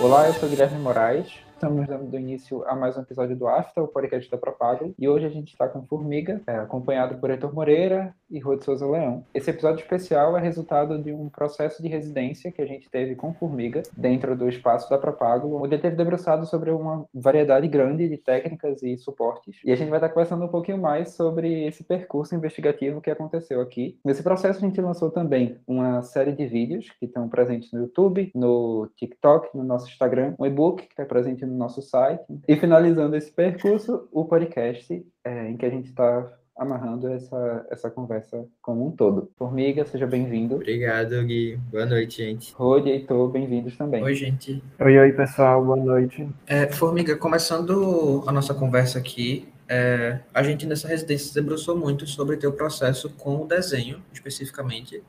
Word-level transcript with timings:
Olá, 0.00 0.28
eu 0.28 0.34
sou 0.34 0.48
Guilherme 0.48 0.78
Moraes. 0.78 1.46
Estamos 1.52 1.86
dando 1.86 2.16
início 2.16 2.62
a 2.68 2.76
mais 2.76 2.96
um 2.96 3.00
episódio 3.00 3.34
do 3.34 3.48
AFTA, 3.48 3.82
o 3.82 3.88
podcast 3.88 4.30
da 4.30 4.36
Propago. 4.36 4.94
E 4.98 5.08
hoje 5.08 5.24
a 5.24 5.30
gente 5.30 5.52
está 5.52 5.66
com 5.66 5.86
Formiga, 5.86 6.40
é, 6.46 6.56
acompanhado 6.56 7.18
por 7.18 7.30
Heitor 7.30 7.52
Moreira 7.54 8.14
e 8.30 8.38
Rô 8.38 8.56
de 8.56 8.64
Souza 8.64 8.86
Leão. 8.86 9.24
Esse 9.34 9.50
episódio 9.50 9.82
especial 9.82 10.36
é 10.36 10.40
resultado 10.40 11.02
de 11.02 11.12
um 11.12 11.28
processo 11.28 11.82
de 11.82 11.88
residência 11.88 12.50
que 12.50 12.60
a 12.60 12.66
gente 12.66 12.90
teve 12.90 13.14
com 13.14 13.32
Formiga 13.34 13.82
dentro 13.96 14.36
do 14.36 14.48
espaço 14.48 14.88
da 14.90 14.98
Propago, 14.98 15.56
onde 15.56 15.74
ele 15.74 15.82
teve 15.82 15.96
debruçado 15.96 16.46
sobre 16.46 16.70
uma 16.70 17.06
variedade 17.14 17.68
grande 17.68 18.08
de 18.08 18.16
técnicas 18.16 18.82
e 18.82 18.96
suportes. 18.96 19.58
E 19.64 19.72
a 19.72 19.76
gente 19.76 19.88
vai 19.88 19.98
estar 19.98 20.08
conversando 20.08 20.44
um 20.44 20.48
pouquinho 20.48 20.78
mais 20.78 21.10
sobre 21.10 21.66
esse 21.66 21.84
percurso 21.84 22.34
investigativo 22.34 23.00
que 23.00 23.10
aconteceu 23.10 23.60
aqui. 23.60 23.98
Nesse 24.04 24.22
processo 24.22 24.58
a 24.64 24.68
gente 24.68 24.80
lançou 24.80 25.10
também 25.10 25.58
uma 25.66 26.02
série 26.02 26.32
de 26.32 26.46
vídeos 26.46 26.90
que 26.98 27.06
estão 27.06 27.28
presentes 27.28 27.72
no 27.72 27.80
YouTube, 27.80 28.30
no 28.34 28.88
TikTok, 28.96 29.56
no 29.56 29.64
nosso 29.64 29.88
Instagram, 29.88 30.34
um 30.38 30.46
e-book 30.46 30.82
que 30.82 30.92
está 30.92 31.04
presente 31.04 31.44
no 31.46 31.56
nosso 31.56 31.80
site. 31.82 32.24
E 32.48 32.56
finalizando 32.56 33.16
esse 33.16 33.30
percurso, 33.32 34.08
o 34.10 34.24
podcast 34.24 35.04
é, 35.24 35.50
em 35.50 35.56
que 35.56 35.66
a 35.66 35.70
gente 35.70 35.88
está 35.88 36.32
amarrando 36.56 37.08
essa, 37.08 37.66
essa 37.70 37.90
conversa 37.90 38.46
como 38.62 38.86
um 38.86 38.90
todo. 38.90 39.30
Formiga, 39.36 39.84
seja 39.84 40.06
bem-vindo. 40.06 40.54
Obrigado, 40.54 41.22
Gui. 41.24 41.58
Boa 41.70 41.84
noite, 41.84 42.24
gente. 42.24 42.52
Rode 42.54 42.88
e 42.88 42.92
Heitor, 42.92 43.28
bem-vindos 43.30 43.76
também. 43.76 44.02
Oi, 44.02 44.14
gente. 44.14 44.62
Oi, 44.80 44.98
oi, 44.98 45.12
pessoal. 45.12 45.64
Boa 45.64 45.76
noite. 45.76 46.26
É, 46.46 46.66
Formiga, 46.72 47.16
começando 47.16 48.24
a 48.26 48.32
nossa 48.32 48.54
conversa 48.54 48.98
aqui, 48.98 49.48
é, 49.68 50.20
a 50.32 50.42
gente 50.42 50.66
nessa 50.66 50.88
residência 50.88 51.28
se 51.28 51.34
debruçou 51.34 51.76
muito 51.76 52.06
sobre 52.06 52.36
teu 52.36 52.52
processo 52.52 53.10
com 53.10 53.42
o 53.42 53.46
desenho, 53.46 54.02
especificamente. 54.12 55.02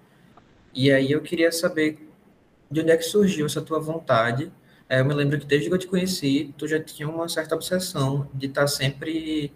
E 0.74 0.92
aí 0.92 1.12
eu 1.12 1.22
queria 1.22 1.52
saber 1.52 1.98
de 2.70 2.82
onde 2.82 2.92
é 2.92 2.98
que 2.98 3.04
surgiu 3.04 3.46
essa 3.46 3.62
tua 3.62 3.80
vontade 3.80 4.52
é, 4.90 5.02
eu 5.02 5.06
me 5.06 5.14
lembro 5.14 5.38
que 5.38 5.46
desde 5.46 5.68
que 5.68 5.74
eu 5.74 5.78
te 5.78 5.88
conheci, 5.88 6.54
tu 6.58 6.68
já 6.68 6.82
tinha 6.82 7.10
uma 7.10 7.28
certa 7.28 7.56
obsessão 7.56 8.30
de 8.34 8.48
estar 8.48 8.68
sempre 8.68 9.52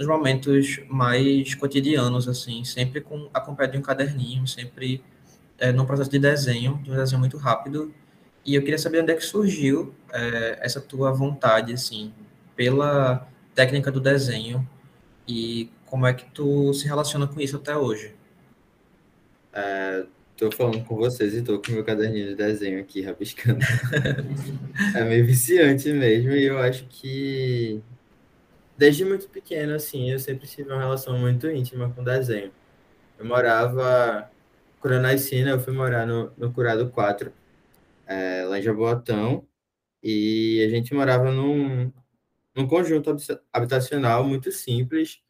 nos 0.00 0.08
momentos 0.08 0.80
mais 0.88 1.54
cotidianos, 1.54 2.26
assim, 2.26 2.64
sempre 2.64 3.02
com 3.02 3.28
acompanhado 3.34 3.74
de 3.74 3.78
um 3.78 3.82
caderninho, 3.82 4.46
sempre 4.46 5.04
é, 5.58 5.70
num 5.72 5.84
processo 5.84 6.10
de 6.10 6.18
desenho, 6.18 6.80
de 6.82 6.90
um 6.90 6.96
desenho 6.96 7.20
muito 7.20 7.36
rápido. 7.36 7.92
E 8.42 8.54
eu 8.54 8.62
queria 8.62 8.78
saber 8.78 9.02
onde 9.02 9.12
é 9.12 9.14
que 9.14 9.22
surgiu 9.22 9.94
é, 10.10 10.58
essa 10.62 10.80
tua 10.80 11.12
vontade, 11.12 11.74
assim, 11.74 12.14
pela 12.56 13.28
técnica 13.54 13.92
do 13.92 14.00
desenho 14.00 14.66
e 15.28 15.70
como 15.84 16.06
é 16.06 16.14
que 16.14 16.24
tu 16.32 16.72
se 16.72 16.86
relaciona 16.86 17.26
com 17.26 17.38
isso 17.38 17.56
até 17.56 17.76
hoje. 17.76 18.14
É, 19.52 20.06
Tô 20.34 20.50
falando 20.50 20.82
com 20.84 20.96
vocês 20.96 21.34
e 21.34 21.42
tô 21.42 21.60
com 21.60 21.72
meu 21.72 21.84
caderninho 21.84 22.28
de 22.28 22.34
desenho 22.34 22.80
aqui, 22.80 23.02
rabiscando. 23.02 23.60
é 24.96 25.04
meio 25.04 25.26
viciante 25.26 25.92
mesmo, 25.92 26.30
e 26.30 26.46
eu 26.46 26.58
acho 26.58 26.86
que 26.88 27.82
desde 28.80 29.04
muito 29.04 29.28
pequeno, 29.28 29.74
assim, 29.74 30.10
eu 30.10 30.18
sempre 30.18 30.48
tive 30.48 30.70
uma 30.70 30.80
relação 30.80 31.18
muito 31.18 31.46
íntima 31.50 31.90
com 31.90 32.02
desenho. 32.02 32.50
Eu 33.18 33.26
morava, 33.26 34.30
quando 34.80 34.94
eu 34.94 35.02
nasci, 35.02 35.44
né, 35.44 35.52
eu 35.52 35.60
fui 35.60 35.74
morar 35.74 36.06
no, 36.06 36.32
no 36.38 36.50
Curado 36.50 36.88
4, 36.88 37.30
é, 38.06 38.42
lá 38.46 38.58
em 38.58 38.62
Jaboatão, 38.62 39.46
e 40.02 40.64
a 40.66 40.70
gente 40.70 40.94
morava 40.94 41.30
num, 41.30 41.92
num 42.56 42.66
conjunto 42.66 43.14
habitacional 43.52 44.24
muito 44.24 44.50
simples, 44.50 45.20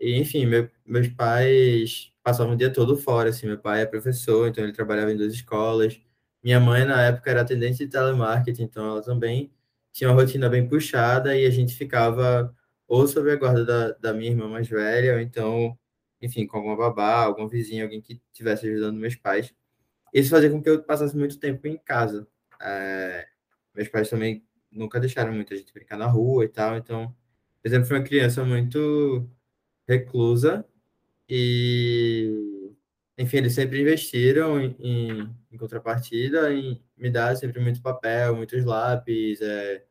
e, 0.00 0.18
enfim, 0.18 0.44
meu, 0.44 0.68
meus 0.84 1.06
pais 1.06 2.12
passava 2.20 2.52
o 2.52 2.56
dia 2.56 2.72
todo 2.72 2.96
fora, 2.96 3.30
assim, 3.30 3.46
meu 3.46 3.58
pai 3.58 3.82
é 3.82 3.86
professor, 3.86 4.48
então 4.48 4.64
ele 4.64 4.72
trabalhava 4.72 5.12
em 5.12 5.16
duas 5.16 5.34
escolas. 5.34 6.00
Minha 6.42 6.58
mãe, 6.58 6.84
na 6.84 7.00
época, 7.02 7.30
era 7.30 7.42
atendente 7.42 7.78
de 7.78 7.86
telemarketing, 7.86 8.64
então 8.64 8.84
ela 8.90 9.02
também 9.02 9.52
tinha 9.92 10.10
uma 10.10 10.16
rotina 10.20 10.48
bem 10.48 10.68
puxada 10.68 11.36
e 11.36 11.46
a 11.46 11.50
gente 11.50 11.76
ficava 11.76 12.52
ou 12.88 13.06
sob 13.06 13.30
a 13.30 13.36
guarda 13.36 13.64
da, 13.64 13.92
da 13.92 14.14
minha 14.14 14.30
irmã 14.30 14.48
mais 14.48 14.68
velha, 14.68 15.14
ou 15.14 15.20
então, 15.20 15.78
enfim, 16.22 16.46
com 16.46 16.56
alguma 16.56 16.76
babá, 16.76 17.22
algum 17.24 17.46
vizinho, 17.46 17.84
alguém 17.84 18.00
que 18.00 18.20
estivesse 18.32 18.66
ajudando 18.66 18.98
meus 18.98 19.14
pais. 19.14 19.54
Isso 20.12 20.30
fazia 20.30 20.50
com 20.50 20.62
que 20.62 20.70
eu 20.70 20.82
passasse 20.82 21.16
muito 21.16 21.38
tempo 21.38 21.66
em 21.68 21.76
casa. 21.78 22.26
É, 22.60 23.28
meus 23.74 23.88
pais 23.88 24.08
também 24.10 24.44
nunca 24.72 24.98
deixaram 24.98 25.32
muito 25.32 25.52
a 25.54 25.56
gente 25.56 25.72
brincar 25.72 25.98
na 25.98 26.06
rua 26.06 26.44
e 26.44 26.48
tal, 26.48 26.76
então, 26.76 27.14
por 27.62 27.68
exemplo, 27.68 27.86
fui 27.86 27.98
uma 27.98 28.04
criança 28.04 28.44
muito 28.44 29.28
reclusa 29.86 30.64
e, 31.28 32.74
enfim, 33.18 33.38
eles 33.38 33.54
sempre 33.54 33.80
investiram 33.82 34.60
em, 34.60 34.76
em 35.50 35.58
contrapartida, 35.58 36.52
em 36.52 36.82
me 36.96 37.10
dar 37.10 37.36
sempre 37.36 37.60
muito 37.60 37.82
papel, 37.82 38.36
muitos 38.36 38.64
lápis, 38.64 39.40
é, 39.40 39.84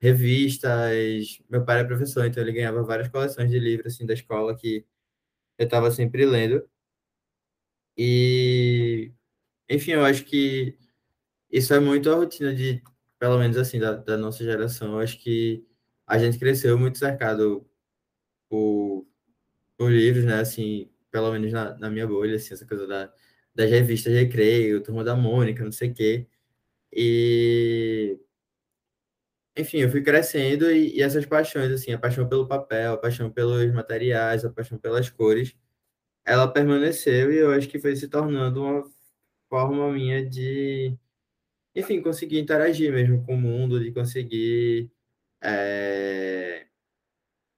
revistas. 0.00 1.40
Meu 1.50 1.64
pai 1.64 1.80
era 1.80 1.88
professor, 1.88 2.26
então 2.26 2.42
ele 2.42 2.52
ganhava 2.52 2.82
várias 2.82 3.08
coleções 3.08 3.50
de 3.50 3.58
livros 3.58 3.94
assim 3.94 4.06
da 4.06 4.14
escola 4.14 4.56
que 4.56 4.84
eu 5.58 5.64
estava 5.66 5.90
sempre 5.90 6.26
lendo. 6.26 6.68
E, 7.96 9.12
enfim, 9.68 9.92
eu 9.92 10.04
acho 10.04 10.24
que 10.24 10.78
isso 11.50 11.74
é 11.74 11.80
muito 11.80 12.10
a 12.10 12.16
rotina 12.16 12.54
de, 12.54 12.82
pelo 13.18 13.38
menos 13.38 13.56
assim, 13.56 13.78
da, 13.80 13.94
da 13.96 14.16
nossa 14.16 14.44
geração. 14.44 14.94
Eu 14.94 15.00
acho 15.00 15.18
que 15.20 15.66
a 16.06 16.18
gente 16.18 16.38
cresceu 16.38 16.78
muito 16.78 16.98
cercado 16.98 17.68
por 18.48 19.06
por 19.78 19.90
livros, 19.92 20.24
né? 20.24 20.40
Assim, 20.40 20.90
pelo 21.10 21.32
menos 21.32 21.52
na, 21.52 21.76
na 21.78 21.90
minha 21.90 22.06
bolha, 22.06 22.36
assim, 22.36 22.54
essa 22.54 22.66
coisa 22.66 22.86
da, 22.86 23.12
das 23.54 23.70
revistas 23.70 24.12
Recreio, 24.12 24.82
Turma 24.82 25.04
da 25.04 25.16
Mônica, 25.16 25.64
não 25.64 25.72
sei 25.72 25.90
o 25.90 25.94
quê. 25.94 26.26
E 26.92 28.18
enfim, 29.58 29.78
eu 29.78 29.90
fui 29.90 30.02
crescendo 30.02 30.70
e, 30.70 30.96
e, 30.96 31.02
essas 31.02 31.26
paixões, 31.26 31.70
assim, 31.72 31.92
a 31.92 31.98
paixão 31.98 32.28
pelo 32.28 32.46
papel, 32.46 32.94
a 32.94 32.96
paixão 32.98 33.30
pelos 33.30 33.72
materiais, 33.72 34.44
a 34.44 34.50
paixão 34.50 34.78
pelas 34.78 35.10
cores, 35.10 35.56
ela 36.24 36.48
permaneceu 36.48 37.32
e 37.32 37.38
eu 37.38 37.52
acho 37.52 37.68
que 37.68 37.78
foi 37.80 37.96
se 37.96 38.08
tornando 38.08 38.62
uma 38.62 38.84
forma 39.48 39.92
minha 39.92 40.24
de, 40.24 40.96
enfim, 41.74 42.02
conseguir 42.02 42.40
interagir 42.40 42.92
mesmo 42.92 43.24
com 43.24 43.34
o 43.34 43.40
mundo, 43.40 43.80
de 43.80 43.92
conseguir 43.92 44.90
é, 45.42 46.66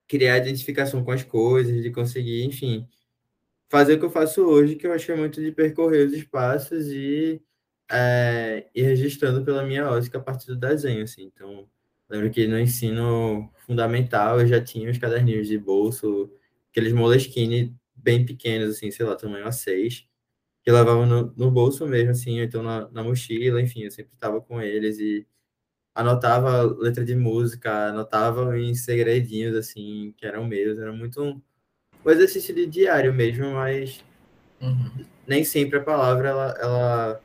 criar 0.09 0.39
identificação 0.39 1.05
com 1.05 1.12
as 1.12 1.22
coisas, 1.25 1.83
de 1.83 1.91
conseguir, 1.91 2.44
enfim, 2.44 2.89
fazer 3.69 3.94
o 3.94 3.99
que 4.00 4.05
eu 4.06 4.10
faço 4.10 4.43
hoje, 4.43 4.77
que 4.77 4.87
eu 4.87 4.93
acho 4.93 5.06
que 5.06 5.12
é 5.12 5.16
muito 5.16 5.41
de 5.43 5.53
percorrer 5.53 6.06
os 6.06 6.12
espaços 6.15 6.89
e 6.89 7.43
é, 7.91 8.69
ir 8.75 8.83
registrando 8.84 9.44
pela 9.44 9.65
minha 9.65 9.89
ótica 9.91 10.19
a 10.19 10.22
partir 10.22 10.47
do 10.49 10.56
desenho, 10.56 11.05
assim. 11.05 11.25
Então, 11.25 11.69
lembro 12.10 12.31
que 12.31 12.47
no 12.47 12.59
ensino 12.59 13.50
fundamental 13.66 14.41
eu 14.41 14.47
já 14.47 14.62
tinha 14.62 14.91
os 14.91 14.98
caderninhos 14.98 15.48
de 15.48 15.56
bolso, 15.56 16.31
aqueles 16.71 16.93
Moleskine 16.93 17.76
bem 17.94 18.25
pequenos, 18.26 18.76
assim, 18.76 18.91
sei 18.91 19.06
lá, 19.06 19.16
tamanho 19.16 19.47
A6, 19.47 20.06
que 20.62 20.72
levavam 20.72 21.06
no, 21.06 21.32
no 21.37 21.50
bolso 21.50 21.87
mesmo, 21.87 22.10
assim, 22.10 22.38
ou 22.38 22.44
então 22.44 22.62
na, 22.62 22.88
na 22.91 23.03
mochila, 23.04 23.60
enfim, 23.62 23.82
eu 23.82 23.91
sempre 23.91 24.15
estava 24.15 24.41
com 24.41 24.60
eles 24.60 24.98
e 24.98 25.26
anotava 25.94 26.62
letra 26.62 27.04
de 27.04 27.15
música, 27.15 27.88
anotava 27.88 28.59
em 28.59 28.75
segredinhos, 28.75 29.56
assim, 29.56 30.15
que 30.16 30.27
eram 30.27 30.47
meus. 30.47 30.78
Era 30.78 30.92
muito 30.92 31.22
um, 31.22 31.41
um 32.04 32.10
exercício 32.10 32.54
de 32.54 32.66
diário 32.66 33.12
mesmo, 33.12 33.53
mas 33.53 34.04
uhum. 34.60 35.04
nem 35.27 35.44
sempre 35.44 35.78
a 35.78 35.82
palavra, 35.82 36.28
ela, 36.28 36.54
ela, 36.60 37.21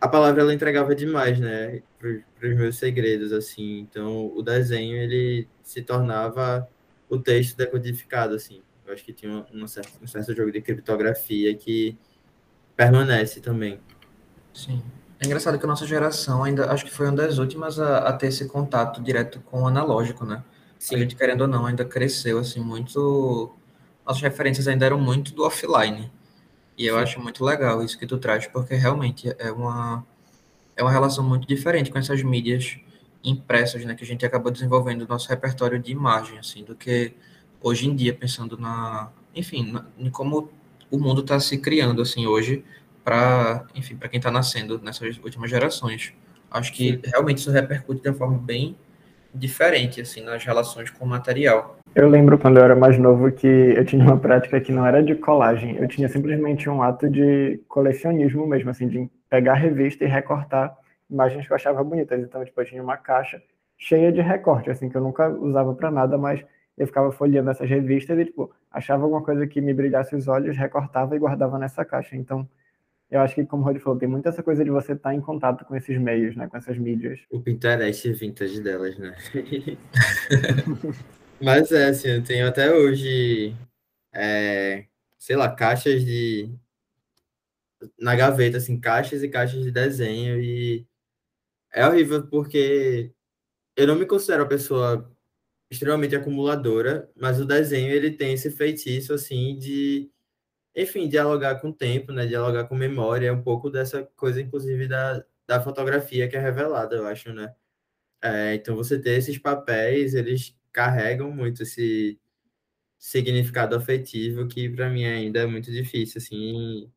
A 0.00 0.08
palavra, 0.08 0.40
ela 0.40 0.54
entregava 0.54 0.94
demais, 0.94 1.38
né? 1.38 1.82
Para 1.98 2.48
os 2.48 2.56
meus 2.56 2.78
segredos, 2.78 3.32
assim. 3.32 3.80
Então, 3.80 4.32
o 4.34 4.42
desenho, 4.42 4.96
ele 4.96 5.46
se 5.62 5.82
tornava 5.82 6.66
o 7.08 7.18
texto 7.18 7.56
decodificado, 7.56 8.34
assim. 8.34 8.62
Eu 8.86 8.94
acho 8.94 9.04
que 9.04 9.12
tinha 9.12 9.30
uma, 9.30 9.46
uma 9.52 9.68
certa, 9.68 9.90
um 10.02 10.06
certo 10.06 10.34
jogo 10.34 10.50
de 10.50 10.62
criptografia 10.62 11.54
que 11.54 11.98
permanece 12.74 13.40
também. 13.40 13.78
Sim. 14.54 14.82
É 15.20 15.26
engraçado 15.26 15.58
que 15.58 15.64
a 15.66 15.68
nossa 15.68 15.86
geração 15.86 16.42
ainda, 16.42 16.72
acho 16.72 16.86
que 16.86 16.90
foi 16.90 17.06
uma 17.06 17.16
das 17.16 17.36
últimas 17.36 17.78
a, 17.78 17.98
a 18.08 18.12
ter 18.14 18.28
esse 18.28 18.48
contato 18.48 19.02
direto 19.02 19.38
com 19.40 19.62
o 19.62 19.66
analógico, 19.66 20.24
né? 20.24 20.42
Sim. 20.78 20.96
A 20.96 20.98
gente, 20.98 21.14
querendo 21.14 21.42
ou 21.42 21.46
não, 21.46 21.66
ainda 21.66 21.84
cresceu, 21.84 22.38
assim, 22.38 22.60
muito... 22.60 23.54
Nossas 24.06 24.22
referências 24.22 24.66
ainda 24.66 24.86
eram 24.86 24.98
muito 24.98 25.34
do 25.34 25.44
offline. 25.44 26.10
E 26.80 26.86
eu 26.86 26.96
acho 26.96 27.20
muito 27.20 27.44
legal 27.44 27.84
isso 27.84 27.98
que 27.98 28.06
tu 28.06 28.16
traz, 28.16 28.46
porque 28.46 28.74
realmente 28.74 29.30
é 29.38 29.52
uma, 29.52 30.02
é 30.74 30.82
uma 30.82 30.90
relação 30.90 31.22
muito 31.22 31.46
diferente 31.46 31.90
com 31.90 31.98
essas 31.98 32.22
mídias 32.22 32.78
impressas, 33.22 33.84
né? 33.84 33.94
Que 33.94 34.02
a 34.02 34.06
gente 34.06 34.24
acabou 34.24 34.50
desenvolvendo 34.50 35.06
nosso 35.06 35.28
repertório 35.28 35.78
de 35.78 35.92
imagem, 35.92 36.38
assim, 36.38 36.64
do 36.64 36.74
que 36.74 37.12
hoje 37.60 37.86
em 37.86 37.94
dia, 37.94 38.14
pensando 38.14 38.56
na... 38.56 39.12
Enfim, 39.34 39.70
na, 39.72 39.84
em 39.98 40.08
como 40.08 40.50
o 40.90 40.98
mundo 40.98 41.20
está 41.20 41.38
se 41.38 41.58
criando, 41.58 42.00
assim, 42.00 42.26
hoje 42.26 42.64
para, 43.04 43.66
enfim, 43.74 43.94
para 43.94 44.08
quem 44.08 44.16
está 44.16 44.30
nascendo 44.30 44.80
nessas 44.82 45.18
últimas 45.18 45.50
gerações. 45.50 46.14
Acho 46.50 46.72
que 46.72 46.98
realmente 47.04 47.40
isso 47.40 47.50
repercute 47.50 48.00
de 48.00 48.08
uma 48.08 48.16
forma 48.16 48.38
bem 48.38 48.74
diferente, 49.34 50.00
assim, 50.00 50.22
nas 50.22 50.44
relações 50.44 50.90
com 50.90 51.04
o 51.04 51.08
material. 51.08 51.76
Eu 51.94 52.08
lembro 52.08 52.38
quando 52.38 52.58
eu 52.58 52.64
era 52.64 52.76
mais 52.76 52.98
novo 52.98 53.30
que 53.32 53.46
eu 53.46 53.84
tinha 53.84 54.02
uma 54.02 54.16
prática 54.16 54.60
que 54.60 54.72
não 54.72 54.86
era 54.86 55.02
de 55.02 55.14
colagem, 55.14 55.76
eu 55.76 55.88
tinha 55.88 56.08
simplesmente 56.08 56.68
um 56.68 56.82
ato 56.82 57.08
de 57.08 57.60
colecionismo 57.68 58.46
mesmo, 58.46 58.70
assim, 58.70 58.88
de 58.88 59.10
pegar 59.28 59.54
revista 59.54 60.04
e 60.04 60.08
recortar 60.08 60.76
imagens 61.10 61.46
que 61.46 61.52
eu 61.52 61.56
achava 61.56 61.82
bonitas. 61.82 62.20
Então, 62.20 62.44
tipo, 62.44 62.60
eu 62.60 62.64
tinha 62.64 62.82
uma 62.82 62.96
caixa 62.96 63.42
cheia 63.76 64.12
de 64.12 64.20
recorte, 64.20 64.70
assim, 64.70 64.88
que 64.88 64.96
eu 64.96 65.00
nunca 65.00 65.28
usava 65.28 65.74
para 65.74 65.90
nada, 65.90 66.16
mas 66.16 66.44
eu 66.78 66.86
ficava 66.86 67.10
folheando 67.10 67.50
essas 67.50 67.68
revistas 67.68 68.18
e, 68.18 68.24
tipo, 68.24 68.50
achava 68.70 69.02
alguma 69.02 69.22
coisa 69.22 69.46
que 69.46 69.60
me 69.60 69.74
brilhasse 69.74 70.14
os 70.14 70.28
olhos, 70.28 70.56
recortava 70.56 71.16
e 71.16 71.18
guardava 71.18 71.58
nessa 71.58 71.84
caixa. 71.84 72.16
Então, 72.16 72.48
eu 73.10 73.20
acho 73.20 73.34
que, 73.34 73.44
como 73.44 73.62
o 73.62 73.66
Rod 73.66 73.78
falou, 73.78 73.98
tem 73.98 74.08
muita 74.08 74.28
essa 74.28 74.42
coisa 74.42 74.64
de 74.64 74.70
você 74.70 74.92
estar 74.92 75.14
em 75.14 75.20
contato 75.20 75.64
com 75.64 75.74
esses 75.74 75.98
meios, 75.98 76.36
né? 76.36 76.48
Com 76.48 76.56
essas 76.56 76.78
mídias. 76.78 77.20
O 77.30 77.40
Pinterest 77.40 78.12
vintage 78.12 78.60
delas, 78.60 78.96
né? 78.98 79.16
Mas 81.42 81.72
é, 81.72 81.88
assim, 81.88 82.08
eu 82.08 82.22
tenho 82.22 82.46
até 82.46 82.72
hoje, 82.72 83.56
é, 84.12 84.84
sei 85.18 85.34
lá, 85.34 85.50
caixas 85.50 86.04
de... 86.04 86.54
Na 87.98 88.14
gaveta, 88.14 88.58
assim, 88.58 88.78
caixas 88.78 89.22
e 89.22 89.28
caixas 89.28 89.62
de 89.62 89.70
desenho 89.70 90.38
e 90.38 90.86
é 91.72 91.86
horrível 91.86 92.26
porque 92.26 93.10
eu 93.74 93.86
não 93.86 93.96
me 93.96 94.04
considero 94.04 94.42
uma 94.42 94.48
pessoa 94.48 95.10
extremamente 95.70 96.14
acumuladora, 96.14 97.10
mas 97.16 97.40
o 97.40 97.46
desenho, 97.46 97.90
ele 97.90 98.10
tem 98.10 98.34
esse 98.34 98.50
feitiço, 98.50 99.14
assim, 99.14 99.56
de 99.56 100.10
enfim, 100.74 101.08
dialogar 101.08 101.60
com 101.60 101.70
o 101.70 101.74
tempo, 101.74 102.12
né? 102.12 102.26
Dialogar 102.26 102.66
com 102.68 102.74
memória, 102.74 103.28
é 103.28 103.32
um 103.32 103.42
pouco 103.42 103.70
dessa 103.70 104.04
coisa, 104.16 104.40
inclusive, 104.40 104.88
da, 104.88 105.24
da 105.46 105.60
fotografia 105.62 106.28
que 106.28 106.36
é 106.36 106.40
revelada, 106.40 106.96
eu 106.96 107.06
acho, 107.06 107.32
né? 107.32 107.54
É, 108.22 108.54
então, 108.54 108.76
você 108.76 109.00
ter 109.00 109.12
esses 109.18 109.38
papéis, 109.38 110.14
eles 110.14 110.56
carregam 110.72 111.32
muito 111.32 111.62
esse 111.64 112.20
significado 112.98 113.76
afetivo 113.76 114.48
que, 114.48 114.68
para 114.70 114.90
mim, 114.90 115.04
ainda 115.06 115.40
é 115.40 115.46
muito 115.46 115.70
difícil, 115.72 116.18
assim, 116.18 116.92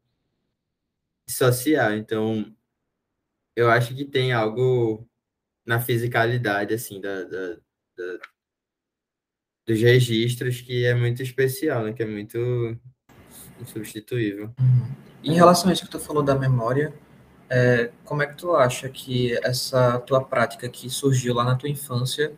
dissociar. 1.28 1.94
Então, 1.94 2.56
eu 3.56 3.70
acho 3.70 3.96
que 3.96 4.06
tem 4.06 4.34
algo 4.34 5.08
na 5.66 5.80
fisicalidade, 5.82 6.74
assim, 6.74 7.02
da, 7.02 7.24
da, 7.24 7.56
da 7.98 8.20
dos 9.66 9.80
registros 9.82 10.62
que 10.62 10.86
é 10.86 10.94
muito 10.94 11.22
especial, 11.24 11.84
né? 11.86 11.94
Que 11.94 12.04
é 12.04 12.06
muito 12.06 12.80
insubstituível. 13.62 14.52
Uhum. 14.60 14.92
Em 15.24 15.34
relação 15.34 15.70
a 15.70 15.74
isso 15.74 15.86
que 15.86 15.92
tu 15.92 16.00
falou 16.00 16.24
da 16.24 16.36
memória, 16.36 16.94
é, 17.50 17.92
como 18.04 18.24
é 18.24 18.26
que 18.26 18.36
tu 18.36 18.56
acha 18.56 18.90
que 18.90 19.38
essa 19.44 20.00
tua 20.00 20.24
prática 20.24 20.68
que 20.68 20.90
surgiu 20.90 21.34
lá 21.34 21.44
na 21.44 21.56
tua 21.56 21.70
infância 21.70 22.34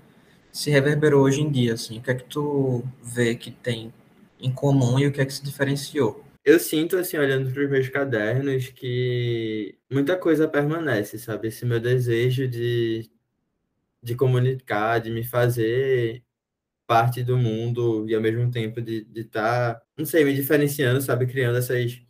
se 0.51 0.69
reverberou 0.69 1.23
hoje 1.23 1.41
em 1.41 1.49
dia, 1.49 1.73
assim? 1.73 1.99
O 1.99 2.01
que 2.01 2.11
é 2.11 2.15
que 2.15 2.25
tu 2.25 2.83
vê 3.01 3.35
que 3.35 3.51
tem 3.51 3.93
em 4.39 4.51
comum 4.51 4.99
e 4.99 5.07
o 5.07 5.11
que 5.11 5.21
é 5.21 5.25
que 5.25 5.33
se 5.33 5.43
diferenciou? 5.43 6.23
Eu 6.43 6.59
sinto, 6.59 6.97
assim, 6.97 7.17
olhando 7.17 7.51
para 7.51 7.63
os 7.63 7.69
meus 7.69 7.89
cadernos, 7.89 8.67
que 8.67 9.77
muita 9.89 10.15
coisa 10.15 10.47
permanece, 10.47 11.17
sabe? 11.17 11.47
Esse 11.47 11.65
meu 11.65 11.79
desejo 11.79 12.47
de, 12.47 13.09
de 14.03 14.15
comunicar, 14.15 14.99
de 14.99 15.09
me 15.11 15.23
fazer 15.23 16.24
parte 16.87 17.23
do 17.23 17.37
mundo 17.37 18.07
e 18.09 18.15
ao 18.15 18.21
mesmo 18.21 18.49
tempo 18.51 18.81
de 18.81 19.07
estar, 19.15 19.75
tá, 19.75 19.81
não 19.97 20.05
sei, 20.05 20.23
me 20.23 20.33
diferenciando, 20.33 21.01
sabe, 21.01 21.25
criando 21.27 21.57
essas 21.57 22.01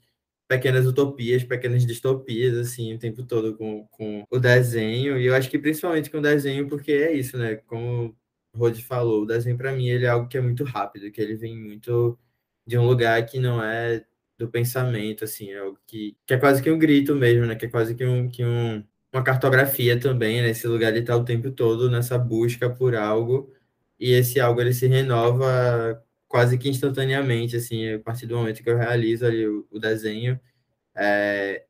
pequenas 0.48 0.86
utopias, 0.86 1.44
pequenas 1.44 1.86
distopias, 1.86 2.56
assim, 2.58 2.94
o 2.94 3.00
tempo 3.00 3.24
todo 3.24 3.58
com, 3.58 3.88
com 3.88 4.24
o 4.30 4.40
desenho. 4.40 5.18
E 5.20 5.26
eu 5.26 5.36
acho 5.36 5.50
que 5.50 5.60
principalmente 5.60 6.10
com 6.10 6.20
o 6.20 6.22
desenho, 6.22 6.68
porque 6.68 6.92
é 6.92 7.14
isso, 7.14 7.38
né? 7.38 7.56
Como 7.56 8.16
o 8.54 8.58
Rod 8.60 8.78
falou, 8.82 9.24
o 9.24 9.26
desenho 9.26 9.58
para 9.58 9.74
mim 9.74 9.88
ele 9.90 10.06
é 10.06 10.10
algo 10.10 10.28
que 10.28 10.38
é 10.38 10.42
muito 10.42 10.64
rápido, 10.64 11.12
que 11.12 11.22
ele 11.22 11.36
vem 11.36 11.58
muito 11.58 12.18
de 12.68 12.78
um 12.78 12.86
lugar 12.88 13.26
que 13.26 13.40
não 13.40 13.64
é 13.64 14.06
do 14.38 14.50
pensamento, 14.50 15.24
assim, 15.24 15.52
é 15.52 15.60
algo 15.60 15.80
que, 15.88 16.18
que 16.26 16.34
é 16.34 16.38
quase 16.38 16.62
que 16.62 16.72
um 16.72 16.80
grito 16.80 17.16
mesmo, 17.16 17.46
né? 17.46 17.56
Que 17.56 17.66
é 17.68 17.70
quase 17.70 17.96
que 17.96 18.06
um, 18.06 18.30
que 18.30 18.44
um 18.46 18.84
uma 19.16 19.24
cartografia 19.24 20.00
também, 20.00 20.42
né? 20.42 20.50
Esse 20.50 20.68
lugar 20.68 20.92
ele 20.92 21.06
tá 21.06 21.16
o 21.16 21.24
tempo 21.24 21.50
todo 21.52 21.90
nessa 21.90 22.18
busca 22.18 22.70
por 22.70 22.96
algo 22.96 23.54
e 24.00 24.12
esse 24.12 24.40
algo 24.40 24.62
ele 24.62 24.74
se 24.74 24.88
renova 24.88 26.04
quase 26.28 26.58
que 26.58 26.70
instantaneamente, 26.70 27.56
assim, 27.56 27.94
a 27.94 28.00
partir 28.00 28.26
do 28.28 28.38
momento 28.38 28.64
que 28.64 28.70
eu 28.70 28.78
realizo 28.78 29.26
ali 29.26 29.48
o, 29.48 29.68
o 29.72 29.80
desenho. 29.80 30.40
É, 30.96 31.66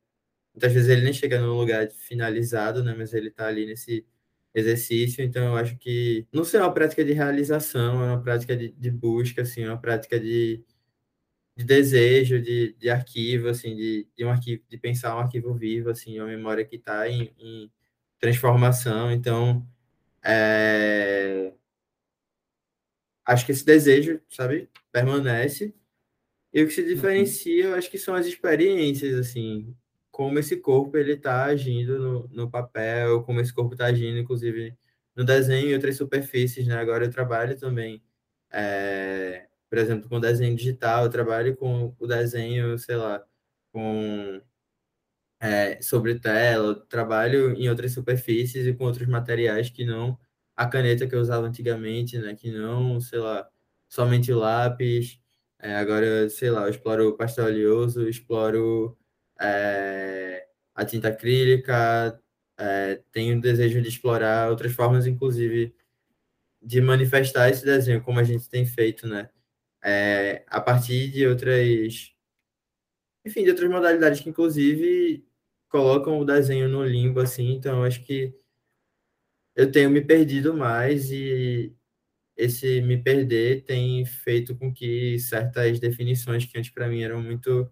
muitas 0.54 0.74
vezes 0.74 0.89
ele 0.89 1.04
nem 1.04 1.13
chega 1.13 1.39
no 1.39 1.54
lugar 1.60 1.89
finalizado, 1.92 2.83
né, 2.83 2.95
mas 2.98 3.13
ele 3.13 3.30
está 3.30 3.48
ali 3.48 3.66
nesse 3.66 4.06
exercício, 4.54 5.24
então 5.24 5.45
eu 5.45 5.56
acho 5.57 5.77
que 5.77 6.27
não 6.33 6.45
sei, 6.45 6.60
é 6.60 6.63
uma 6.63 6.74
prática 6.74 7.04
de 7.04 7.13
realização, 7.13 8.04
é 8.04 8.07
uma 8.13 8.24
prática 8.24 8.56
de, 8.56 8.72
de 8.72 8.92
busca, 8.92 9.42
assim, 9.42 9.63
é 9.63 9.69
uma 9.69 9.80
prática 9.80 10.19
de, 10.19 10.63
de 11.57 11.63
desejo, 11.66 12.42
de, 12.42 12.74
de 12.74 12.89
arquivo, 12.89 13.50
assim, 13.50 13.75
de, 13.75 14.07
de 14.18 14.25
um 14.25 14.30
arquivo, 14.30 14.63
de 14.69 14.77
pensar 14.77 15.16
um 15.16 15.19
arquivo 15.19 15.54
vivo, 15.54 15.89
assim, 15.89 16.19
uma 16.19 16.27
memória 16.27 16.66
que 16.66 16.77
está 16.77 17.10
em, 17.10 17.33
em 17.38 17.72
transformação, 18.19 19.12
então 19.12 19.66
é, 20.24 21.54
acho 23.25 23.45
que 23.45 23.51
esse 23.51 23.66
desejo, 23.66 24.22
sabe, 24.30 24.69
permanece. 24.92 25.74
E 26.54 26.63
o 26.63 26.68
que 26.68 26.74
se 26.74 26.81
uhum. 26.81 26.88
diferencia, 26.88 27.66
eu 27.66 27.75
acho 27.75 27.89
que 27.92 27.98
são 27.98 28.16
as 28.16 28.25
experiências, 28.25 29.18
assim, 29.19 29.75
como 30.12 30.39
esse 30.39 30.57
corpo 30.57 30.98
ele 30.98 31.13
está 31.13 31.45
agindo 31.45 32.00
no, 32.00 32.27
no 32.30 32.50
papel, 32.50 33.24
como 33.24 33.42
esse 33.42 33.54
corpo 33.54 33.74
está 33.74 33.88
agindo, 33.88 34.18
inclusive, 34.19 34.77
no 35.16 35.25
desenho 35.25 35.69
e 35.69 35.74
outras 35.74 35.98
superfícies, 35.98 36.68
né? 36.68 36.75
Agora 36.77 37.06
eu 37.06 37.12
trabalho 37.12 37.57
também, 37.60 38.01
é, 38.51 39.48
por 39.69 39.77
exemplo, 39.77 40.10
com 40.10 40.19
desenho 40.19 40.56
digital, 40.56 41.06
eu 41.06 41.10
trabalho 41.10 41.56
com 41.57 41.95
o 42.00 42.07
desenho, 42.07 42.77
sei 42.80 42.95
lá, 42.95 43.25
com 43.74 44.42
é, 45.39 45.81
sobre 45.81 46.19
tela, 46.19 46.75
trabalho 46.89 47.54
em 47.54 47.69
outras 47.69 47.92
superfícies 47.94 48.66
e 48.66 48.74
com 48.74 48.86
outros 48.86 49.07
materiais 49.07 49.69
que 49.69 49.86
não 49.86 50.18
a 50.56 50.68
caneta 50.68 51.07
que 51.07 51.16
eu 51.16 51.19
usava 51.22 51.48
antigamente, 51.48 52.18
né? 52.18 52.36
Que 52.36 52.52
não, 52.52 53.00
sei 53.00 53.19
lá, 53.19 53.48
somente 53.90 54.31
lápis. 54.34 55.19
É, 55.60 55.75
agora, 55.75 56.30
sei 56.30 56.50
lá, 56.52 56.63
eu 56.63 56.69
exploro 56.69 57.18
pastel 57.18 57.46
oleoso, 57.46 58.07
exploro 58.07 58.98
é, 59.40 60.48
a 60.75 60.86
tinta 60.86 61.10
acrílica, 61.10 62.19
é, 62.57 63.02
tenho 63.12 63.40
desejo 63.42 63.81
de 63.81 63.90
explorar 63.90 64.50
outras 64.50 64.74
formas, 64.74 65.07
inclusive, 65.07 65.75
de 66.62 66.82
manifestar 66.82 67.50
esse 67.50 67.65
desenho, 67.65 68.03
como 68.03 68.20
a 68.20 68.24
gente 68.24 68.50
tem 68.50 68.65
feito, 68.65 69.08
né? 69.08 69.30
É, 69.84 70.44
a 70.48 70.62
partir 70.62 71.10
de 71.12 71.27
outras, 71.27 72.13
enfim, 73.25 73.44
de 73.44 73.50
outras 73.50 73.70
modalidades 73.70 74.20
que, 74.22 74.30
inclusive, 74.30 75.25
colocam 75.70 76.20
o 76.20 76.25
desenho 76.25 76.70
no 76.70 76.84
limbo, 76.86 77.20
assim, 77.20 77.53
então 77.53 77.84
acho 77.84 78.03
que 78.06 78.34
eu 79.56 79.72
tenho 79.72 79.90
me 79.90 80.02
perdido 80.02 80.54
mais 80.54 81.12
e 81.12 81.74
esse 82.38 82.82
me 82.82 83.02
perder 83.02 83.64
tem 83.64 84.06
feito 84.06 84.58
com 84.58 84.74
que 84.74 85.18
certas 85.20 85.80
definições 85.80 86.46
que 86.46 86.58
antes 86.58 86.72
para 86.72 86.88
mim 86.88 87.02
eram 87.02 87.22
muito 87.22 87.70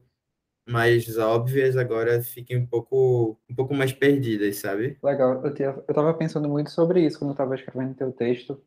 mais 0.67 1.17
óbvias 1.17 1.75
agora 1.75 2.21
fiquem 2.21 2.57
um 2.57 2.65
pouco 2.65 3.37
um 3.49 3.55
pouco 3.55 3.73
mais 3.73 3.91
perdidas, 3.91 4.57
sabe? 4.57 4.97
Legal. 5.03 5.45
Eu, 5.45 5.53
tinha, 5.53 5.69
eu 5.87 5.93
tava 5.93 6.13
pensando 6.13 6.47
muito 6.47 6.71
sobre 6.71 7.05
isso 7.05 7.19
quando 7.19 7.31
estava 7.31 7.55
escrevendo 7.55 7.95
teu 7.95 8.11
texto. 8.13 8.63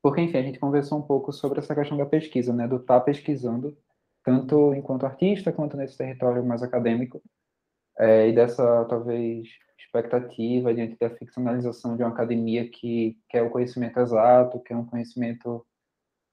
Porque, 0.00 0.20
enfim, 0.20 0.38
a 0.38 0.42
gente 0.42 0.60
conversou 0.60 0.98
um 0.98 1.02
pouco 1.02 1.32
sobre 1.32 1.58
essa 1.58 1.74
questão 1.74 1.98
da 1.98 2.06
pesquisa, 2.06 2.52
né? 2.52 2.68
Do 2.68 2.76
estar 2.76 3.00
tá 3.00 3.04
pesquisando, 3.04 3.76
tanto 4.24 4.72
enquanto 4.74 5.04
artista 5.06 5.52
quanto 5.52 5.76
nesse 5.76 5.98
território 5.98 6.44
mais 6.44 6.62
acadêmico. 6.62 7.20
É, 7.98 8.28
e 8.28 8.32
dessa, 8.32 8.84
talvez, 8.84 9.48
expectativa 9.78 10.74
diante 10.74 10.96
da 10.98 11.10
ficcionalização 11.10 11.96
de 11.96 12.02
uma 12.02 12.10
academia 12.10 12.68
que 12.68 13.18
quer 13.28 13.42
o 13.42 13.50
conhecimento 13.50 13.98
exato, 13.98 14.60
que 14.60 14.72
é 14.72 14.76
um 14.76 14.84
conhecimento 14.84 15.64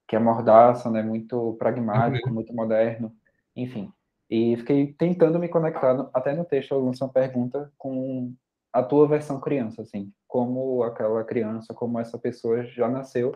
que 0.07 0.15
é 0.15 0.19
mordaça, 0.19 0.89
né, 0.89 1.01
muito 1.01 1.53
pragmático, 1.53 2.27
uhum. 2.27 2.35
muito 2.35 2.53
moderno, 2.53 3.11
enfim. 3.55 3.91
E 4.29 4.57
fiquei 4.57 4.93
tentando 4.93 5.39
me 5.39 5.47
conectar, 5.47 6.09
até 6.13 6.35
no 6.35 6.45
texto 6.45 6.73
eu 6.73 6.83
lancei 6.83 7.05
uma 7.05 7.13
pergunta 7.13 7.71
com 7.77 8.33
a 8.73 8.83
tua 8.83 9.07
versão 9.07 9.39
criança, 9.39 9.81
assim, 9.81 10.11
como 10.27 10.83
aquela 10.83 11.23
criança, 11.23 11.73
como 11.73 11.99
essa 11.99 12.17
pessoa 12.19 12.63
já 12.65 12.89
nasceu 12.89 13.35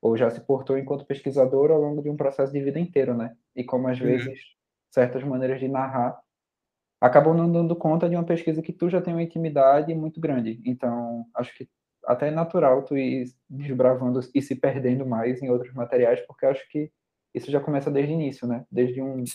ou 0.00 0.16
já 0.16 0.30
se 0.30 0.40
portou 0.40 0.78
enquanto 0.78 1.04
pesquisador 1.04 1.70
ao 1.70 1.80
longo 1.80 2.02
de 2.02 2.08
um 2.08 2.16
processo 2.16 2.52
de 2.52 2.62
vida 2.62 2.78
inteiro, 2.78 3.14
né? 3.14 3.36
E 3.54 3.64
como 3.64 3.88
às 3.88 4.00
uhum. 4.00 4.06
vezes 4.06 4.38
certas 4.90 5.22
maneiras 5.24 5.60
de 5.60 5.68
narrar 5.68 6.18
acabam 7.00 7.36
não 7.36 7.50
dando 7.50 7.76
conta 7.76 8.08
de 8.08 8.16
uma 8.16 8.24
pesquisa 8.24 8.62
que 8.62 8.72
tu 8.72 8.88
já 8.88 9.00
tem 9.00 9.14
uma 9.14 9.22
intimidade 9.22 9.94
muito 9.94 10.20
grande. 10.20 10.60
Então, 10.64 11.26
acho 11.34 11.54
que 11.56 11.68
até 12.06 12.28
é 12.28 12.30
natural 12.30 12.84
tu 12.84 12.96
ir 12.96 13.26
desbravando 13.48 14.20
e 14.34 14.42
se 14.42 14.54
perdendo 14.56 15.06
mais 15.06 15.42
em 15.42 15.50
outros 15.50 15.72
materiais, 15.74 16.20
porque 16.26 16.46
acho 16.46 16.68
que 16.70 16.90
isso 17.34 17.50
já 17.50 17.60
começa 17.60 17.90
desde 17.90 18.12
o 18.12 18.14
início, 18.14 18.48
né? 18.48 18.64
Desde 18.70 19.02
um, 19.02 19.30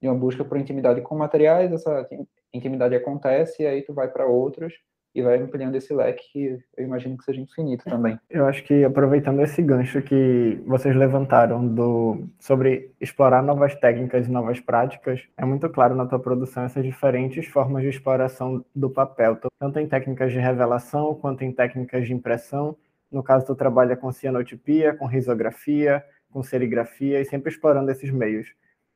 de 0.00 0.08
uma 0.08 0.14
busca 0.14 0.44
por 0.44 0.58
intimidade 0.58 1.00
com 1.02 1.16
materiais, 1.16 1.72
essa 1.72 2.08
intimidade 2.52 2.94
acontece 2.94 3.62
e 3.62 3.66
aí 3.66 3.82
tu 3.82 3.94
vai 3.94 4.08
para 4.10 4.26
outros, 4.26 4.74
e 5.14 5.20
vai 5.22 5.38
ampliando 5.38 5.74
esse 5.74 5.92
leque 5.92 6.32
que 6.32 6.58
eu 6.76 6.84
imagino 6.84 7.18
que 7.18 7.24
seja 7.24 7.40
infinito 7.40 7.84
também. 7.84 8.18
Eu 8.30 8.46
acho 8.46 8.64
que 8.64 8.84
aproveitando 8.84 9.40
esse 9.40 9.60
gancho 9.62 10.00
que 10.00 10.60
vocês 10.66 10.96
levantaram 10.96 11.66
do 11.66 12.26
sobre 12.38 12.90
explorar 13.00 13.42
novas 13.42 13.74
técnicas 13.74 14.26
e 14.26 14.30
novas 14.30 14.58
práticas, 14.58 15.22
é 15.36 15.44
muito 15.44 15.68
claro 15.68 15.94
na 15.94 16.06
tua 16.06 16.18
produção 16.18 16.64
essas 16.64 16.84
diferentes 16.84 17.46
formas 17.46 17.82
de 17.82 17.90
exploração 17.90 18.64
do 18.74 18.88
papel, 18.88 19.38
tanto 19.58 19.78
em 19.78 19.86
técnicas 19.86 20.32
de 20.32 20.38
revelação 20.38 21.14
quanto 21.14 21.44
em 21.44 21.52
técnicas 21.52 22.06
de 22.06 22.14
impressão. 22.14 22.76
No 23.10 23.22
caso, 23.22 23.44
tu 23.44 23.54
trabalha 23.54 23.94
com 23.94 24.10
cianotipia, 24.10 24.94
com 24.94 25.04
risografia, 25.04 26.02
com 26.30 26.42
serigrafia 26.42 27.20
e 27.20 27.24
sempre 27.26 27.50
explorando 27.50 27.90
esses 27.90 28.10
meios. 28.10 28.48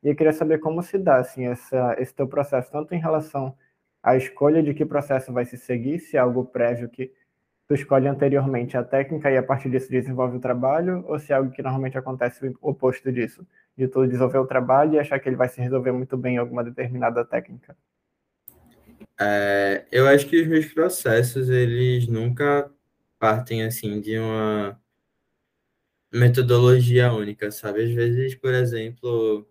E 0.02 0.08
eu 0.08 0.16
queria 0.16 0.32
saber 0.32 0.58
como 0.58 0.82
se 0.82 0.96
dá 0.96 1.16
assim 1.16 1.46
essa, 1.46 1.94
esse 1.99 2.14
teu 2.14 2.26
processo, 2.26 2.70
tanto 2.70 2.94
em 2.94 2.99
relação 2.99 3.54
a 4.06 4.16
escolha 4.16 4.62
de 4.62 4.72
que 4.72 4.86
processo 4.86 5.32
vai 5.32 5.44
se 5.44 5.56
seguir, 5.56 5.98
se 5.98 6.16
é 6.16 6.20
algo 6.20 6.44
prévio 6.44 6.88
que 6.88 7.12
tu 7.66 7.75
escolhe 7.75 8.06
anteriormente 8.06 8.76
a 8.76 8.84
técnica 8.84 9.28
e 9.28 9.36
a 9.36 9.42
partir 9.42 9.68
disso 9.68 9.90
desenvolve 9.90 10.36
o 10.36 10.40
trabalho, 10.40 11.04
ou 11.08 11.18
se 11.18 11.32
é 11.32 11.34
algo 11.34 11.50
que 11.50 11.60
normalmente 11.60 11.98
acontece 11.98 12.46
o 12.46 12.70
oposto 12.70 13.10
disso, 13.10 13.44
de 13.76 13.88
tu 13.88 14.06
desenvolver 14.06 14.38
o 14.38 14.46
trabalho 14.46 14.94
e 14.94 15.00
achar 15.00 15.18
que 15.18 15.28
ele 15.28 15.34
vai 15.34 15.48
se 15.48 15.60
resolver 15.60 15.90
muito 15.90 16.16
bem 16.16 16.36
em 16.36 16.38
alguma 16.38 16.62
determinada 16.62 17.25
técnica? 17.25 17.76
É, 19.18 19.84
eu 19.90 20.06
acho 20.06 20.28
que 20.28 20.40
os 20.40 20.46
meus 20.46 20.66
processos, 20.66 21.50
eles 21.50 22.06
nunca 22.06 22.70
partem, 23.18 23.64
assim, 23.64 24.00
de 24.00 24.16
uma 24.20 24.80
metodologia 26.12 27.12
única, 27.12 27.50
sabe? 27.50 27.82
Às 27.82 27.90
vezes, 27.90 28.36
por 28.36 28.54
exemplo, 28.54 29.44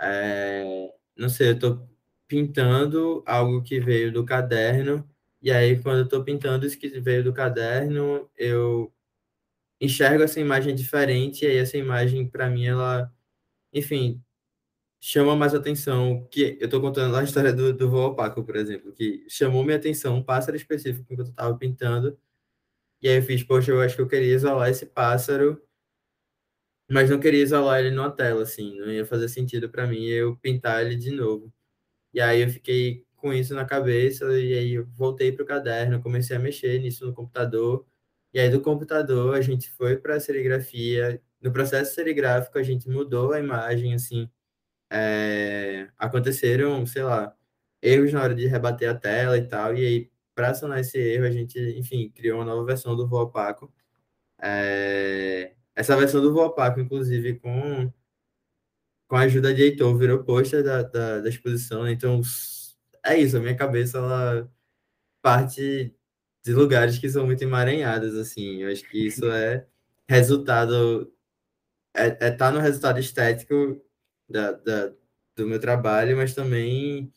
é, 0.00 0.90
não 1.16 1.28
sei, 1.28 1.50
eu 1.50 1.54
estou 1.54 1.95
pintando 2.28 3.22
algo 3.26 3.62
que 3.62 3.80
veio 3.80 4.12
do 4.12 4.24
caderno, 4.24 5.08
e 5.42 5.50
aí 5.52 5.80
quando 5.82 5.98
eu 6.00 6.04
estou 6.04 6.24
pintando 6.24 6.66
isso 6.66 6.78
que 6.78 6.88
veio 7.00 7.22
do 7.24 7.32
caderno, 7.32 8.28
eu 8.36 8.92
enxergo 9.80 10.22
essa 10.24 10.40
imagem 10.40 10.74
diferente, 10.74 11.44
e 11.44 11.48
aí 11.48 11.56
essa 11.58 11.76
imagem, 11.78 12.28
para 12.28 12.48
mim, 12.50 12.66
ela, 12.66 13.12
enfim, 13.72 14.22
chama 15.00 15.36
mais 15.36 15.54
atenção, 15.54 16.26
que 16.30 16.58
eu 16.60 16.66
estou 16.66 16.80
contando 16.80 17.16
a 17.16 17.24
história 17.24 17.52
do, 17.52 17.72
do 17.74 17.90
voo 17.90 18.10
opaco, 18.12 18.44
por 18.44 18.56
exemplo, 18.56 18.92
que 18.92 19.24
chamou 19.28 19.64
minha 19.64 19.76
atenção 19.78 20.16
um 20.16 20.24
pássaro 20.24 20.56
específico 20.56 21.06
que 21.14 21.20
eu 21.20 21.24
estava 21.24 21.56
pintando, 21.58 22.18
e 23.02 23.08
aí 23.08 23.16
eu 23.18 23.22
fiz, 23.22 23.42
poxa, 23.44 23.72
eu 23.72 23.80
acho 23.80 23.96
que 23.96 24.02
eu 24.02 24.08
queria 24.08 24.34
isolar 24.34 24.70
esse 24.70 24.86
pássaro, 24.86 25.60
mas 26.90 27.10
não 27.10 27.18
queria 27.20 27.42
isolar 27.42 27.80
ele 27.80 27.90
numa 27.90 28.10
tela, 28.10 28.42
assim, 28.42 28.78
não 28.78 28.90
ia 28.90 29.04
fazer 29.06 29.28
sentido 29.28 29.68
para 29.68 29.86
mim 29.86 30.04
eu 30.06 30.36
pintar 30.36 30.84
ele 30.84 30.96
de 30.96 31.10
novo. 31.10 31.52
E 32.16 32.20
aí 32.22 32.40
eu 32.40 32.48
fiquei 32.48 33.04
com 33.16 33.30
isso 33.32 33.54
na 33.54 33.66
cabeça, 33.66 34.24
e 34.40 34.54
aí 34.54 34.72
eu 34.74 34.86
voltei 34.96 35.30
para 35.32 35.42
o 35.44 35.46
caderno, 35.46 36.02
comecei 36.02 36.34
a 36.36 36.40
mexer 36.40 36.80
nisso 36.80 37.06
no 37.06 37.12
computador. 37.14 37.86
E 38.32 38.40
aí 38.40 38.50
do 38.50 38.62
computador 38.62 39.34
a 39.36 39.42
gente 39.42 39.70
foi 39.72 39.98
para 39.98 40.16
a 40.16 40.20
serigrafia. 40.20 41.22
No 41.42 41.52
processo 41.52 41.94
serigráfico 41.94 42.58
a 42.58 42.62
gente 42.62 42.88
mudou 42.88 43.32
a 43.34 43.40
imagem, 43.40 43.94
assim. 43.94 44.30
É... 44.90 45.90
aconteceram, 45.98 46.86
sei 46.86 47.02
lá, 47.04 47.36
erros 47.82 48.12
na 48.12 48.22
hora 48.22 48.34
de 48.34 48.46
rebater 48.46 48.90
a 48.90 48.94
tela 48.94 49.36
e 49.38 49.46
tal. 49.48 49.74
E 49.76 49.86
aí, 49.86 50.10
para 50.34 50.54
sanar 50.54 50.80
esse 50.80 50.98
erro, 50.98 51.26
a 51.26 51.30
gente, 51.30 51.58
enfim, 51.78 52.10
criou 52.10 52.38
uma 52.38 52.46
nova 52.46 52.64
versão 52.64 52.96
do 52.96 53.08
Voo 53.08 53.22
Opaco. 53.24 53.72
É... 54.42 55.54
Essa 55.74 55.96
versão 55.96 56.22
do 56.22 56.32
Voo 56.32 56.46
Opaco, 56.46 56.80
inclusive, 56.80 57.38
com 57.40 57.92
com 59.08 59.16
a 59.16 59.20
ajuda 59.22 59.54
de 59.54 59.62
Heitor, 59.62 59.96
virou 59.96 60.24
pôster 60.24 60.62
da, 60.64 60.82
da, 60.82 61.20
da, 61.20 61.28
exposição. 61.28 61.84
Né? 61.84 61.92
Então, 61.92 62.20
é 63.04 63.18
isso, 63.18 63.36
a 63.36 63.40
minha 63.40 63.56
cabeça, 63.56 63.98
ela 63.98 64.50
parte 65.22 65.94
de 66.44 66.52
lugares 66.52 66.98
que 66.98 67.08
são 67.10 67.26
muito 67.26 67.42
emaranhados, 67.42 68.14
assim. 68.16 68.62
Eu 68.62 68.70
acho 68.70 68.88
que 68.88 69.06
isso 69.06 69.26
é 69.30 69.66
resultado... 70.08 71.12
É, 71.94 72.06
é 72.28 72.30
tá 72.30 72.50
no 72.50 72.60
resultado 72.60 73.00
estético 73.00 73.80
da, 74.28 74.52
da, 74.52 74.92
do 75.36 75.46
meu 75.46 75.60
trabalho, 75.60 76.16
mas 76.16 76.34
também 76.34 77.12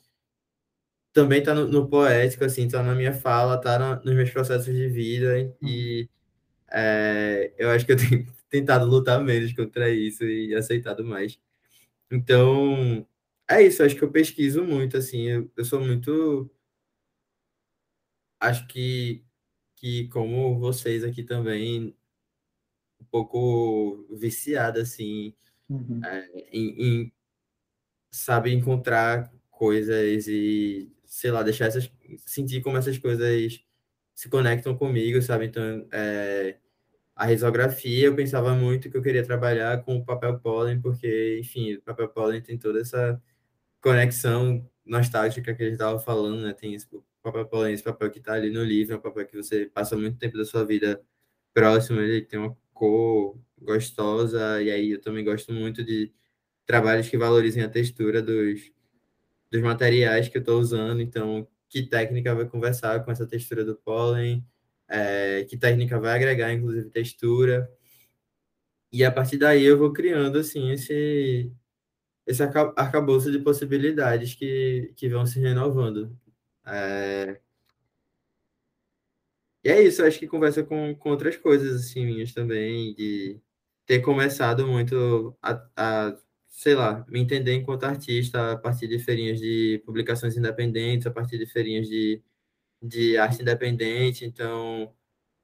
também 1.14 1.44
tá 1.44 1.54
no, 1.54 1.68
no, 1.68 1.90
poético, 1.90 2.46
assim, 2.46 2.68
tá 2.68 2.84
na 2.84 2.96
minha 2.96 3.14
fala, 3.14 3.60
tá 3.60 3.80
no, 3.80 3.96
nos 4.04 4.16
meus 4.16 4.30
processos 4.32 4.74
de 4.74 4.88
vida 4.88 5.54
e 5.62 6.08
é, 6.72 7.52
eu 7.58 7.70
acho 7.72 7.86
que 7.86 7.92
eu 7.94 7.98
tenho 7.98 8.28
tentado 8.50 8.86
lutar 8.86 9.22
menos 9.24 9.54
contra 9.54 9.90
isso 9.90 10.24
e 10.24 10.56
aceitado 10.56 11.04
mais. 11.04 11.40
Então, 12.12 13.08
é 13.48 13.62
isso, 13.62 13.84
acho 13.84 13.96
que 13.96 14.04
eu 14.04 14.12
pesquiso 14.12 14.64
muito, 14.64 14.98
assim, 14.98 15.22
eu, 15.24 15.52
eu 15.56 15.66
sou 15.66 15.80
muito. 15.80 16.50
Acho 18.40 18.66
que, 18.68 19.24
que, 19.76 20.08
como 20.10 20.60
vocês 20.60 21.04
aqui 21.04 21.24
também, 21.24 21.96
um 23.00 23.06
pouco 23.06 24.08
viciada, 24.12 24.82
assim, 24.82 25.34
uhum. 25.70 26.02
é, 26.04 26.48
em, 26.52 27.04
em, 27.04 27.14
sabe, 28.12 28.54
encontrar 28.54 29.32
coisas 29.52 30.28
e, 30.28 30.92
sei 31.06 31.32
lá, 31.32 31.44
deixar 31.44 31.66
essas. 31.68 31.92
sentir 32.26 32.62
como 32.62 32.78
essas 32.78 32.98
coisas 32.98 33.64
se 34.16 34.30
conectam 34.30 34.76
comigo, 34.78 35.22
sabe? 35.22 35.46
Então, 35.46 35.88
é, 35.92 36.58
a 37.20 37.26
risografia, 37.26 38.06
eu 38.08 38.16
pensava 38.16 38.56
muito 38.56 38.90
que 38.90 38.96
eu 38.96 39.02
queria 39.02 39.26
trabalhar 39.26 39.84
com 39.84 39.98
o 39.98 40.06
papel 40.06 40.40
pólen, 40.40 40.82
porque, 40.82 41.38
enfim, 41.42 41.74
o 41.74 41.82
papel 41.82 42.08
pólen 42.08 42.42
tem 42.42 42.58
toda 42.58 42.80
essa 42.80 43.22
conexão 43.82 44.66
nostálgica 44.86 45.54
que 45.54 45.62
a 45.62 45.66
gente 45.66 45.74
estava 45.74 46.00
falando, 46.00 46.42
né? 46.44 46.54
Tem 46.54 46.74
esse 46.74 46.88
papel 47.22 47.46
pólen, 47.48 47.74
esse 47.74 47.84
papel 47.84 48.10
que 48.10 48.20
está 48.20 48.34
ali 48.36 48.50
no 48.50 48.64
livro, 48.64 48.94
é 48.94 48.98
um 48.98 49.02
papel 49.02 49.28
que 49.28 49.36
você 49.36 49.66
passa 49.66 49.98
muito 49.98 50.18
tempo 50.18 50.38
da 50.38 50.46
sua 50.46 50.66
vida 50.66 51.02
próximo, 51.54 52.00
ele 52.00 52.22
tem 52.22 52.40
uma 52.40 52.58
cor 52.74 53.38
gostosa, 53.62 54.62
e 54.62 54.72
aí 54.72 54.92
eu 54.92 55.02
também 55.02 55.26
gosto 55.26 55.52
muito 55.52 55.84
de 55.84 56.14
trabalhos 56.66 57.10
que 57.10 57.18
valorizem 57.18 57.64
a 57.64 57.70
textura 57.70 58.22
dos, 58.22 58.72
dos 59.52 59.62
materiais 59.62 60.30
que 60.30 60.38
eu 60.38 60.42
estou 60.42 60.60
usando, 60.60 61.02
então, 61.02 61.46
que 61.68 61.84
técnica 61.84 62.34
vai 62.34 62.46
conversar 62.46 63.04
com 63.04 63.12
essa 63.12 63.28
textura 63.28 63.66
do 63.66 63.76
pólen, 63.76 64.46
é, 64.90 65.46
que 65.46 65.58
técnica 65.58 66.00
vai 66.00 66.16
agregar, 66.16 66.52
inclusive, 66.54 66.90
textura. 66.90 67.72
E 68.92 69.04
a 69.06 69.12
partir 69.12 69.38
daí 69.38 69.64
eu 69.64 69.78
vou 69.78 69.94
criando, 69.94 70.40
assim, 70.40 70.72
esse, 70.72 71.52
esse 72.26 72.44
arcabouço 72.44 73.32
de 73.32 73.40
possibilidades 73.40 74.36
que, 74.36 74.94
que 74.96 75.10
vão 75.10 75.26
se 75.26 75.40
renovando. 75.40 76.16
É... 76.66 77.40
E 79.64 79.70
é 79.70 79.82
isso, 79.82 80.04
acho 80.04 80.18
que 80.20 80.28
conversa 80.28 80.64
com, 80.64 80.96
com 80.96 81.10
outras 81.10 81.36
coisas, 81.38 81.82
assim, 81.82 82.06
minhas 82.06 82.34
também, 82.34 82.94
de 82.96 83.40
ter 83.86 84.00
começado 84.00 84.66
muito 84.68 85.36
a, 85.42 85.68
a, 85.76 86.18
sei 86.48 86.76
lá, 86.76 87.06
me 87.10 87.20
entender 87.20 87.54
enquanto 87.54 87.84
artista 87.86 88.54
a 88.54 88.58
partir 88.58 88.88
de 88.88 89.00
feirinhas 89.00 89.40
de 89.40 89.82
publicações 89.86 90.38
independentes, 90.38 91.08
a 91.08 91.12
partir 91.12 91.38
de 91.38 91.46
feirinhas 91.46 91.88
de 91.88 92.22
de 92.82 93.18
arte 93.18 93.42
independente, 93.42 94.26
então 94.26 94.94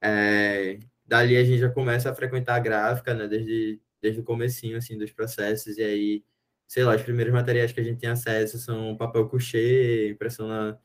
é, 0.02 0.80
dali 1.06 1.38
a 1.38 1.44
gente 1.44 1.60
já 1.60 1.70
começa 1.70 2.10
a 2.10 2.16
frequentar 2.16 2.56
a 2.56 2.60
gráfica, 2.60 3.14
né, 3.14 3.28
desde, 3.28 3.82
desde 4.02 4.22
o 4.22 4.24
comecinho, 4.24 4.78
assim, 4.78 4.98
dos 4.98 5.12
processos, 5.12 5.78
e 5.78 5.84
aí, 5.84 6.24
sei 6.68 6.84
lá, 6.84 6.96
os 6.96 7.02
primeiros 7.02 7.34
materiais 7.34 7.72
que 7.72 7.80
a 7.80 7.84
gente 7.84 8.00
tem 8.00 8.10
acesso 8.10 8.58
são 8.60 8.96
papel 8.98 9.28
couché, 9.30 10.10
impressão 10.10 10.48
na, 10.48 10.78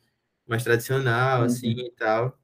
mais 0.46 0.64
tradicional, 0.64 1.42
assim, 1.42 1.74
uhum. 1.74 1.86
e 1.86 1.90
tal. 1.92 2.38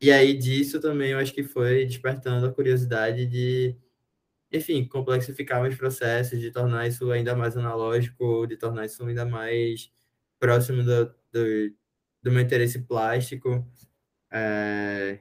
E 0.00 0.12
aí 0.12 0.34
disso 0.34 0.80
também 0.80 1.12
eu 1.12 1.18
acho 1.18 1.32
que 1.32 1.42
foi 1.42 1.86
despertando 1.86 2.46
a 2.46 2.52
curiosidade 2.52 3.26
de, 3.26 3.76
enfim, 4.52 4.86
complexificar 4.86 5.66
os 5.66 5.74
processos, 5.76 6.40
de 6.40 6.50
tornar 6.50 6.86
isso 6.86 7.10
ainda 7.10 7.34
mais 7.34 7.56
analógico, 7.56 8.46
de 8.46 8.56
tornar 8.56 8.86
isso 8.86 9.04
ainda 9.04 9.24
mais 9.26 9.90
próximo 10.38 10.82
do, 10.84 11.06
do 11.32 11.74
do 12.26 12.32
meu 12.32 12.42
interesse 12.42 12.80
plástico, 12.80 13.64
é, 14.32 15.20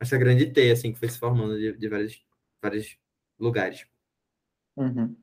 essa 0.00 0.18
grande 0.18 0.46
teia, 0.46 0.72
assim, 0.72 0.92
que 0.92 0.98
foi 0.98 1.08
se 1.08 1.16
formando 1.16 1.56
de, 1.56 1.78
de 1.78 1.88
vários, 1.88 2.20
vários 2.60 2.98
lugares. 3.38 3.86
Uhum. 4.76 5.14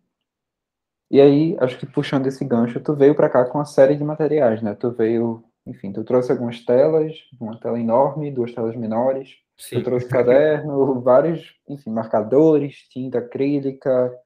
E 1.11 1.19
aí, 1.19 1.57
acho 1.59 1.77
que 1.77 1.85
puxando 1.85 2.27
esse 2.27 2.45
gancho, 2.45 2.79
tu 2.79 2.95
veio 2.95 3.13
para 3.13 3.29
cá 3.29 3.43
com 3.43 3.57
uma 3.57 3.65
série 3.65 3.97
de 3.97 4.05
materiais, 4.05 4.61
né? 4.61 4.73
Tu 4.73 4.89
veio, 4.91 5.43
enfim, 5.67 5.91
tu 5.91 6.01
trouxe 6.05 6.31
algumas 6.31 6.63
telas, 6.63 7.13
uma 7.41 7.59
tela 7.59 7.77
enorme, 7.77 8.31
duas 8.31 8.53
telas 8.53 8.75
menores, 8.77 9.35
Sim. 9.57 9.79
tu 9.79 9.83
trouxe 9.83 10.07
caderno, 10.07 10.99
vários, 11.03 11.59
enfim, 11.67 11.89
marcadores, 11.89 12.87
tinta 12.89 13.19
acrílica, 13.19 14.17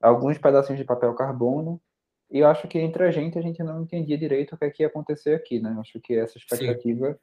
alguns 0.00 0.38
pedacinhos 0.38 0.78
de 0.78 0.86
papel 0.86 1.14
carbono, 1.14 1.78
e 2.30 2.38
eu 2.38 2.48
acho 2.48 2.66
que 2.66 2.78
entre 2.78 3.04
a 3.04 3.10
gente, 3.10 3.38
a 3.38 3.42
gente 3.42 3.62
não 3.62 3.82
entendia 3.82 4.18
direito 4.18 4.54
o 4.54 4.58
que, 4.58 4.64
é 4.64 4.70
que 4.70 4.82
ia 4.82 4.88
acontecer 4.88 5.34
aqui, 5.34 5.60
né? 5.60 5.72
Eu 5.74 5.80
acho 5.80 6.00
que 6.00 6.14
essa 6.14 6.36
expectativa 6.36 7.12
Sim. 7.12 7.18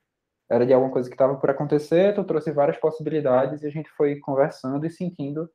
era 0.50 0.66
de 0.66 0.74
alguma 0.74 0.92
coisa 0.92 1.10
que 1.10 1.16
estava 1.16 1.36
por 1.36 1.50
acontecer, 1.50 2.16
tu 2.16 2.24
trouxe 2.24 2.52
várias 2.52 2.78
possibilidades 2.78 3.64
e 3.64 3.68
a 3.68 3.70
gente 3.70 3.90
foi 3.92 4.20
conversando 4.20 4.86
e 4.86 4.90
sentindo 4.90 5.50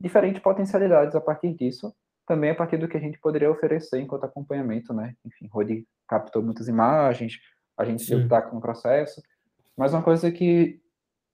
diferentes 0.00 0.40
potencialidades 0.40 1.14
a 1.14 1.20
partir 1.20 1.52
disso, 1.54 1.94
também 2.26 2.50
a 2.50 2.54
partir 2.54 2.78
do 2.78 2.88
que 2.88 2.96
a 2.96 3.00
gente 3.00 3.18
poderia 3.18 3.50
oferecer 3.50 4.00
enquanto 4.00 4.24
acompanhamento, 4.24 4.94
né? 4.94 5.14
Enfim, 5.24 5.48
Rodi 5.48 5.86
captou 6.06 6.42
muitas 6.42 6.68
imagens, 6.68 7.38
a 7.76 7.84
gente 7.84 8.02
se 8.02 8.14
optar 8.14 8.42
com 8.42 8.56
o 8.56 8.60
processo, 8.60 9.22
Mas 9.76 9.92
uma 9.92 10.02
coisa 10.02 10.32
que 10.32 10.80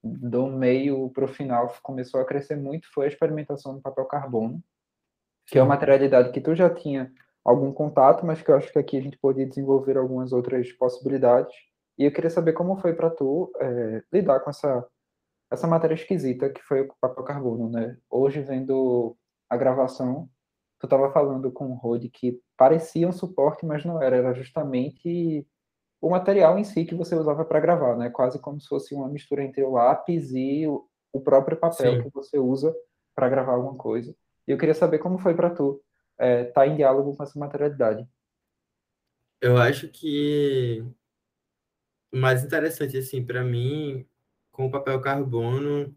do 0.02 0.46
meio 0.46 1.08
para 1.11 1.25
o 1.25 1.28
final 1.28 1.75
começou 1.82 2.20
a 2.20 2.26
crescer 2.26 2.56
muito 2.56 2.92
foi 2.92 3.06
a 3.06 3.08
experimentação 3.08 3.75
do 3.75 3.80
papel 3.80 4.04
carbono, 4.04 4.62
que 5.46 5.58
é 5.58 5.62
uma 5.62 5.70
materialidade 5.70 6.30
que 6.30 6.40
tu 6.40 6.54
já 6.54 6.68
tinha 6.68 7.11
algum 7.44 7.72
contato, 7.72 8.24
mas 8.24 8.40
que 8.40 8.50
eu 8.50 8.56
acho 8.56 8.72
que 8.72 8.78
aqui 8.78 8.96
a 8.96 9.02
gente 9.02 9.18
pode 9.18 9.44
desenvolver 9.44 9.96
algumas 9.96 10.32
outras 10.32 10.72
possibilidades. 10.72 11.54
E 11.98 12.04
eu 12.04 12.12
queria 12.12 12.30
saber 12.30 12.54
como 12.54 12.76
foi 12.76 12.94
para 12.94 13.10
tu 13.10 13.52
é, 13.60 14.02
lidar 14.12 14.40
com 14.40 14.50
essa 14.50 14.86
essa 15.50 15.66
matéria 15.66 15.94
esquisita 15.94 16.50
que 16.50 16.62
foi 16.62 16.82
o 16.82 16.94
papel 17.00 17.24
carbono, 17.24 17.70
né? 17.70 17.96
Hoje 18.10 18.40
vendo 18.40 19.16
a 19.48 19.56
gravação, 19.56 20.28
tu 20.80 20.86
estava 20.86 21.12
falando 21.12 21.50
com 21.52 21.70
o 21.70 21.74
Rod 21.74 22.04
que 22.12 22.40
parecia 22.56 23.08
um 23.08 23.12
suporte, 23.12 23.64
mas 23.64 23.84
não 23.84 24.02
era, 24.02 24.16
era 24.16 24.34
justamente 24.34 25.46
o 26.00 26.10
material 26.10 26.58
em 26.58 26.64
si 26.64 26.84
que 26.84 26.94
você 26.94 27.14
usava 27.14 27.44
para 27.44 27.60
gravar, 27.60 27.96
né? 27.96 28.10
Quase 28.10 28.38
como 28.38 28.60
se 28.60 28.68
fosse 28.68 28.94
uma 28.94 29.08
mistura 29.08 29.42
entre 29.42 29.62
o 29.62 29.72
lápis 29.72 30.32
e 30.32 30.66
o, 30.66 31.20
próprio 31.20 31.56
papel 31.56 31.96
Sim. 31.96 32.02
que 32.02 32.10
você 32.12 32.38
usa 32.38 32.74
para 33.14 33.28
gravar 33.28 33.54
alguma 33.54 33.76
coisa. 33.76 34.14
E 34.46 34.50
eu 34.50 34.58
queria 34.58 34.74
saber 34.74 34.98
como 34.98 35.18
foi 35.18 35.34
para 35.34 35.50
tu 35.50 35.80
estar 36.14 36.26
é, 36.26 36.44
tá 36.44 36.66
em 36.66 36.76
diálogo 36.76 37.16
com 37.16 37.23
essa 37.23 37.38
materialidade. 37.38 38.06
Eu 39.40 39.56
acho 39.59 39.88
que 39.88 40.85
o 42.12 42.16
mais 42.16 42.44
interessante 42.44 42.97
assim 42.97 43.25
para 43.25 43.44
mim 43.44 44.06
com 44.50 44.66
o 44.66 44.71
papel 44.71 45.00
carbono, 45.00 45.94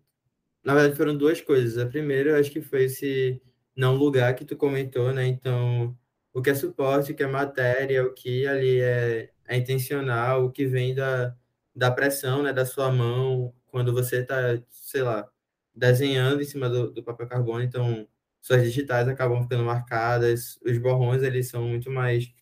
na 0.64 0.74
verdade 0.74 0.96
foram 0.98 1.16
duas 1.18 1.42
coisas. 1.42 1.78
A 1.78 1.88
primeira, 1.88 2.32
eu 2.32 2.40
acho 2.40 2.52
que 2.52 2.62
foi 2.62 2.86
esse 2.86 3.42
não 3.76 3.96
lugar 3.96 4.36
que 4.36 4.46
tu 4.46 4.58
comentou, 4.58 5.14
né? 5.14 5.28
Então, 5.28 5.96
o 6.34 6.42
que 6.42 6.50
é 6.50 6.56
suporte, 6.56 7.12
o 7.12 7.16
que 7.16 7.24
é 7.24 7.28
matéria, 7.28 8.04
o 8.06 8.14
que 8.14 8.48
ali 8.48 8.82
é 8.82 9.32
é 9.48 9.58
intencional, 9.58 10.46
o 10.46 10.52
que 10.52 10.66
vem 10.68 10.94
da, 10.94 11.36
da 11.76 11.90
pressão, 11.92 12.44
né, 12.44 12.54
da 12.54 12.66
sua 12.66 12.92
mão, 12.92 13.54
quando 13.68 13.94
você 13.94 14.18
está, 14.18 14.36
sei 14.70 15.02
lá, 15.02 15.28
desenhando 15.74 16.42
em 16.42 16.46
cima 16.46 16.70
do, 16.70 16.92
do 16.92 17.04
papel 17.04 17.28
carbono, 17.28 17.64
então 17.64 18.08
suas 18.48 18.64
digitais 18.64 19.08
acabam 19.10 19.42
ficando 19.44 19.64
marcadas, 19.64 20.58
os 20.66 20.78
borrões, 20.78 21.22
eles 21.24 21.50
são 21.50 21.64
muito 21.68 21.92
mais, 21.92 22.34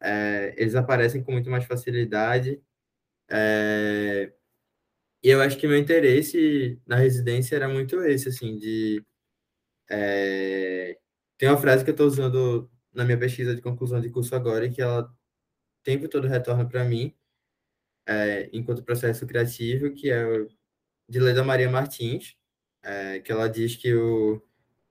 é, 0.00 0.54
eles 0.56 0.74
aparecem 0.76 1.22
com 1.22 1.32
muito 1.32 1.50
mais 1.50 1.64
facilidade, 1.64 2.62
é, 3.30 4.32
e 5.22 5.28
eu 5.30 5.40
acho 5.42 5.58
que 5.58 5.66
meu 5.66 5.78
interesse 5.78 6.80
na 6.86 6.96
residência 6.96 7.56
era 7.56 7.68
muito 7.68 8.02
esse, 8.04 8.28
assim, 8.28 8.56
de... 8.56 9.04
É, 9.90 10.98
tem 11.38 11.48
uma 11.48 11.58
frase 11.58 11.84
que 11.84 11.90
eu 11.90 11.92
estou 11.92 12.06
usando 12.06 12.70
na 12.94 13.04
minha 13.04 13.18
pesquisa 13.18 13.54
de 13.54 13.62
conclusão 13.62 14.00
de 14.00 14.10
curso 14.10 14.34
agora, 14.34 14.68
que 14.70 14.82
ela 14.82 15.12
tempo 15.84 16.08
todo 16.08 16.28
retorna 16.28 16.68
para 16.68 16.84
mim, 16.84 17.14
é, 18.06 18.50
enquanto 18.52 18.84
processo 18.84 19.26
criativo, 19.26 19.92
que 19.94 20.10
é 20.10 20.24
de 21.08 21.20
Leda 21.20 21.44
Maria 21.44 21.70
Martins, 21.70 22.36
é, 22.82 23.20
que 23.20 23.32
ela 23.32 23.48
diz 23.48 23.76
que 23.76 23.94
o, 23.94 24.42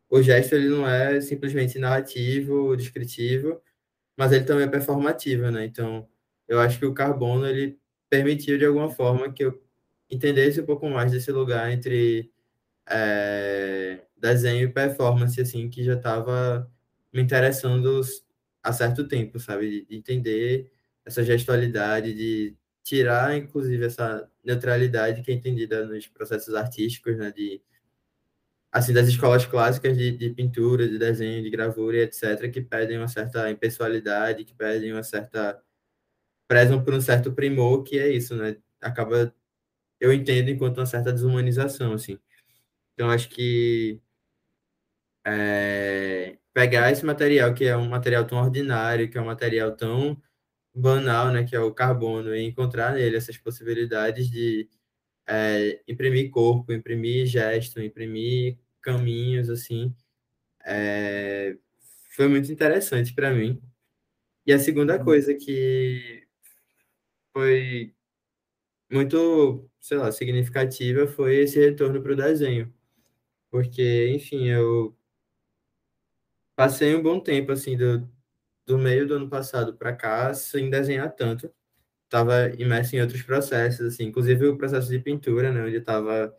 o 0.09 0.21
gesto 0.21 0.55
ele 0.55 0.69
não 0.69 0.87
é 0.87 1.21
simplesmente 1.21 1.79
narrativo, 1.79 2.75
descritivo, 2.77 3.61
mas 4.17 4.31
ele 4.31 4.45
também 4.45 4.65
é 4.65 4.69
performativo, 4.69 5.51
né? 5.51 5.65
Então, 5.65 6.07
eu 6.47 6.59
acho 6.59 6.79
que 6.79 6.85
o 6.85 6.93
carbono 6.93 7.47
ele 7.47 7.79
permitiu 8.09 8.57
de 8.57 8.65
alguma 8.65 8.89
forma 8.89 9.31
que 9.33 9.43
eu 9.45 9.61
entendesse 10.09 10.61
um 10.61 10.65
pouco 10.65 10.89
mais 10.89 11.11
desse 11.11 11.31
lugar 11.31 11.71
entre 11.71 12.31
é, 12.89 14.01
desenho 14.17 14.63
e 14.69 14.73
performance, 14.73 15.39
assim, 15.41 15.69
que 15.69 15.83
já 15.83 15.95
estava 15.95 16.71
me 17.13 17.21
interessando 17.21 18.01
há 18.63 18.73
certo 18.73 19.07
tempo, 19.07 19.39
sabe? 19.39 19.85
De 19.85 19.95
entender 19.97 20.71
essa 21.05 21.23
gestualidade, 21.23 22.13
de 22.13 22.55
tirar, 22.83 23.35
inclusive, 23.37 23.85
essa 23.85 24.29
neutralidade 24.43 25.21
que 25.23 25.31
é 25.31 25.33
entendida 25.35 25.85
nos 25.85 26.07
processos 26.07 26.53
artísticos, 26.55 27.17
né, 27.17 27.31
de, 27.31 27.61
assim, 28.71 28.93
das 28.93 29.07
escolas 29.07 29.45
clássicas 29.45 29.97
de, 29.97 30.12
de 30.12 30.29
pintura, 30.31 30.88
de 30.88 30.97
desenho, 30.99 31.43
de 31.43 31.49
gravura, 31.49 31.97
etc., 31.97 32.49
que 32.51 32.62
pedem 32.62 32.97
uma 32.97 33.08
certa 33.08 33.49
impessoalidade, 33.51 34.45
que 34.45 34.53
pedem 34.56 34.93
uma 34.93 35.03
certa... 35.03 35.62
prezam 36.47 36.84
por 36.84 36.93
um 36.93 37.01
certo 37.01 37.34
primor, 37.34 37.84
que 37.84 37.99
é 37.99 38.10
isso, 38.10 38.36
né, 38.36 38.58
acaba, 38.82 39.34
eu 39.99 40.13
entendo 40.13 40.49
enquanto 40.49 40.80
uma 40.80 40.86
certa 40.88 41.13
desumanização, 41.13 41.93
assim. 41.93 42.19
Então, 42.95 43.10
acho 43.12 43.30
que 43.30 44.01
é, 45.25 46.38
pegar 46.53 46.91
esse 46.91 47.06
material, 47.06 47.53
que 47.53 47.65
é 47.65 47.75
um 47.77 47.88
material 47.89 48.25
tão 48.25 48.39
ordinário, 48.39 49.10
que 49.10 49.17
é 49.17 49.21
um 49.21 49.25
material 49.25 49.75
tão 49.75 50.21
banal, 50.75 51.32
né, 51.32 51.43
que 51.43 51.56
é 51.56 51.60
o 51.60 51.73
carbono, 51.73 52.36
e 52.36 52.43
encontrar 52.43 52.93
nele 52.93 53.17
essas 53.17 53.38
possibilidades 53.38 54.30
de 54.30 54.69
é, 55.27 55.81
imprimir 55.87 56.31
corpo, 56.31 56.71
imprimir 56.71 57.25
gesto, 57.27 57.81
imprimir 57.81 58.57
caminhos, 58.81 59.49
assim, 59.49 59.93
é, 60.65 61.57
foi 62.11 62.27
muito 62.27 62.51
interessante 62.51 63.13
para 63.13 63.33
mim. 63.33 63.61
E 64.45 64.53
a 64.53 64.59
segunda 64.59 64.97
uhum. 64.97 65.03
coisa 65.05 65.33
que 65.35 66.27
foi 67.33 67.93
muito, 68.91 69.69
sei 69.79 69.97
lá, 69.97 70.11
significativa 70.11 71.07
foi 71.07 71.37
esse 71.37 71.59
retorno 71.59 72.01
para 72.01 72.13
o 72.13 72.15
desenho. 72.15 72.73
Porque, 73.51 74.09
enfim, 74.09 74.47
eu 74.47 74.97
passei 76.55 76.95
um 76.95 77.03
bom 77.03 77.19
tempo, 77.19 77.51
assim, 77.51 77.77
do, 77.77 78.09
do 78.65 78.77
meio 78.77 79.07
do 79.07 79.15
ano 79.15 79.29
passado 79.29 79.77
para 79.77 79.95
cá 79.95 80.33
sem 80.33 80.69
desenhar 80.69 81.13
tanto. 81.15 81.53
Estava 82.08 82.50
imerso 82.58 82.96
em 82.96 83.02
outros 83.02 83.22
processos, 83.22 83.82
assim, 83.93 84.06
inclusive 84.06 84.48
o 84.48 84.58
processo 84.58 84.89
de 84.89 85.00
pintura, 85.00 85.52
né, 85.52 85.62
onde 85.62 85.76
eu 85.76 85.82
estava 85.82 86.34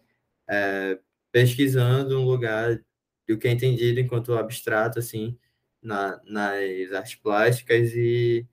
é, 0.48 0.98
pesquisando 1.32 2.18
um 2.18 2.24
lugar 2.24 2.80
do 3.28 3.38
que 3.38 3.48
é 3.48 3.52
entendido 3.52 4.00
enquanto 4.00 4.34
abstrato, 4.34 4.98
assim, 4.98 5.38
na, 5.82 6.20
nas 6.24 6.92
artes 6.92 7.16
plásticas 7.16 7.92
e 7.94 8.46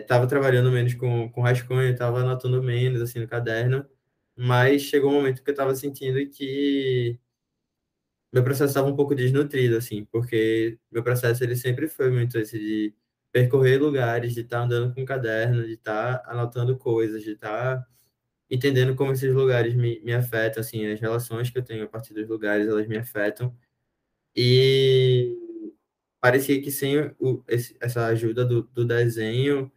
estava 0.00 0.24
é, 0.24 0.28
trabalhando 0.28 0.70
menos 0.72 0.94
com, 0.94 1.30
com 1.30 1.42
rascunho, 1.42 1.92
estava 1.92 2.20
anotando 2.20 2.62
menos, 2.62 3.00
assim, 3.02 3.20
no 3.20 3.28
caderno, 3.28 3.86
mas 4.36 4.82
chegou 4.82 5.10
um 5.10 5.14
momento 5.14 5.42
que 5.42 5.50
eu 5.50 5.52
estava 5.52 5.74
sentindo 5.74 6.18
que 6.30 7.18
meu 8.32 8.42
processo 8.42 8.70
estava 8.70 8.88
um 8.88 8.96
pouco 8.96 9.14
desnutrido, 9.14 9.76
assim, 9.76 10.04
porque 10.06 10.78
meu 10.90 11.02
processo 11.02 11.44
ele 11.44 11.54
sempre 11.56 11.86
foi 11.88 12.10
muito 12.10 12.38
esse 12.38 12.58
de 12.58 12.94
percorrer 13.32 13.80
lugares, 13.80 14.34
de 14.34 14.42
estar 14.42 14.58
tá 14.58 14.64
andando 14.64 14.94
com 14.94 15.02
um 15.02 15.04
caderno, 15.06 15.64
de 15.66 15.72
estar 15.72 16.18
tá 16.18 16.30
anotando 16.30 16.76
coisas, 16.76 17.22
de 17.22 17.32
estar 17.32 17.78
tá 17.78 17.86
entendendo 18.50 18.94
como 18.94 19.12
esses 19.12 19.34
lugares 19.34 19.74
me, 19.74 20.00
me 20.00 20.12
afetam, 20.12 20.60
assim, 20.60 20.86
as 20.86 21.00
relações 21.00 21.50
que 21.50 21.58
eu 21.58 21.64
tenho 21.64 21.84
a 21.84 21.88
partir 21.88 22.14
dos 22.14 22.28
lugares, 22.28 22.68
elas 22.68 22.86
me 22.86 22.98
afetam. 22.98 23.56
E 24.36 25.36
parecia 26.20 26.60
que 26.62 26.70
sem 26.70 26.98
o, 27.18 27.42
esse, 27.48 27.76
essa 27.80 28.06
ajuda 28.06 28.44
do, 28.44 28.62
do 28.64 28.84
desenho, 28.84 29.72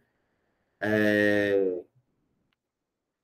é, 0.80 1.82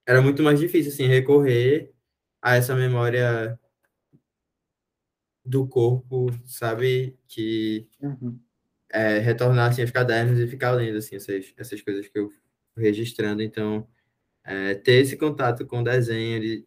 era 0.07 0.23
muito 0.23 0.42
mais 0.42 0.59
difícil, 0.59 0.92
assim, 0.92 1.07
recorrer 1.07 1.92
a 2.40 2.57
essa 2.57 2.75
memória 2.75 3.59
do 5.45 5.66
corpo, 5.66 6.29
sabe? 6.45 7.18
Que 7.29 7.88
uhum. 8.01 8.38
É, 8.92 9.18
retornar 9.18 9.70
assim, 9.70 9.83
aos 9.83 9.90
cadernos 9.90 10.38
e 10.38 10.46
ficar 10.46 10.72
lendo 10.72 10.98
assim, 10.98 11.16
essas, 11.16 11.52
essas 11.57 11.81
coisas 11.83 12.07
que 12.09 12.18
eu 12.18 12.31
fui 12.74 12.85
registrando. 12.85 13.42
Então, 13.42 13.88
é, 14.44 14.74
ter 14.74 15.02
esse 15.02 15.16
contato 15.16 15.66
com 15.66 15.81
o 15.81 15.85
desenho, 15.85 16.40
de 16.40 16.66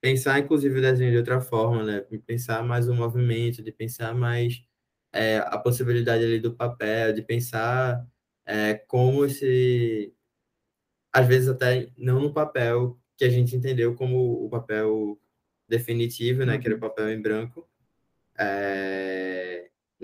pensar, 0.00 0.38
inclusive, 0.40 0.78
o 0.78 0.82
desenho 0.82 1.12
de 1.12 1.18
outra 1.18 1.40
forma, 1.40 1.84
né? 1.84 2.00
Pensar 2.26 2.62
mais 2.64 2.88
o 2.88 2.94
movimento, 2.94 3.62
de 3.62 3.72
pensar 3.72 4.14
mais 4.14 4.64
é, 5.12 5.38
a 5.38 5.58
possibilidade 5.58 6.24
ali 6.24 6.40
do 6.40 6.54
papel, 6.54 7.12
de 7.12 7.22
pensar 7.22 8.06
é, 8.46 8.74
como 8.74 9.24
esse... 9.24 10.12
Às 11.12 11.26
vezes 11.26 11.48
até 11.48 11.90
não 11.96 12.20
no 12.20 12.32
papel 12.32 13.00
que 13.16 13.24
a 13.24 13.30
gente 13.30 13.56
entendeu 13.56 13.94
como 13.94 14.44
o 14.44 14.50
papel 14.50 15.18
definitivo, 15.68 16.44
né? 16.44 16.58
Que 16.58 16.66
era 16.68 16.74
o 16.76 16.78
uhum. 16.78 16.88
papel 16.88 17.10
em 17.10 17.20
branco, 17.22 17.68
é, 18.38 19.55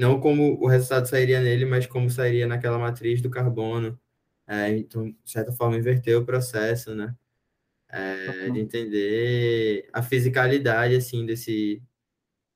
não 0.03 0.21
como 0.21 0.61
o 0.61 0.67
resultado 0.67 1.07
sairia 1.07 1.41
nele, 1.41 1.65
mas 1.65 1.87
como 1.87 2.11
sairia 2.11 2.45
naquela 2.45 2.77
matriz 2.77 3.23
do 3.23 3.31
carbono. 3.31 3.99
É, 4.47 4.69
então, 4.77 5.09
de 5.11 5.31
certa 5.31 5.53
forma, 5.53 5.77
inverter 5.77 6.19
o 6.19 6.27
processo, 6.27 6.93
né? 6.95 7.15
É, 7.89 8.51
de 8.51 8.59
entender 8.61 9.89
a 9.93 10.03
fisicalidade, 10.03 10.97
assim, 10.97 11.25
desse, 11.25 11.81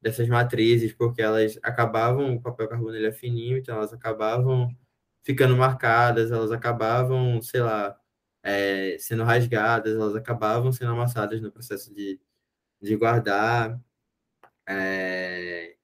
dessas 0.02 0.28
matrizes, 0.28 0.92
porque 0.92 1.22
elas 1.22 1.58
acabavam, 1.62 2.34
o 2.36 2.42
papel 2.42 2.68
carbono 2.68 2.96
ele 2.96 3.06
é 3.06 3.12
fininho, 3.12 3.56
então 3.58 3.76
elas 3.76 3.92
acabavam 3.92 4.76
ficando 5.22 5.56
marcadas, 5.56 6.32
elas 6.32 6.50
acabavam, 6.52 7.40
sei 7.42 7.60
lá, 7.60 7.96
é, 8.42 8.96
sendo 8.98 9.24
rasgadas, 9.24 9.94
elas 9.94 10.16
acabavam 10.16 10.72
sendo 10.72 10.92
amassadas 10.92 11.40
no 11.40 11.52
processo 11.52 11.94
de, 11.94 12.20
de 12.82 12.96
guardar. 12.96 13.80
É... 14.68 15.75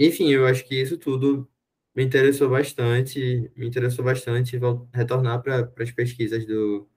Enfim, 0.00 0.30
eu 0.32 0.46
acho 0.46 0.66
que 0.66 0.74
isso 0.80 0.98
tudo 0.98 1.48
me 1.94 2.02
interessou 2.04 2.48
bastante, 2.50 3.52
me 3.56 3.66
interessou 3.68 4.04
bastante 4.04 4.58
retornar 4.94 5.42
para 5.42 5.72
as 5.78 5.90
pesquisas 5.92 6.44
do, 6.46 6.88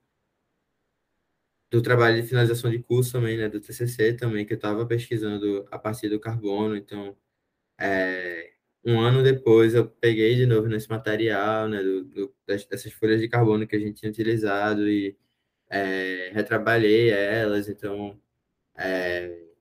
do 1.70 1.82
trabalho 1.82 2.20
de 2.20 2.28
finalização 2.28 2.70
de 2.70 2.78
curso 2.82 3.12
também, 3.12 3.36
né, 3.36 3.48
do 3.48 3.60
TCC 3.60 4.14
também, 4.14 4.46
que 4.46 4.52
eu 4.52 4.56
estava 4.56 4.86
pesquisando 4.86 5.66
a 5.70 5.78
partir 5.78 6.08
do 6.08 6.20
carbono, 6.20 6.76
então, 6.76 7.16
é, 7.80 8.52
um 8.84 9.00
ano 9.00 9.22
depois 9.22 9.74
eu 9.74 9.88
peguei 9.88 10.36
de 10.36 10.46
novo 10.46 10.68
nesse 10.68 10.88
material, 10.90 11.68
né, 11.68 11.82
do, 11.82 12.04
do, 12.04 12.34
dessas 12.46 12.92
folhas 12.92 13.20
de 13.20 13.28
carbono 13.28 13.66
que 13.66 13.76
a 13.76 13.80
gente 13.80 13.94
tinha 14.00 14.10
utilizado 14.10 14.88
e 14.88 15.16
é, 15.70 16.30
retrabalhei 16.34 17.10
elas, 17.10 17.68
então, 17.68 18.20
é, 18.76 19.53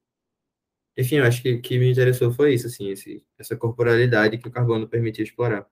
enfim, 0.98 1.16
eu 1.18 1.26
acho 1.26 1.42
que 1.42 1.54
o 1.54 1.62
que 1.62 1.80
me 1.80 1.92
interessou 1.92 2.32
foi 2.32 2.54
isso, 2.54 2.68
assim, 2.68 2.90
esse, 2.90 3.26
essa 3.38 3.56
corporalidade 3.56 4.38
que 4.38 4.48
o 4.48 4.52
carbono 4.52 4.88
permitia 4.88 5.24
explorar. 5.24 5.68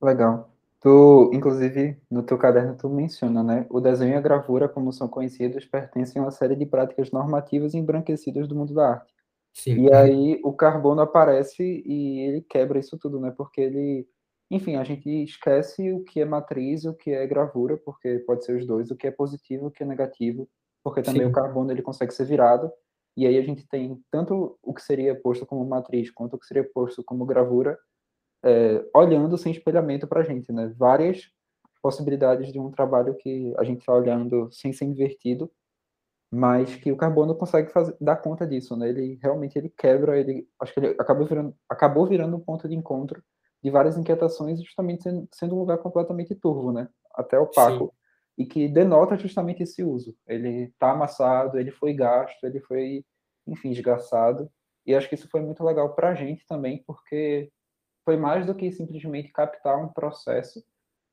Legal. 0.00 0.54
Tu, 0.80 1.30
inclusive, 1.34 2.00
no 2.08 2.22
teu 2.22 2.38
caderno 2.38 2.76
tu 2.76 2.88
menciona, 2.88 3.42
né? 3.42 3.66
O 3.68 3.80
desenho 3.80 4.12
e 4.12 4.16
a 4.16 4.20
gravura, 4.20 4.68
como 4.68 4.92
são 4.92 5.08
conhecidos, 5.08 5.64
pertencem 5.64 6.20
a 6.20 6.24
uma 6.24 6.30
série 6.30 6.54
de 6.54 6.64
práticas 6.64 7.10
normativas 7.10 7.74
embranquecidas 7.74 8.46
do 8.46 8.54
mundo 8.54 8.74
da 8.74 8.90
arte. 8.90 9.12
Sim. 9.52 9.86
E 9.86 9.92
aí 9.92 10.40
o 10.44 10.52
carbono 10.52 11.00
aparece 11.00 11.82
e 11.84 12.20
ele 12.20 12.42
quebra 12.42 12.78
isso 12.78 12.96
tudo, 12.96 13.18
né? 13.18 13.32
Porque 13.36 13.60
ele, 13.60 14.06
enfim, 14.48 14.76
a 14.76 14.84
gente 14.84 15.08
esquece 15.24 15.92
o 15.92 16.04
que 16.04 16.20
é 16.20 16.24
matriz, 16.24 16.84
o 16.84 16.94
que 16.94 17.10
é 17.10 17.26
gravura, 17.26 17.76
porque 17.76 18.20
pode 18.20 18.44
ser 18.44 18.56
os 18.56 18.64
dois, 18.64 18.88
o 18.92 18.96
que 18.96 19.08
é 19.08 19.10
positivo, 19.10 19.66
o 19.66 19.70
que 19.72 19.82
é 19.82 19.86
negativo, 19.86 20.48
porque 20.84 21.02
também 21.02 21.22
Sim. 21.22 21.28
o 21.28 21.32
carbono 21.32 21.72
ele 21.72 21.82
consegue 21.82 22.14
ser 22.14 22.24
virado. 22.24 22.70
E 23.18 23.26
aí 23.26 23.36
a 23.36 23.42
gente 23.42 23.66
tem 23.66 24.00
tanto 24.12 24.56
o 24.62 24.72
que 24.72 24.80
seria 24.80 25.20
posto 25.20 25.44
como 25.44 25.68
matriz, 25.68 26.08
quanto 26.08 26.34
o 26.34 26.38
que 26.38 26.46
seria 26.46 26.62
posto 26.62 27.02
como 27.02 27.26
gravura, 27.26 27.76
é, 28.44 28.88
olhando 28.94 29.36
sem 29.36 29.50
espelhamento 29.50 30.06
para 30.06 30.20
a 30.20 30.22
gente, 30.22 30.52
né? 30.52 30.72
Várias 30.78 31.28
possibilidades 31.82 32.52
de 32.52 32.60
um 32.60 32.70
trabalho 32.70 33.16
que 33.16 33.52
a 33.58 33.64
gente 33.64 33.80
está 33.80 33.92
olhando 33.92 34.48
sem 34.52 34.72
ser 34.72 34.84
invertido, 34.84 35.50
mas 36.32 36.76
que 36.76 36.92
o 36.92 36.96
carbono 36.96 37.34
consegue 37.34 37.72
fazer, 37.72 37.96
dar 38.00 38.18
conta 38.18 38.46
disso, 38.46 38.76
né? 38.76 38.88
Ele 38.88 39.18
realmente 39.20 39.58
ele 39.58 39.74
quebra, 39.76 40.16
ele 40.16 40.46
acho 40.60 40.72
que 40.72 40.78
ele 40.78 40.94
acabou 40.96 41.26
virando, 41.26 41.56
acabou 41.68 42.06
virando 42.06 42.36
um 42.36 42.40
ponto 42.40 42.68
de 42.68 42.76
encontro 42.76 43.20
de 43.60 43.68
várias 43.68 43.98
inquietações, 43.98 44.62
justamente 44.62 45.02
sendo, 45.02 45.28
sendo 45.34 45.56
um 45.56 45.58
lugar 45.58 45.78
completamente 45.78 46.36
turvo, 46.36 46.70
né? 46.70 46.88
Até 47.16 47.36
opaco. 47.36 47.86
Sim. 47.86 47.90
E 48.38 48.46
que 48.46 48.68
denota 48.68 49.18
justamente 49.18 49.64
esse 49.64 49.82
uso. 49.82 50.16
Ele 50.26 50.66
está 50.66 50.92
amassado, 50.92 51.58
ele 51.58 51.72
foi 51.72 51.92
gasto, 51.92 52.44
ele 52.44 52.60
foi, 52.60 53.04
enfim, 53.46 53.70
esgaçado. 53.70 54.48
E 54.86 54.94
acho 54.94 55.08
que 55.08 55.16
isso 55.16 55.28
foi 55.28 55.42
muito 55.42 55.62
legal 55.64 55.94
para 55.94 56.10
a 56.10 56.14
gente 56.14 56.46
também, 56.46 56.82
porque 56.86 57.50
foi 58.04 58.16
mais 58.16 58.46
do 58.46 58.54
que 58.54 58.70
simplesmente 58.72 59.32
captar 59.32 59.76
um 59.76 59.88
processo, 59.88 60.64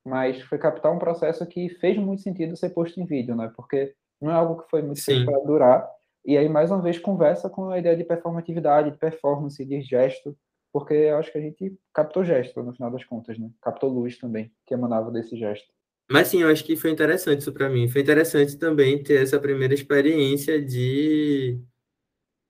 mas 0.04 0.40
foi 0.40 0.56
captar 0.56 0.92
um 0.92 0.98
processo 0.98 1.44
que 1.46 1.68
fez 1.68 1.98
muito 1.98 2.22
sentido 2.22 2.56
ser 2.56 2.70
posto 2.70 2.98
em 3.00 3.04
vídeo, 3.04 3.34
né? 3.36 3.52
Porque 3.54 3.94
não 4.20 4.30
é 4.30 4.34
algo 4.34 4.62
que 4.62 4.70
foi 4.70 4.80
muito 4.80 5.04
feito 5.04 5.26
para 5.26 5.38
durar. 5.40 5.90
E 6.24 6.38
aí, 6.38 6.48
mais 6.48 6.70
uma 6.70 6.80
vez, 6.80 6.98
conversa 6.98 7.50
com 7.50 7.68
a 7.70 7.78
ideia 7.78 7.96
de 7.96 8.04
performatividade, 8.04 8.92
de 8.92 8.96
performance, 8.98 9.62
de 9.62 9.80
gesto, 9.82 10.36
porque 10.72 10.94
eu 10.94 11.18
acho 11.18 11.30
que 11.30 11.38
a 11.38 11.40
gente 11.40 11.78
captou 11.92 12.24
gesto, 12.24 12.62
no 12.62 12.72
final 12.72 12.90
das 12.90 13.04
contas, 13.04 13.38
né? 13.38 13.50
Captou 13.60 13.90
luz 13.90 14.16
também, 14.16 14.50
que 14.64 14.72
emanava 14.74 15.10
desse 15.10 15.36
gesto. 15.36 15.75
Mas 16.08 16.28
sim, 16.28 16.42
eu 16.42 16.48
acho 16.48 16.64
que 16.64 16.76
foi 16.76 16.90
interessante 16.90 17.40
isso 17.40 17.52
para 17.52 17.68
mim. 17.68 17.88
Foi 17.88 18.00
interessante 18.00 18.56
também 18.56 19.02
ter 19.02 19.22
essa 19.22 19.40
primeira 19.40 19.74
experiência 19.74 20.62
de 20.62 21.60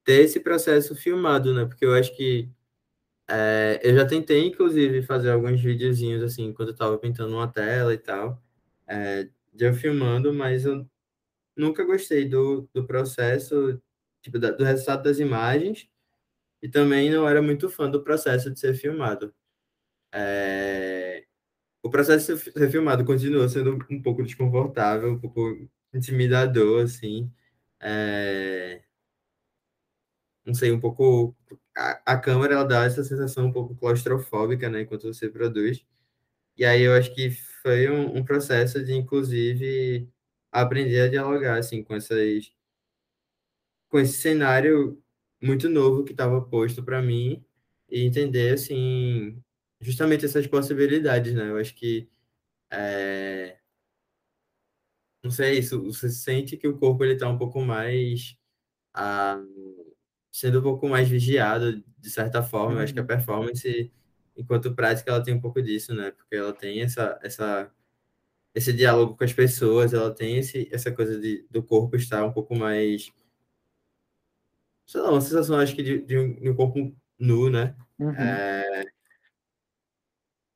ter 0.05 0.23
esse 0.25 0.40
processo 0.40 0.95
filmado, 0.97 1.55
né? 1.55 1.66
Porque 1.66 1.85
eu 1.85 1.95
acho 1.95 2.14
que 2.16 2.51
é, 3.29 3.81
eu 3.83 3.95
já 3.97 4.07
tentei, 4.07 4.47
inclusive, 4.47 5.03
fazer 5.03 5.31
alguns 5.31 5.61
videozinhos, 5.61 6.23
assim, 6.23 6.45
enquanto 6.47 6.69
eu 6.71 6.73
estava 6.75 6.99
pintando 6.99 7.35
uma 7.35 7.49
tela 7.51 7.92
e 7.95 7.99
tal, 7.99 8.42
é, 8.88 9.29
de 9.53 9.64
eu 9.66 9.75
filmando, 9.75 10.33
mas 10.35 10.64
eu 10.64 10.87
nunca 11.57 11.85
gostei 11.85 12.27
do, 12.29 12.69
do 12.75 12.87
processo, 12.87 13.81
tipo, 14.23 14.38
da, 14.38 14.53
do 14.53 14.64
resultado 14.64 15.05
das 15.05 15.19
imagens, 15.21 15.88
e 16.62 16.69
também 16.71 17.11
não 17.11 17.29
era 17.29 17.42
muito 17.42 17.69
fã 17.71 17.90
do 17.90 18.03
processo 18.05 18.51
de 18.53 18.61
ser 18.61 18.75
filmado. 18.75 19.35
É, 20.12 21.26
o 21.87 21.90
processo 21.90 22.35
de 22.37 22.53
ser 22.53 22.70
filmado 22.70 23.05
continua 23.05 23.49
sendo 23.49 23.79
um 23.90 24.03
pouco 24.03 24.22
desconfortável, 24.22 25.12
um 25.12 25.18
pouco 25.20 25.68
intimidador, 25.94 26.85
assim. 26.85 27.31
É, 27.81 28.83
não 30.44 30.55
sei, 30.55 30.70
um 30.72 30.81
pouco. 30.81 31.35
A, 31.77 32.14
a 32.14 32.18
câmera 32.20 32.55
ela 32.55 32.64
dá 32.64 32.85
essa 32.85 33.03
sensação 33.05 33.46
um 33.46 33.53
pouco 33.53 33.75
claustrofóbica, 33.77 34.68
né, 34.70 34.83
enquanto 34.83 35.12
você 35.12 35.29
produz. 35.29 35.85
E 36.57 36.64
aí 36.64 36.83
eu 36.83 36.94
acho 36.94 37.14
que 37.14 37.31
foi 37.62 37.90
um, 37.90 38.18
um 38.18 38.25
processo 38.25 38.85
de, 38.85 38.94
inclusive, 38.94 40.09
aprender 40.53 41.03
a 41.03 41.09
dialogar, 41.11 41.59
assim, 41.59 41.83
com 41.85 41.94
essas. 41.96 42.53
com 43.88 43.99
esse 43.99 44.14
cenário 44.20 45.03
muito 45.42 45.68
novo 45.68 46.05
que 46.05 46.12
estava 46.12 46.40
posto 46.42 46.83
para 46.85 47.03
mim 47.03 47.44
e 47.90 48.03
entender, 48.05 48.55
assim, 48.55 49.42
justamente 49.81 50.25
essas 50.25 50.47
possibilidades, 50.47 51.35
né? 51.35 51.51
Eu 51.51 51.59
acho 51.59 51.75
que. 51.75 52.09
É... 52.71 53.59
Não 55.23 55.31
sei, 55.31 55.59
isso, 55.59 55.83
você 55.83 56.09
sente 56.09 56.57
que 56.57 56.69
o 56.69 56.79
corpo 56.79 57.05
ele 57.05 57.15
está 57.15 57.29
um 57.29 57.39
pouco 57.39 57.61
mais. 57.61 58.37
Ah, 58.95 59.43
sendo 60.33 60.61
um 60.61 60.62
pouco 60.62 60.89
mais 60.89 61.09
vigiado, 61.09 61.83
de 61.99 62.11
certa 62.11 62.43
forma. 62.43 62.81
Eu 62.81 62.85
acho 62.85 62.93
que 62.93 62.99
a 62.99 63.03
uhum. 63.03 63.09
performance, 63.09 63.93
enquanto 64.37 64.75
prática, 64.75 65.11
ela 65.11 65.23
tem 65.23 65.35
um 65.35 65.41
pouco 65.41 65.62
disso, 65.62 65.95
né? 65.95 66.11
Porque 66.11 66.37
ela 66.37 66.53
tem 66.53 66.83
essa, 66.83 67.19
essa, 67.23 67.73
esse 68.55 68.73
diálogo 68.73 69.17
com 69.17 69.25
as 69.25 69.33
pessoas, 69.33 69.95
ela 69.95 70.15
tem 70.15 70.39
esse, 70.39 70.69
essa 70.73 70.93
coisa 70.93 71.19
de, 71.19 71.47
do 71.51 71.62
corpo 71.62 71.97
estar 71.97 72.25
um 72.25 72.33
pouco 72.33 72.55
mais. 72.55 73.12
Sei 74.87 75.01
lá, 75.01 75.11
uma 75.11 75.21
sensação, 75.21 75.59
acho 75.59 75.75
que, 75.75 75.83
de, 75.83 75.99
de, 76.03 76.19
um, 76.19 76.35
de 76.35 76.51
um 76.51 76.55
corpo 76.55 76.95
nu, 77.19 77.51
né? 77.51 77.75
Uhum. 77.99 78.12
É... 78.12 78.96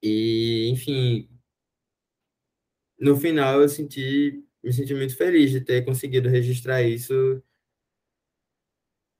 E, 0.02 0.68
enfim, 0.70 1.28
no 2.98 3.16
final 3.16 3.60
eu 3.62 3.68
senti, 3.68 4.44
me 4.62 4.72
senti 4.72 4.94
muito 4.94 5.16
feliz 5.16 5.50
de 5.50 5.60
ter 5.60 5.84
conseguido 5.84 6.28
registrar 6.28 6.82
isso 6.82 7.42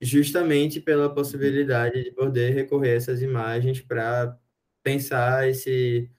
justamente 0.00 0.80
pela 0.80 1.12
possibilidade 1.12 2.02
de 2.04 2.10
poder 2.12 2.54
recorrer 2.54 2.92
a 2.92 2.94
essas 2.96 3.22
imagens 3.22 3.80
para 3.80 4.38
pensar 4.82 5.48
esse 5.48 6.10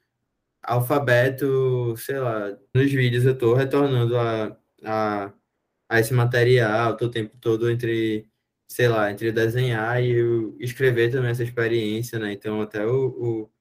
alfabeto, 0.62 1.96
sei 1.96 2.18
lá, 2.20 2.56
nos 2.74 2.92
vídeos 2.92 3.24
eu 3.26 3.32
estou 3.34 3.54
retornando 3.54 4.16
a, 4.18 4.58
a, 4.84 5.34
a 5.88 6.00
esse 6.00 6.14
material, 6.14 6.96
tô 6.96 7.06
o 7.06 7.10
tempo 7.10 7.36
todo 7.38 7.70
entre, 7.70 8.28
sei 8.68 8.88
lá, 8.88 9.10
entre 9.12 9.32
desenhar 9.32 10.02
e 10.02 10.16
escrever 10.60 11.10
também 11.12 11.30
essa 11.32 11.44
experiência, 11.44 12.18
né? 12.18 12.32
Então 12.32 12.60
até 12.62 12.86
o, 12.86 13.08
o... 13.44 13.52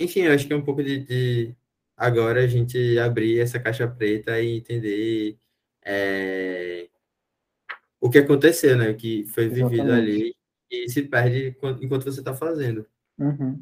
Enfim, 0.00 0.20
eu 0.22 0.32
acho 0.32 0.46
que 0.46 0.52
é 0.52 0.56
um 0.56 0.64
pouco 0.64 0.82
de, 0.82 0.98
de 1.00 1.56
agora 1.96 2.42
a 2.42 2.46
gente 2.46 2.98
abrir 2.98 3.40
essa 3.40 3.58
caixa 3.58 3.88
preta 3.88 4.40
e 4.40 4.56
entender 4.56 5.38
é 5.84 6.88
o 8.00 8.10
que 8.10 8.18
aconteceu, 8.18 8.76
né? 8.76 8.90
O 8.90 8.96
que 8.96 9.24
foi 9.26 9.48
vivido 9.48 9.74
Exatamente. 9.74 10.10
ali 10.10 10.36
e 10.70 10.88
se 10.88 11.02
perde 11.02 11.56
enquanto 11.80 12.04
você 12.04 12.20
está 12.20 12.34
fazendo. 12.34 12.86
Uhum. 13.18 13.58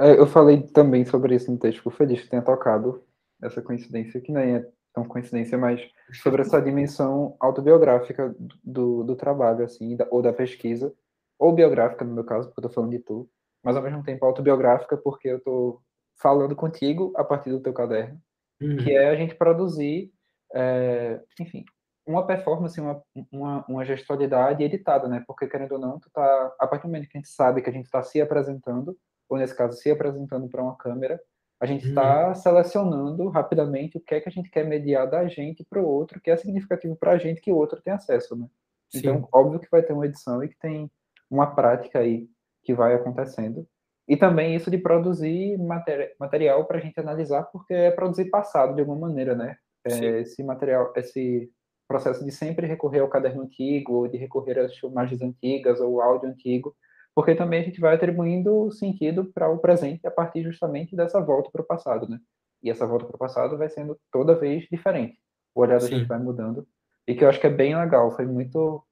É, 0.00 0.18
eu 0.18 0.26
falei 0.26 0.62
também 0.62 1.04
sobre 1.04 1.34
isso 1.34 1.50
no 1.50 1.58
texto, 1.58 1.78
fico 1.78 1.90
feliz 1.90 2.22
que 2.22 2.28
tenha 2.28 2.42
tocado 2.42 3.04
essa 3.40 3.60
coincidência, 3.60 4.20
que 4.20 4.32
nem 4.32 4.56
é 4.56 4.68
tão 4.94 5.04
coincidência, 5.04 5.56
mas 5.56 5.80
sobre 6.22 6.42
essa 6.42 6.60
dimensão 6.60 7.36
autobiográfica 7.38 8.34
do, 8.64 9.04
do 9.04 9.14
trabalho, 9.14 9.64
assim, 9.64 9.96
da, 9.96 10.06
ou 10.10 10.22
da 10.22 10.32
pesquisa, 10.32 10.92
ou 11.38 11.52
biográfica, 11.52 12.04
no 12.04 12.14
meu 12.14 12.24
caso, 12.24 12.48
porque 12.48 12.60
eu 12.60 12.68
estou 12.68 12.74
falando 12.74 12.90
de 12.90 12.98
tu, 12.98 13.28
mas 13.62 13.76
ao 13.76 13.82
mesmo 13.82 14.02
tempo 14.02 14.24
autobiográfica, 14.24 14.96
porque 14.96 15.28
eu 15.28 15.38
estou 15.38 15.80
falando 16.20 16.54
contigo 16.54 17.12
a 17.16 17.24
partir 17.24 17.50
do 17.50 17.60
teu 17.60 17.72
caderno, 17.72 18.20
uhum. 18.60 18.76
que 18.76 18.92
é 18.92 19.08
a 19.08 19.16
gente 19.16 19.34
produzir, 19.34 20.12
é, 20.54 21.20
enfim, 21.40 21.64
uma 22.06 22.26
performance, 22.26 22.80
uma, 22.80 23.02
uma, 23.30 23.64
uma 23.68 23.84
gestualidade 23.84 24.62
editada, 24.62 25.08
né? 25.08 25.22
Porque, 25.26 25.46
querendo 25.46 25.72
ou 25.72 25.78
não, 25.78 26.00
tu 26.00 26.10
tá, 26.10 26.54
a 26.58 26.66
partir 26.66 26.82
do 26.82 26.88
momento 26.88 27.08
que 27.08 27.16
a 27.16 27.20
gente 27.20 27.30
sabe 27.30 27.62
que 27.62 27.70
a 27.70 27.72
gente 27.72 27.86
está 27.86 28.02
se 28.02 28.20
apresentando, 28.20 28.96
ou 29.28 29.38
nesse 29.38 29.56
caso, 29.56 29.76
se 29.76 29.90
apresentando 29.90 30.48
para 30.48 30.62
uma 30.62 30.76
câmera, 30.76 31.20
a 31.60 31.66
gente 31.66 31.88
está 31.88 32.28
uhum. 32.28 32.34
selecionando 32.34 33.28
rapidamente 33.28 33.96
o 33.96 34.00
que 34.00 34.16
é 34.16 34.20
que 34.20 34.28
a 34.28 34.32
gente 34.32 34.50
quer 34.50 34.66
mediar 34.66 35.08
da 35.08 35.28
gente 35.28 35.64
para 35.64 35.80
o 35.80 35.86
outro, 35.86 36.20
que 36.20 36.30
é 36.30 36.36
significativo 36.36 36.96
para 36.96 37.12
a 37.12 37.18
gente 37.18 37.40
que 37.40 37.52
o 37.52 37.56
outro 37.56 37.80
tem 37.80 37.92
acesso, 37.92 38.34
né? 38.34 38.48
Sim. 38.90 38.98
Então, 38.98 39.28
óbvio 39.32 39.60
que 39.60 39.70
vai 39.70 39.82
ter 39.82 39.92
uma 39.92 40.04
edição 40.04 40.42
e 40.42 40.48
que 40.48 40.58
tem 40.58 40.90
uma 41.30 41.54
prática 41.54 42.00
aí 42.00 42.28
que 42.62 42.74
vai 42.74 42.94
acontecendo. 42.94 43.66
E 44.08 44.16
também 44.16 44.54
isso 44.54 44.70
de 44.70 44.78
produzir 44.78 45.56
materi 45.58 46.10
material 46.18 46.64
para 46.64 46.78
a 46.78 46.80
gente 46.80 46.98
analisar, 46.98 47.44
porque 47.44 47.72
é 47.72 47.90
produzir 47.90 48.30
passado 48.30 48.74
de 48.74 48.80
alguma 48.80 49.08
maneira, 49.08 49.34
né? 49.34 49.56
É, 49.84 50.20
esse 50.20 50.42
material, 50.42 50.92
esse 50.96 51.50
processo 51.88 52.24
de 52.24 52.30
sempre 52.30 52.66
recorrer 52.66 53.00
ao 53.00 53.08
caderno 53.08 53.42
antigo, 53.42 53.94
ou 53.94 54.08
de 54.08 54.16
recorrer 54.16 54.58
às 54.58 54.76
filmagens 54.76 55.20
antigas, 55.20 55.80
ou 55.80 56.00
ao 56.00 56.12
áudio 56.12 56.28
antigo, 56.28 56.74
porque 57.14 57.34
também 57.34 57.60
a 57.60 57.64
gente 57.64 57.80
vai 57.80 57.94
atribuindo 57.94 58.70
sentido 58.72 59.26
para 59.32 59.48
o 59.50 59.58
presente 59.58 60.06
a 60.06 60.10
partir 60.10 60.42
justamente 60.42 60.96
dessa 60.96 61.20
volta 61.20 61.50
para 61.50 61.62
o 61.62 61.66
passado, 61.66 62.08
né? 62.08 62.18
E 62.62 62.70
essa 62.70 62.86
volta 62.86 63.06
para 63.06 63.16
o 63.16 63.18
passado 63.18 63.58
vai 63.58 63.68
sendo 63.68 63.98
toda 64.10 64.38
vez 64.38 64.66
diferente. 64.70 65.18
o 65.54 65.60
olhar 65.60 65.78
da 65.78 65.86
gente 65.86 66.06
vai 66.06 66.18
mudando. 66.18 66.66
E 67.06 67.14
que 67.14 67.24
eu 67.24 67.28
acho 67.28 67.40
que 67.40 67.46
é 67.46 67.50
bem 67.50 67.76
legal. 67.76 68.10
Foi 68.12 68.24
muito. 68.24 68.82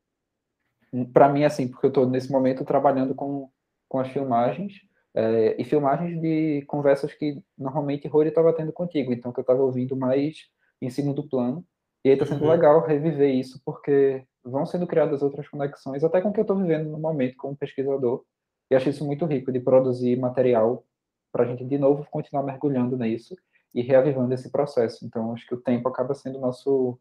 Para 1.13 1.29
mim, 1.29 1.45
assim, 1.45 1.69
porque 1.69 1.87
eu 1.87 1.91
estou 1.91 2.07
nesse 2.07 2.31
momento 2.31 2.65
trabalhando 2.65 3.15
com, 3.15 3.49
com 3.91 4.01
as 4.01 4.11
filmagens. 4.11 4.75
é, 5.15 5.61
e 5.61 5.65
filmagens 5.67 6.23
de 6.23 6.63
conversas 6.69 7.13
que 7.15 7.43
normalmente 7.59 8.09
Rory 8.09 8.31
estava 8.31 8.55
tendo 8.55 8.73
contigo, 8.73 9.13
então 9.13 9.33
que 9.35 9.41
eu 9.41 9.43
estava 9.43 9.63
ouvindo 9.63 9.97
mais 9.97 10.47
em 10.83 10.91
segundo 10.91 11.29
plano. 11.29 11.67
E 12.05 12.11
aí 12.11 12.15
está 12.15 12.27
sendo 12.27 12.45
Uhum. 12.45 12.51
legal 12.51 12.81
reviver 12.87 13.35
isso, 13.35 13.61
porque 13.67 14.25
vão 14.45 14.65
sendo 14.67 14.87
criadas 14.87 15.23
outras 15.23 15.49
conexões, 15.49 16.05
até 16.05 16.23
com 16.23 16.31
o 16.31 16.33
que 16.35 16.41
eu 16.41 16.45
estou 16.45 16.57
vivendo 16.59 16.91
no 16.91 16.99
momento 17.01 17.37
como 17.37 17.57
pesquisador. 17.57 18.25
E 18.71 18.77
acho 18.77 18.89
isso 18.91 19.05
muito 19.07 19.27
rico 19.27 19.53
de 19.53 19.61
produzir 19.61 20.17
material 20.19 20.85
para 21.33 21.45
a 21.45 21.47
gente, 21.49 21.65
de 21.67 21.79
novo, 21.79 22.07
continuar 22.11 22.45
mergulhando 22.45 22.97
nisso 22.99 23.37
e 23.75 23.83
reavivando 23.83 24.35
esse 24.35 24.51
processo. 24.51 25.07
Então, 25.07 25.33
acho 25.35 25.47
que 25.47 25.55
o 25.57 25.61
tempo 25.63 25.89
acaba 25.89 26.15
sendo 26.15 26.41
nosso 26.41 26.99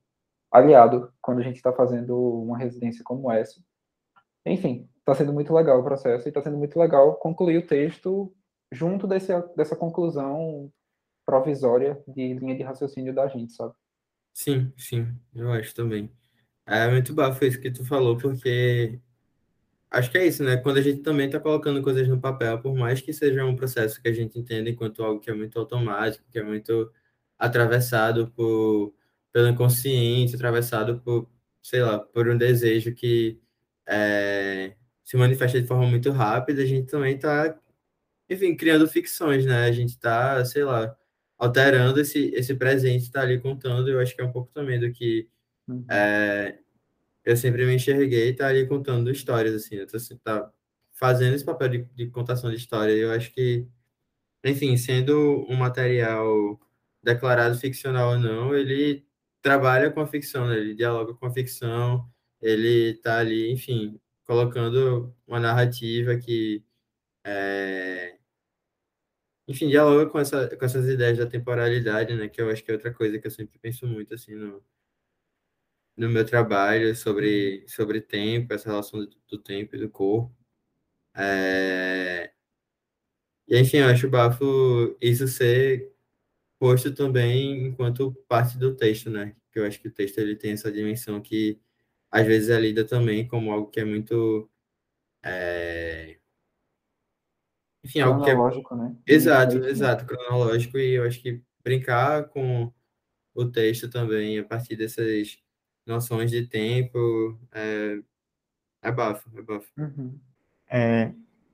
aliado 0.52 1.14
quando 1.22 1.40
a 1.40 1.44
gente 1.44 1.58
está 1.58 1.74
fazendo 1.74 2.18
uma 2.44 2.58
residência 2.58 3.04
como 3.04 3.32
essa. 3.32 3.62
Enfim, 4.46 4.90
está 5.00 5.16
sendo 5.16 5.34
muito 5.34 5.54
legal 5.54 5.80
o 5.80 5.84
processo 5.84 6.28
e 6.28 6.30
está 6.30 6.42
sendo 6.42 6.58
muito 6.58 6.80
legal 6.80 7.16
concluir 7.16 7.58
o 7.58 7.68
texto 7.68 8.34
junto 8.72 9.08
desse, 9.08 9.34
dessa 9.56 9.76
conclusão 9.76 10.72
provisória 11.26 12.02
de 12.08 12.34
linha 12.34 12.56
de 12.56 12.64
raciocínio 12.64 13.14
da 13.14 13.28
gente, 13.28 13.54
sabe? 13.54 13.74
Sim, 14.34 14.72
sim, 14.78 15.08
eu 15.36 15.52
acho 15.52 15.76
também. 15.76 16.12
É 16.66 16.90
muito 16.90 17.14
bafo 17.14 17.44
isso 17.46 17.60
que 17.60 17.72
tu 17.72 17.84
falou, 17.86 18.18
porque 18.18 19.00
acho 19.92 20.12
que 20.12 20.18
é 20.18 20.28
isso, 20.28 20.44
né? 20.44 20.58
Quando 20.58 20.78
a 20.78 20.82
gente 20.82 21.02
também 21.02 21.26
está 21.26 21.40
colocando 21.40 21.82
coisas 21.82 22.08
no 22.08 22.20
papel, 22.20 22.62
por 22.62 22.76
mais 22.76 23.02
que 23.02 23.12
seja 23.12 23.44
um 23.46 23.56
processo 23.56 24.02
que 24.02 24.08
a 24.08 24.14
gente 24.14 24.38
entenda 24.40 24.70
enquanto 24.70 25.04
algo 25.04 25.20
que 25.20 25.30
é 25.30 25.34
muito 25.34 25.58
automático, 25.60 26.26
que 26.32 26.40
é 26.40 26.44
muito 26.44 26.92
atravessado 27.38 28.32
por, 28.32 28.94
pelo 29.32 29.48
inconsciente, 29.50 30.36
atravessado 30.36 31.00
por, 31.02 31.30
sei 31.62 31.82
lá, 31.82 32.00
por 32.00 32.28
um 32.28 32.38
desejo 32.38 32.94
que 32.94 33.40
é, 33.90 34.76
se 35.04 35.18
manifesta 35.18 35.62
de 35.62 35.68
forma 35.68 35.88
muito 35.88 36.12
rápida, 36.12 36.62
a 36.64 36.66
gente 36.66 36.88
também 36.88 37.16
está, 37.16 37.60
enfim, 38.30 38.56
criando 38.56 38.88
ficções, 38.88 39.46
né? 39.46 39.66
A 39.66 39.72
gente 39.72 39.90
está, 39.92 40.44
sei 40.46 40.64
lá, 40.64 40.96
alterando 41.38 42.00
esse, 42.02 42.32
esse 42.36 42.56
presente, 42.56 43.04
está 43.04 43.22
ali 43.22 43.40
contando, 43.42 43.90
eu 43.90 44.00
acho 44.00 44.16
que 44.16 44.22
é 44.22 44.26
um 44.26 44.32
pouco 44.32 44.52
também 44.54 44.80
do 44.80 44.92
que 44.92 45.30
Uhum. 45.70 45.86
é, 45.88 46.58
eu 47.24 47.38
sempre 47.38 47.66
me 47.66 47.76
enxerguei 47.76 48.34
tá 48.34 48.48
ali 48.48 48.68
contando 48.68 49.12
histórias, 49.12 49.54
assim, 49.54 49.80
assim, 49.80 50.18
tá 50.18 50.52
fazendo 50.94 51.36
esse 51.36 51.46
papel 51.46 51.70
de, 51.70 51.84
de 51.96 52.08
contação 52.10 52.50
de 52.50 52.58
história, 52.58 52.92
eu 52.94 53.12
acho 53.12 53.32
que, 53.34 53.68
enfim, 54.44 54.78
sendo 54.78 55.46
um 55.50 55.56
material 55.56 56.60
declarado 57.04 57.58
ficcional 57.58 58.14
ou 58.14 58.20
não, 58.20 58.56
ele 58.56 59.06
trabalha 59.42 59.92
com 59.92 60.02
a 60.02 60.08
ficção, 60.08 60.48
né? 60.48 60.58
Ele 60.58 60.76
dialoga 60.76 61.14
com 61.14 61.26
a 61.28 61.32
ficção, 61.32 62.10
ele 62.42 62.96
tá 62.96 63.20
ali, 63.20 63.52
enfim, 63.52 64.00
colocando 64.26 65.16
uma 65.28 65.40
narrativa 65.40 66.18
que, 66.18 66.64
é, 67.24 68.18
enfim, 69.48 69.68
dialoga 69.68 70.10
com, 70.10 70.20
essa, 70.20 70.56
com 70.56 70.64
essas 70.66 70.88
ideias 70.88 71.18
da 71.18 71.26
temporalidade, 71.26 72.16
né? 72.16 72.30
Que 72.30 72.42
eu 72.42 72.50
acho 72.52 72.64
que 72.64 72.72
é 72.72 72.74
outra 72.76 72.94
coisa 72.94 73.18
que 73.20 73.28
eu 73.28 73.32
sempre 73.32 73.58
penso 73.60 73.88
muito, 73.88 74.14
assim, 74.14 74.36
no, 74.36 74.64
no 75.98 76.10
meu 76.10 76.26
trabalho 76.26 76.96
sobre, 76.96 77.66
sobre 77.68 78.00
tempo, 78.02 78.54
essa 78.54 78.70
relação 78.70 79.00
do, 79.02 79.10
do 79.28 79.38
tempo 79.38 79.76
e 79.76 79.80
do 79.80 79.90
corpo. 79.90 80.34
É... 81.16 82.32
E, 83.48 83.60
enfim, 83.60 83.78
eu 83.78 83.88
acho 83.88 84.10
bafo 84.10 84.96
isso 85.02 85.28
ser 85.28 85.92
posto 86.60 86.94
também 86.94 87.68
enquanto 87.68 88.14
parte 88.28 88.58
do 88.58 88.76
texto, 88.76 89.10
né? 89.10 89.36
Que 89.52 89.60
eu 89.60 89.66
acho 89.66 89.82
que 89.82 89.88
o 89.88 89.92
texto 89.92 90.20
ele 90.20 90.36
tem 90.36 90.52
essa 90.52 90.72
dimensão 90.72 91.22
que 91.22 91.60
às 92.12 92.26
vezes 92.26 92.50
é 92.50 92.60
lida 92.60 92.86
também 92.86 93.28
como 93.28 93.52
algo 93.52 93.70
que 93.70 93.80
é 93.80 93.86
muito. 93.86 94.50
é, 95.24 96.18
Enfim, 97.84 98.02
algo 98.02 98.24
que 98.24 98.30
é. 98.30 98.34
Cronológico, 98.34 98.76
né? 98.76 98.96
Exato, 99.08 99.62
fim. 99.62 99.68
exato, 99.68 100.06
cronológico, 100.06 100.78
e 100.78 100.94
eu 100.96 101.04
acho 101.06 101.22
que 101.22 101.42
brincar 101.64 102.28
com 102.30 102.72
o 103.34 103.46
texto 103.46 103.90
também, 103.90 104.40
a 104.40 104.44
partir 104.44 104.76
dessas 104.76 105.38
noções 105.86 106.30
de 106.30 106.46
tempo, 106.48 107.40
é, 107.52 108.00
é 108.84 108.92
bafo, 108.92 109.30
é 109.38 109.42
bafo. 109.42 109.70
Uhum. 109.78 110.20
É, 110.70 111.12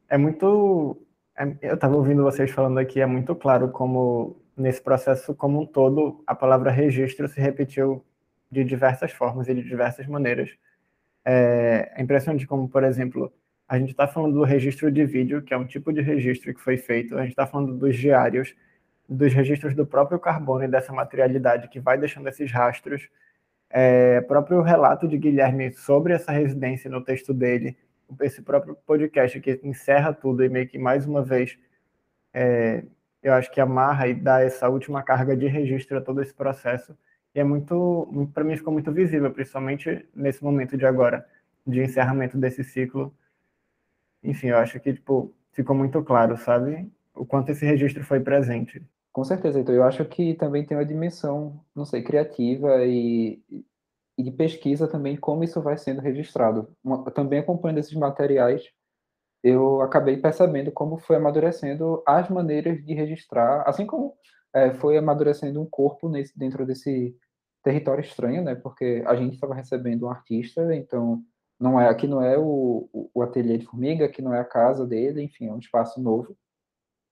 é 0.10 0.18
muito. 0.18 0.98
é- 1.38 1.58
eu 1.62 1.76
estava 1.76 1.96
ouvindo 1.96 2.24
vocês 2.24 2.50
falando 2.52 2.78
aqui, 2.80 3.00
é 3.02 3.06
muito 3.06 3.36
claro 3.36 3.70
como, 3.72 4.41
nesse 4.58 4.82
processo 4.82 5.34
como 5.36 5.62
um 5.62 5.65
todo, 5.65 6.24
a 6.26 6.34
palavra 6.36 6.72
registro 6.72 7.28
se 7.28 7.39
repetiu 7.39 8.04
de 8.56 8.63
diversas 8.63 9.12
formas 9.12 9.48
e 9.50 9.54
de 9.54 9.62
diversas 9.62 10.08
maneiras. 10.08 10.50
É, 11.26 11.91
é 11.96 12.02
impressionante 12.02 12.48
como, 12.48 12.70
por 12.70 12.84
exemplo, 12.84 13.34
a 13.68 13.78
gente 13.78 13.91
está 13.91 14.08
falando 14.08 14.36
do 14.36 14.44
registro 14.44 14.91
de 14.91 15.06
vídeo, 15.06 15.41
que 15.41 15.54
é 15.54 15.58
um 15.58 15.65
tipo 15.65 15.91
de 15.91 16.02
registro 16.02 16.54
que 16.54 16.62
foi 16.62 16.78
feito, 16.78 17.18
a 17.18 17.22
gente 17.22 17.32
está 17.32 17.46
falando 17.46 17.76
dos 17.76 17.98
diários, 17.98 18.56
dos 19.10 19.34
registros 19.34 19.76
do 19.76 19.86
próprio 19.86 20.20
carbono 20.20 20.63
e 20.63 20.68
dessa 20.68 20.94
materialidade 20.94 21.68
que 21.68 21.80
vai 21.80 21.98
deixando 21.98 22.30
esses 22.30 22.52
rastros. 22.52 23.10
É, 23.70 24.22
próprio 24.22 24.62
relato 24.62 25.08
de 25.08 25.18
Guilherme 25.18 25.74
sobre 25.74 26.13
essa 26.13 26.32
residência 26.32 26.89
no 26.89 27.04
texto 27.04 27.34
dele, 27.34 27.78
esse 28.22 28.41
próprio 28.41 28.76
podcast 28.86 29.39
que 29.41 29.60
encerra 29.63 30.13
tudo 30.13 30.44
e 30.44 30.50
meio 30.50 30.68
que 30.68 30.78
mais 30.78 31.06
uma 31.06 31.24
vez 31.24 31.58
é, 32.34 32.84
eu 33.24 33.34
acho 33.34 33.52
que 33.52 33.60
amarra 33.60 34.08
e 34.08 34.13
dá 34.13 34.41
essa 34.41 34.70
última 34.70 35.02
carga 35.04 35.36
de 35.36 35.48
registro 35.48 35.98
a 35.98 36.02
todo 36.02 36.22
esse 36.22 36.34
processo 36.34 36.96
e 37.36 37.39
é 37.39 37.43
muito, 37.43 38.08
para 38.34 38.43
mim 38.43 38.58
ficou 38.58 38.74
muito 38.74 38.91
visível, 38.91 39.32
principalmente 39.32 40.08
nesse 40.15 40.43
momento 40.43 40.78
de 40.78 40.86
agora, 40.86 41.28
de 41.67 41.82
encerramento 41.84 42.38
desse 42.38 42.63
ciclo. 42.63 43.13
Enfim, 44.24 44.48
eu 44.48 44.58
acho 44.58 44.80
que 44.80 44.93
tipo 44.93 45.34
ficou 45.52 45.76
muito 45.76 46.04
claro, 46.04 46.36
sabe, 46.38 46.91
o 47.13 47.26
quanto 47.26 47.50
esse 47.52 47.65
registro 47.65 48.04
foi 48.04 48.19
presente. 48.19 48.84
Com 49.13 49.24
certeza, 49.24 49.60
então 49.60 49.74
eu 49.74 49.84
acho 49.84 50.04
que 50.04 50.34
também 50.34 50.65
tem 50.65 50.76
uma 50.76 50.86
dimensão, 50.86 51.62
não 51.74 51.86
sei, 51.86 52.04
criativa 52.04 52.86
e, 52.86 53.41
e 54.17 54.24
de 54.24 54.32
pesquisa 54.32 54.88
também, 54.88 55.15
como 55.15 55.43
isso 55.43 55.62
vai 55.62 55.78
sendo 55.78 56.02
registrado. 56.02 56.69
Uma- 56.84 57.10
também 57.12 57.39
acompanhando 57.39 57.78
esses 57.80 57.93
materiais, 57.93 58.63
eu 59.43 59.82
acabei 59.82 60.17
percebendo 60.17 60.71
como 60.71 60.98
foi 60.98 61.17
amadurecendo 61.17 62.04
as 62.08 62.30
maneiras 62.30 62.84
de 62.84 62.93
registrar, 62.93 63.63
assim 63.67 63.86
como 63.86 64.15
eh, 64.54 64.74
foi 64.76 64.98
amadurecendo 64.98 65.62
um 65.62 65.65
corpo 65.69 66.10
nesse, 66.10 66.38
dentro 66.38 66.65
desse 66.65 67.15
território 67.65 68.01
estranho, 68.04 68.43
né? 68.43 68.54
Porque 68.54 69.04
a 69.08 69.15
gente 69.15 69.34
estava 69.34 69.56
recebendo 69.56 70.06
um 70.06 70.10
artista, 70.12 70.73
então 70.75 71.23
não 71.60 71.82
é 71.82 71.89
aqui 71.89 72.06
não 72.08 72.21
é 72.21 72.38
o, 72.38 72.88
o, 73.13 73.23
ateliê 73.23 73.58
de 73.58 73.65
formiga, 73.65 74.06
aqui 74.06 74.21
não 74.21 74.34
é 74.34 74.39
a 74.39 74.45
casa 74.45 74.86
dele, 74.86 75.23
enfim, 75.23 75.47
é 75.47 75.54
um 75.54 75.58
espaço 75.58 75.99
novo. 75.99 76.38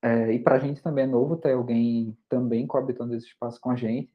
É, 0.04 0.32
e 0.32 0.38
para 0.38 0.56
a 0.56 0.60
gente 0.60 0.84
também 0.84 1.06
é 1.06 1.08
novo 1.08 1.38
ter 1.38 1.54
alguém 1.54 2.16
também 2.30 2.68
coabitando 2.68 3.16
esse 3.16 3.28
espaço 3.28 3.60
com 3.60 3.72
a 3.72 3.76
gente, 3.76 4.12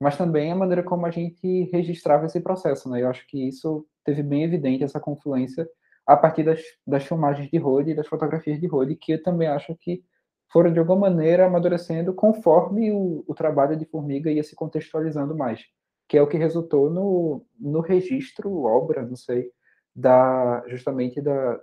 mas 0.00 0.16
também 0.16 0.50
a 0.50 0.56
maneira 0.56 0.82
como 0.82 1.04
a 1.04 1.10
gente 1.10 1.64
registrava 1.70 2.24
esse 2.24 2.40
processo, 2.40 2.88
né? 2.88 3.02
Eu 3.02 3.10
acho 3.10 3.26
que 3.26 3.46
isso 3.46 3.86
teve 4.02 4.22
bem 4.22 4.44
evidente 4.44 4.84
essa 4.84 4.98
confluência 4.98 5.68
a 6.06 6.16
partir 6.16 6.42
das, 6.42 6.60
das 6.86 7.04
filmagens 7.04 7.50
de 7.50 7.58
Rode 7.58 7.90
e 7.90 7.94
das 7.94 8.06
fotografias 8.06 8.58
de 8.58 8.66
Rode, 8.66 8.96
que 8.96 9.12
eu 9.12 9.22
também 9.22 9.48
acho 9.48 9.76
que 9.76 10.02
foram 10.50 10.72
de 10.72 10.78
alguma 10.78 11.10
maneira 11.10 11.46
amadurecendo 11.46 12.14
conforme 12.14 12.90
o, 12.92 13.24
o 13.26 13.34
trabalho 13.34 13.76
de 13.76 13.84
Formiga 13.84 14.30
ia 14.30 14.42
se 14.42 14.54
contextualizando 14.56 15.36
mais, 15.36 15.66
que 16.08 16.16
é 16.18 16.22
o 16.22 16.26
que 16.26 16.36
resultou 16.36 16.90
no, 16.90 17.44
no 17.58 17.80
registro, 17.80 18.64
obra, 18.64 19.02
não 19.02 19.16
sei, 19.16 19.50
da 19.94 20.64
justamente 20.68 21.20
da 21.20 21.60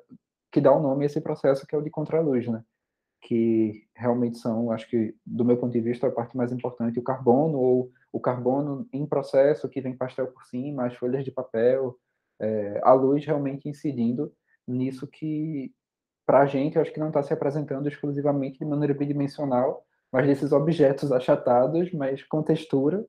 que 0.51 0.61
dá 0.61 0.71
o 0.71 0.81
nome 0.81 1.03
a 1.03 1.07
esse 1.07 1.21
processo 1.21 1.65
que 1.67 1.75
é 1.75 1.77
o 1.77 1.81
de 1.81 1.91
contraluz, 1.91 2.47
né? 2.47 2.63
que 3.21 3.87
realmente 3.95 4.37
são, 4.37 4.71
acho 4.71 4.89
que, 4.89 5.15
do 5.25 5.43
meu 5.43 5.57
ponto 5.57 5.71
de 5.71 5.81
vista, 5.81 6.07
a 6.07 6.11
parte 6.11 6.37
mais 6.37 6.51
importante, 6.51 6.99
o 6.99 7.03
carbono, 7.03 7.59
ou 7.59 7.91
o 8.11 8.19
carbono 8.19 8.87
em 8.93 9.05
processo, 9.05 9.69
que 9.69 9.81
vem 9.81 9.95
pastel 9.95 10.27
por 10.27 10.43
cima, 10.45 10.85
as 10.85 10.95
folhas 10.95 11.23
de 11.23 11.31
papel, 11.31 11.97
é, 12.39 12.79
a 12.83 12.93
luz 12.93 13.25
realmente 13.25 13.67
incidindo 13.67 14.33
nisso 14.67 15.05
que, 15.07 15.73
para 16.25 16.41
a 16.41 16.45
gente, 16.45 16.75
eu 16.75 16.81
acho 16.81 16.93
que 16.93 16.99
não 16.99 17.09
está 17.09 17.21
se 17.21 17.33
apresentando 17.33 17.87
exclusivamente 17.87 18.59
de 18.59 18.65
maneira 18.65 18.93
bidimensional, 18.93 19.83
mas 20.11 20.25
desses 20.25 20.51
objetos 20.51 21.11
achatados, 21.11 21.91
mas 21.91 22.23
com 22.23 22.41
textura, 22.41 23.05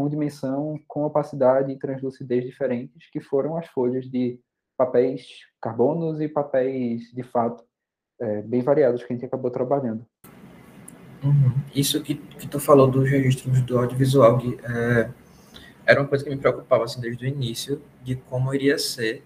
com 0.00 0.08
dimensão, 0.08 0.80
com 0.88 1.04
opacidade 1.04 1.70
e 1.70 1.78
translucidez 1.78 2.42
diferentes, 2.46 3.10
que 3.10 3.20
foram 3.20 3.58
as 3.58 3.66
folhas 3.66 4.06
de 4.10 4.40
papéis 4.74 5.26
carbonos 5.60 6.22
e 6.22 6.28
papéis 6.28 7.02
de 7.12 7.22
fato 7.22 7.62
é, 8.18 8.40
bem 8.40 8.62
variados 8.62 9.04
que 9.04 9.12
a 9.12 9.14
gente 9.14 9.26
acabou 9.26 9.50
trabalhando. 9.50 10.06
Uhum. 11.22 11.52
Isso 11.74 12.02
que, 12.02 12.14
que 12.14 12.48
tu 12.48 12.58
falou 12.58 12.90
dos 12.90 13.06
registros 13.10 13.60
do 13.60 13.78
audiovisual, 13.78 14.38
Gui, 14.38 14.58
é, 14.64 15.10
era 15.84 16.00
uma 16.00 16.08
coisa 16.08 16.24
que 16.24 16.30
me 16.30 16.38
preocupava 16.38 16.84
assim, 16.84 16.98
desde 16.98 17.26
o 17.26 17.28
início, 17.28 17.82
de 18.02 18.16
como 18.16 18.54
iria 18.54 18.78
ser 18.78 19.22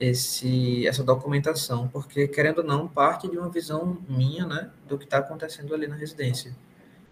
esse, 0.00 0.88
essa 0.88 1.04
documentação, 1.04 1.86
porque, 1.86 2.26
querendo 2.26 2.58
ou 2.58 2.64
não, 2.64 2.88
parte 2.88 3.30
de 3.30 3.38
uma 3.38 3.48
visão 3.48 3.98
minha, 4.08 4.44
né, 4.44 4.70
do 4.88 4.98
que 4.98 5.04
está 5.04 5.18
acontecendo 5.18 5.72
ali 5.72 5.86
na 5.86 5.94
residência. 5.94 6.52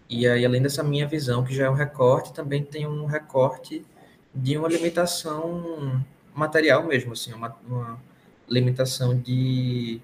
E 0.09 0.27
aí, 0.27 0.43
além 0.43 0.61
dessa 0.61 0.83
minha 0.83 1.07
visão, 1.07 1.43
que 1.43 1.53
já 1.53 1.65
é 1.65 1.69
um 1.69 1.75
recorte, 1.75 2.33
também 2.33 2.63
tem 2.63 2.87
um 2.87 3.05
recorte 3.05 3.85
de 4.33 4.57
uma 4.57 4.67
limitação 4.67 6.03
material 6.33 6.83
mesmo, 6.83 7.13
assim, 7.13 7.31
uma, 7.31 7.55
uma 7.67 8.01
limitação 8.47 9.17
de, 9.19 10.01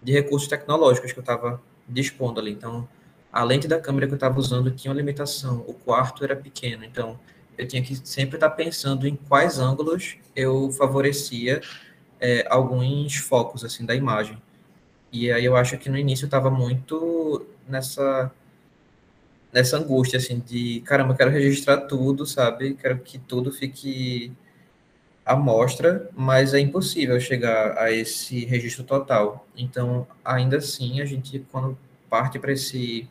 de 0.00 0.12
recursos 0.12 0.48
tecnológicos 0.48 1.12
que 1.12 1.18
eu 1.18 1.22
estava 1.22 1.60
dispondo 1.88 2.38
ali. 2.40 2.52
Então, 2.52 2.88
a 3.32 3.42
lente 3.42 3.66
da 3.66 3.80
câmera 3.80 4.06
que 4.06 4.12
eu 4.12 4.16
estava 4.16 4.38
usando 4.38 4.70
tinha 4.70 4.92
uma 4.92 4.96
limitação, 4.96 5.64
o 5.66 5.74
quarto 5.74 6.22
era 6.22 6.36
pequeno, 6.36 6.84
então 6.84 7.18
eu 7.58 7.66
tinha 7.66 7.82
que 7.82 7.96
sempre 8.06 8.36
estar 8.36 8.50
tá 8.50 8.54
pensando 8.54 9.08
em 9.08 9.16
quais 9.16 9.58
ângulos 9.58 10.18
eu 10.36 10.70
favorecia 10.70 11.60
é, 12.20 12.46
alguns 12.48 13.16
focos 13.16 13.64
assim 13.64 13.84
da 13.84 13.94
imagem. 13.94 14.40
E 15.10 15.30
aí 15.32 15.44
eu 15.44 15.56
acho 15.56 15.76
que 15.78 15.90
no 15.90 15.98
início 15.98 16.26
estava 16.26 16.50
muito 16.50 17.46
nessa 17.68 18.30
nessa 19.52 19.76
angústia 19.76 20.18
assim 20.18 20.40
de 20.40 20.80
caramba, 20.82 21.14
quero 21.14 21.30
registrar 21.30 21.82
tudo, 21.82 22.26
sabe? 22.26 22.74
Quero 22.74 22.98
que 23.00 23.18
tudo 23.18 23.52
fique 23.52 24.32
à 25.24 25.36
mostra, 25.36 26.10
mas 26.16 26.54
é 26.54 26.60
impossível 26.60 27.20
chegar 27.20 27.78
a 27.78 27.92
esse 27.92 28.44
registro 28.44 28.84
total. 28.84 29.46
Então, 29.56 30.06
ainda 30.24 30.56
assim, 30.58 31.00
a 31.00 31.04
gente 31.04 31.46
quando 31.52 31.78
parte 32.08 32.38
para 32.38 32.52
esse 32.52 33.08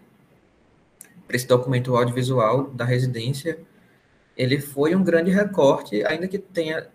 esse 1.30 1.48
documento 1.48 1.96
audiovisual 1.96 2.66
da 2.72 2.84
residência, 2.84 3.60
ele 4.36 4.60
foi 4.60 4.96
um 4.96 5.04
grande 5.04 5.32
recorte, 5.32 6.04
ainda 6.06 6.28
que 6.28 6.38
tenha 6.38 6.88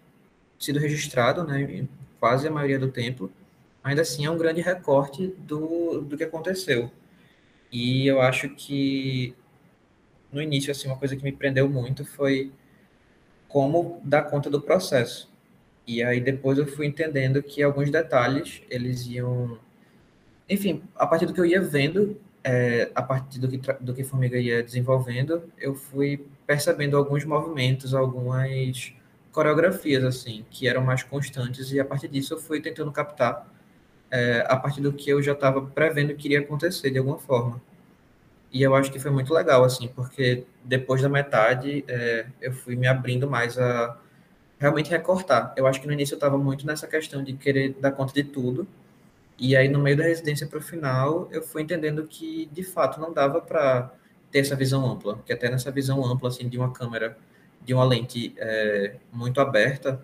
sido 0.59 0.79
registrado, 0.79 1.43
né, 1.45 1.87
quase 2.21 2.47
a 2.47 2.51
maioria 2.51 2.79
do 2.79 2.89
tempo, 2.89 3.31
ainda 3.83 4.03
assim 4.03 4.27
é 4.27 4.31
um 4.31 4.37
grande 4.37 4.61
recorte 4.61 5.29
do, 5.39 6.03
do 6.03 6.17
que 6.17 6.25
aconteceu. 6.25 6.91
E 7.73 8.07
eu 8.07 8.21
acho 8.21 8.49
que 8.51 9.35
no 10.33 10.41
início 10.43 10.71
assim 10.71 10.89
uma 10.89 10.97
coisa 10.97 11.17
que 11.17 11.23
me 11.23 11.33
prendeu 11.33 11.69
muito 11.69 12.05
foi 12.05 12.53
como 13.49 14.01
dar 14.05 14.23
conta 14.23 14.51
do 14.51 14.61
processo. 14.61 15.31
E 15.87 16.03
aí 16.03 16.21
depois 16.21 16.59
eu 16.59 16.67
fui 16.67 16.87
entendendo 16.87 17.43
que 17.43 17.63
alguns 17.63 17.91
detalhes 17.91 18.63
eles 18.69 19.07
iam 19.07 19.59
enfim, 20.49 20.83
a 20.95 21.07
partir 21.07 21.27
do 21.27 21.35
que 21.35 21.41
eu 21.41 21.45
ia 21.47 21.61
vendo, 21.61 22.21
é, 22.45 22.91
a 22.95 23.03
partir 23.03 23.41
do 23.41 23.49
que, 23.49 23.59
do 23.81 23.93
que 23.93 24.05
Formiga 24.05 24.39
ia 24.39 24.63
desenvolvendo, 24.63 25.43
eu 25.59 25.75
fui 25.75 26.25
percebendo 26.47 26.97
alguns 26.97 27.25
movimentos, 27.25 27.95
algumas 27.95 28.93
coreografias, 29.33 30.05
assim, 30.05 30.45
que 30.51 30.69
eram 30.69 30.83
mais 30.85 31.03
constantes, 31.03 31.73
e 31.73 31.81
a 31.81 31.85
partir 31.85 32.09
disso 32.09 32.35
eu 32.35 32.39
fui 32.39 32.61
tentando 32.61 32.93
captar 32.93 33.47
é, 34.11 34.45
a 34.49 34.57
partir 34.57 34.81
do 34.81 34.93
que 34.93 35.11
eu 35.11 35.23
já 35.23 35.33
estava 35.33 35.63
prevendo 35.63 36.15
que 36.15 36.29
iria 36.29 36.41
acontecer 36.41 36.91
de 36.91 36.99
alguma 36.99 37.19
forma. 37.19 37.61
E 38.53 38.63
eu 38.63 38.75
acho 38.75 38.91
que 38.91 38.99
foi 38.99 39.11
muito 39.11 39.35
legal, 39.35 39.65
assim, 39.65 39.89
porque 39.89 40.45
depois 40.65 41.03
da 41.03 41.09
metade 41.09 41.85
é, 41.89 42.27
eu 42.41 42.53
fui 42.53 42.77
me 42.77 42.87
abrindo 42.87 43.29
mais 43.29 43.59
a 43.59 43.99
realmente 44.59 44.91
recortar. 44.91 45.53
Eu 45.57 45.67
acho 45.67 45.81
que 45.81 45.87
no 45.87 45.93
início 45.93 46.15
eu 46.15 46.17
estava 46.17 46.39
muito 46.39 46.67
nessa 46.67 46.87
questão 46.87 47.23
de 47.23 47.35
querer 47.35 47.75
dar 47.81 47.93
conta 47.93 48.15
de 48.15 48.25
tudo, 48.25 48.67
e 49.39 49.55
aí, 49.55 49.69
no 49.69 49.79
meio 49.79 49.97
da 49.97 50.05
residência 50.05 50.47
para 50.47 50.59
o 50.59 50.63
final, 50.63 51.29
eu 51.31 51.43
fui 51.43 51.63
entendendo 51.63 52.07
que, 52.07 52.49
de 52.53 52.63
fato, 52.63 52.99
não 52.99 53.13
dava 53.13 53.41
para 53.41 53.93
ter 54.31 54.39
essa 54.39 54.57
visão 54.57 54.91
ampla, 54.91 55.19
que 55.27 55.33
até 55.33 55.51
nessa 55.51 55.71
visão 55.71 56.03
ampla, 56.05 56.31
assim, 56.31 56.49
de 56.49 56.57
uma 56.57 56.73
câmera, 56.73 57.17
de 57.63 57.75
uma 57.75 57.85
lente 57.85 58.35
é, 58.39 58.97
muito 59.13 59.39
aberta, 59.41 60.01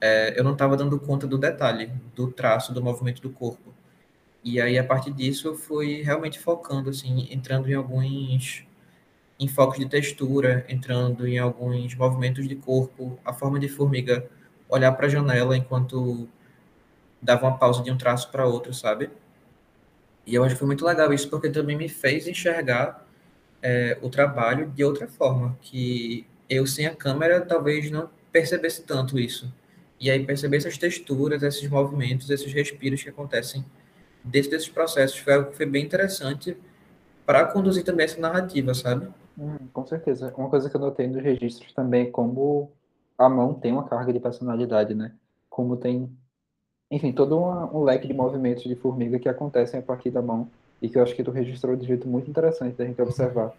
é, 0.00 0.38
eu 0.38 0.44
não 0.44 0.52
estava 0.52 0.76
dando 0.76 0.98
conta 0.98 1.26
do 1.26 1.38
detalhe, 1.38 1.92
do 2.14 2.30
traço, 2.30 2.72
do 2.72 2.82
movimento 2.82 3.20
do 3.20 3.30
corpo. 3.30 3.74
E 4.42 4.60
aí, 4.60 4.78
a 4.78 4.84
partir 4.84 5.12
disso, 5.12 5.48
eu 5.48 5.54
fui 5.54 6.02
realmente 6.02 6.38
focando, 6.38 6.90
assim, 6.90 7.28
entrando 7.30 7.70
em 7.70 7.74
alguns 7.74 8.64
enfoques 9.38 9.78
de 9.80 9.86
textura, 9.86 10.64
entrando 10.68 11.26
em 11.26 11.38
alguns 11.38 11.94
movimentos 11.94 12.48
de 12.48 12.56
corpo, 12.56 13.18
a 13.24 13.32
forma 13.32 13.58
de 13.58 13.68
formiga 13.68 14.28
olhar 14.68 14.92
para 14.92 15.06
a 15.06 15.08
janela 15.08 15.56
enquanto 15.56 16.28
dava 17.20 17.46
uma 17.46 17.58
pausa 17.58 17.82
de 17.82 17.90
um 17.90 17.96
traço 17.96 18.30
para 18.30 18.46
outro, 18.46 18.72
sabe? 18.72 19.10
E 20.26 20.34
eu 20.34 20.44
acho 20.44 20.54
que 20.54 20.58
foi 20.58 20.66
muito 20.66 20.84
legal 20.84 21.12
isso, 21.12 21.28
porque 21.28 21.50
também 21.50 21.76
me 21.76 21.88
fez 21.88 22.26
enxergar 22.28 23.06
é, 23.62 23.98
o 24.02 24.08
trabalho 24.08 24.70
de 24.70 24.84
outra 24.84 25.08
forma, 25.08 25.58
que 25.60 26.26
eu 26.48 26.66
sem 26.66 26.86
a 26.86 26.94
câmera 26.94 27.40
talvez 27.40 27.90
não 27.90 28.10
percebesse 28.32 28.82
tanto 28.82 29.18
isso. 29.18 29.52
E 30.00 30.10
aí 30.10 30.24
perceber 30.24 30.56
essas 30.56 30.78
texturas, 30.78 31.42
esses 31.42 31.68
movimentos, 31.68 32.30
esses 32.30 32.52
respiros 32.52 33.02
que 33.02 33.10
acontecem 33.10 33.64
dentro 34.24 34.50
desses 34.50 34.68
processos 34.68 35.18
foi 35.18 35.44
foi 35.52 35.66
bem 35.66 35.84
interessante 35.84 36.56
para 37.26 37.44
conduzir 37.44 37.84
também 37.84 38.04
essa 38.04 38.20
narrativa, 38.20 38.72
sabe? 38.74 39.08
Hum, 39.38 39.68
com 39.72 39.86
certeza. 39.86 40.32
Uma 40.36 40.48
coisa 40.48 40.70
que 40.70 40.76
eu 40.76 40.80
notei 40.80 41.06
nos 41.06 41.22
registros 41.22 41.72
também 41.72 42.06
é 42.06 42.10
como 42.10 42.72
a 43.18 43.28
mão 43.28 43.54
tem 43.54 43.72
uma 43.72 43.86
carga 43.86 44.12
de 44.12 44.18
personalidade, 44.18 44.94
né? 44.94 45.12
Como 45.48 45.76
tem 45.76 46.10
enfim, 46.90 47.12
todo 47.12 47.38
um, 47.38 47.78
um, 47.78 47.84
leque 47.84 48.08
de 48.08 48.12
movimentos 48.12 48.64
de 48.64 48.74
formiga 48.74 49.18
que 49.18 49.28
acontecem 49.28 49.78
a 49.78 49.82
partir 49.82 50.10
da 50.10 50.20
mão 50.20 50.50
e 50.82 50.88
que 50.88 50.98
eu 50.98 51.02
acho 51.02 51.14
que 51.14 51.22
tu 51.22 51.30
registrou 51.30 51.76
de 51.76 51.86
jeito 51.86 52.08
muito 52.08 52.28
interessante 52.28 52.74
da 52.74 52.84
gente 52.84 53.00
observar. 53.00 53.52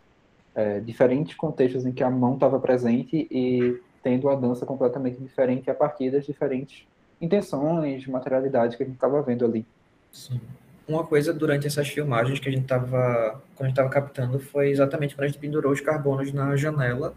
É, 0.54 0.82
diferentes 0.82 1.34
contextos 1.36 1.86
em 1.86 1.94
que 1.94 2.04
a 2.04 2.10
mão 2.10 2.34
estava 2.34 2.60
presente 2.60 3.26
e 3.32 3.80
tendo 4.04 4.30
a 4.30 4.36
dança 4.36 4.66
completamente 4.66 5.20
diferente 5.20 5.70
a 5.70 5.74
partir 5.74 6.12
das 6.12 6.26
diferentes 6.26 6.86
intenções, 7.22 8.06
materialidades 8.08 8.76
que 8.76 8.84
a 8.84 8.86
gente 8.86 8.96
estava 8.96 9.22
vendo 9.22 9.46
ali. 9.46 9.66
Sim. 10.12 10.42
Uma 10.88 11.06
coisa 11.06 11.34
durante 11.34 11.68
essas 11.68 11.88
filmagens 11.88 12.40
que 12.40 12.50
a 12.50 12.52
gente 12.52 12.64
estava 12.64 13.42
quando 13.56 13.70
estava 13.70 13.90
captando 13.90 14.40
foi 14.40 14.70
exatamente 14.70 15.16
quando 15.16 15.26
a 15.26 15.28
gente 15.28 15.40
pendurou 15.40 15.72
os 15.72 15.80
carbonos 15.80 16.34
na 16.34 16.56
janela 16.56 17.14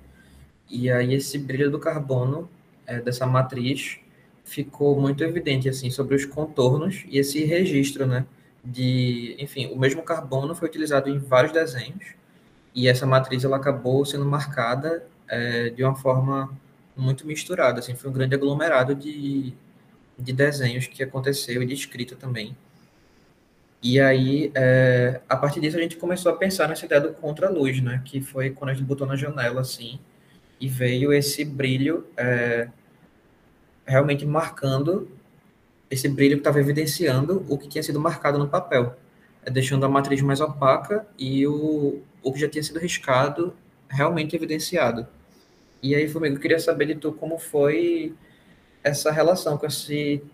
e 0.70 0.90
aí 0.90 1.14
esse 1.14 1.38
brilho 1.38 1.70
do 1.70 1.78
carbono 1.78 2.48
é, 2.86 3.00
dessa 3.00 3.26
matriz 3.26 3.98
ficou 4.44 5.00
muito 5.00 5.24
evidente 5.24 5.68
assim 5.68 5.90
sobre 5.90 6.14
os 6.14 6.26
contornos 6.26 7.04
e 7.08 7.18
esse 7.18 7.42
registro, 7.44 8.06
né? 8.06 8.26
De, 8.62 9.36
enfim, 9.38 9.66
o 9.72 9.78
mesmo 9.78 10.02
carbono 10.02 10.54
foi 10.54 10.68
utilizado 10.68 11.08
em 11.08 11.18
vários 11.18 11.52
desenhos 11.52 12.14
e 12.74 12.88
essa 12.88 13.06
matriz 13.06 13.44
ela 13.44 13.56
acabou 13.56 14.04
sendo 14.04 14.24
marcada 14.24 15.06
é, 15.28 15.70
de 15.70 15.82
uma 15.82 15.94
forma 15.94 16.50
muito 16.96 17.26
misturada, 17.26 17.80
assim, 17.80 17.94
foi 17.94 18.11
um 18.11 18.12
grande 18.12 18.35
aglomerado 18.35 18.94
de, 18.94 19.52
de 20.18 20.33
desenhos 20.33 20.87
que 20.87 21.02
aconteceu 21.02 21.62
e 21.62 21.66
de 21.66 21.74
escrita 21.74 22.16
também. 22.16 22.57
E 23.83 24.00
aí, 24.00 24.50
é, 24.54 25.20
a 25.28 25.37
partir 25.37 25.61
disso, 25.61 25.76
a 25.76 25.80
gente 25.80 25.96
começou 25.96 26.33
a 26.33 26.37
pensar 26.37 26.68
nessa 26.68 26.87
ideia 26.87 27.00
do 27.00 27.12
contra-luz, 27.12 27.83
né? 27.83 28.00
Que 28.04 28.20
foi 28.20 28.50
quando 28.50 28.70
a 28.70 28.74
gente 28.74 28.87
botou 28.87 29.07
na 29.07 29.14
janela, 29.14 29.61
assim, 29.61 29.98
e 30.59 30.66
veio 30.68 31.12
esse 31.12 31.44
brilho 31.44 32.07
é, 32.16 32.68
realmente 33.87 34.24
marcando 34.24 35.11
esse 35.90 36.09
brilho 36.09 36.37
que 36.37 36.40
estava 36.40 36.61
evidenciando 36.61 37.44
o 37.48 37.59
que 37.59 37.68
tinha 37.68 37.83
sido 37.83 38.00
marcado 38.00 38.38
no 38.38 38.48
papel, 38.48 38.96
é 39.44 39.50
deixando 39.50 39.85
a 39.85 39.88
matriz 39.88 40.22
mais 40.22 40.40
opaca 40.40 41.07
e 41.18 41.46
o, 41.46 42.00
o 42.22 42.33
que 42.33 42.40
já 42.40 42.48
tinha 42.48 42.62
sido 42.62 42.78
riscado 42.78 43.54
realmente 43.88 44.35
evidenciado. 44.35 45.07
E 45.84 45.94
aí, 45.94 46.08
Formiga, 46.08 46.36
eu 46.36 46.40
queria 46.40 46.58
saber 46.58 46.86
de 46.86 46.94
tu 46.94 47.12
como 47.12 47.38
foi 47.38 48.14
essa 48.82 49.12
relação 49.12 49.58
com 49.58 49.66
esse, 49.66 50.24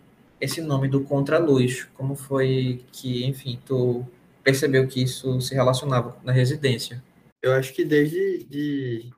esse 0.40 0.60
nome 0.60 0.86
do 0.86 1.02
Contra-Luz, 1.02 1.88
como 1.94 2.14
foi 2.14 2.84
que, 2.92 3.24
enfim, 3.24 3.60
tu 3.66 4.06
percebeu 4.44 4.86
que 4.86 5.02
isso 5.02 5.40
se 5.40 5.52
relacionava 5.52 6.16
na 6.22 6.30
residência? 6.30 7.02
Eu 7.42 7.52
acho 7.52 7.74
que 7.74 7.84
desde 7.84 8.44
de, 8.44 9.10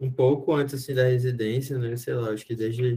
um 0.00 0.10
pouco 0.10 0.52
antes 0.52 0.74
assim, 0.74 0.92
da 0.92 1.04
residência, 1.04 1.78
né, 1.78 1.96
sei 1.96 2.14
lá, 2.14 2.30
acho 2.30 2.44
que 2.44 2.56
desde 2.56 2.96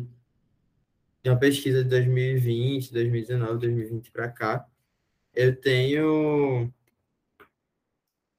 de 1.21 1.29
uma 1.29 1.37
pesquisa 1.37 1.83
de 1.83 1.89
2020, 1.91 2.91
2019, 2.91 3.59
2020 3.59 4.09
para 4.09 4.29
cá, 4.29 4.67
eu 5.35 5.55
tenho, 5.55 6.73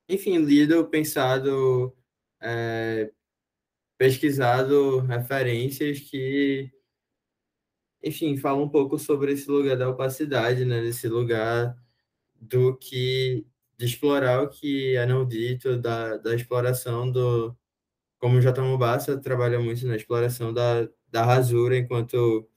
enfim, 0.08 0.38
lido, 0.38 0.84
pensado, 0.86 1.94
é, 2.40 3.12
pesquisado 3.98 5.00
referências 5.00 6.00
que, 6.00 6.70
enfim, 8.02 8.36
falam 8.36 8.64
um 8.64 8.68
pouco 8.68 8.98
sobre 8.98 9.32
esse 9.32 9.50
lugar 9.50 9.76
da 9.76 9.88
opacidade, 9.88 10.64
né? 10.64 10.80
Desse 10.82 11.08
lugar 11.08 11.76
do 12.40 12.76
que 12.76 13.46
de 13.78 13.86
explorar 13.86 14.42
o 14.42 14.48
que 14.48 14.96
é 14.96 15.06
não 15.06 15.26
dito, 15.26 15.76
da, 15.78 16.16
da 16.18 16.34
exploração 16.34 17.10
do. 17.10 17.56
Como 18.18 18.38
o 18.38 18.40
J. 18.40 18.54
Trabalha 19.22 19.60
muito 19.60 19.86
na 19.86 19.96
exploração 19.96 20.52
da, 20.52 20.88
da 21.08 21.24
rasura 21.24 21.76
enquanto 21.76 22.48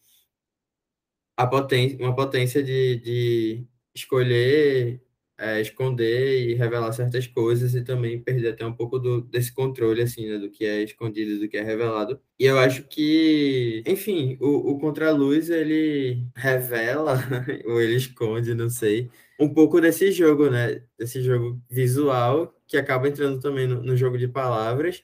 a 1.37 1.45
potência, 1.47 1.97
uma 1.99 2.15
potência 2.15 2.63
de, 2.63 2.97
de 2.97 3.67
escolher, 3.93 5.01
é, 5.37 5.61
esconder 5.61 6.49
e 6.49 6.55
revelar 6.55 6.91
certas 6.93 7.27
coisas 7.27 7.75
e 7.75 7.83
também 7.83 8.21
perder 8.21 8.49
até 8.49 8.65
um 8.65 8.73
pouco 8.73 8.97
do, 8.97 9.21
desse 9.21 9.53
controle, 9.53 10.01
assim, 10.01 10.27
né, 10.27 10.37
do 10.37 10.49
que 10.49 10.65
é 10.65 10.83
escondido, 10.83 11.39
do 11.39 11.47
que 11.47 11.57
é 11.57 11.63
revelado. 11.63 12.19
E 12.39 12.45
eu 12.45 12.57
acho 12.57 12.83
que, 12.83 13.83
enfim, 13.85 14.37
o, 14.41 14.71
o 14.71 14.79
Contraluz, 14.79 15.49
ele 15.49 16.25
revela, 16.35 17.15
ou 17.65 17.81
ele 17.81 17.95
esconde, 17.95 18.55
não 18.55 18.69
sei, 18.69 19.09
um 19.39 19.53
pouco 19.53 19.79
desse 19.79 20.11
jogo, 20.11 20.49
né, 20.49 20.81
desse 20.97 21.21
jogo 21.21 21.61
visual, 21.69 22.53
que 22.67 22.77
acaba 22.77 23.07
entrando 23.07 23.39
também 23.39 23.67
no, 23.67 23.83
no 23.83 23.95
jogo 23.95 24.17
de 24.17 24.27
palavras, 24.27 25.03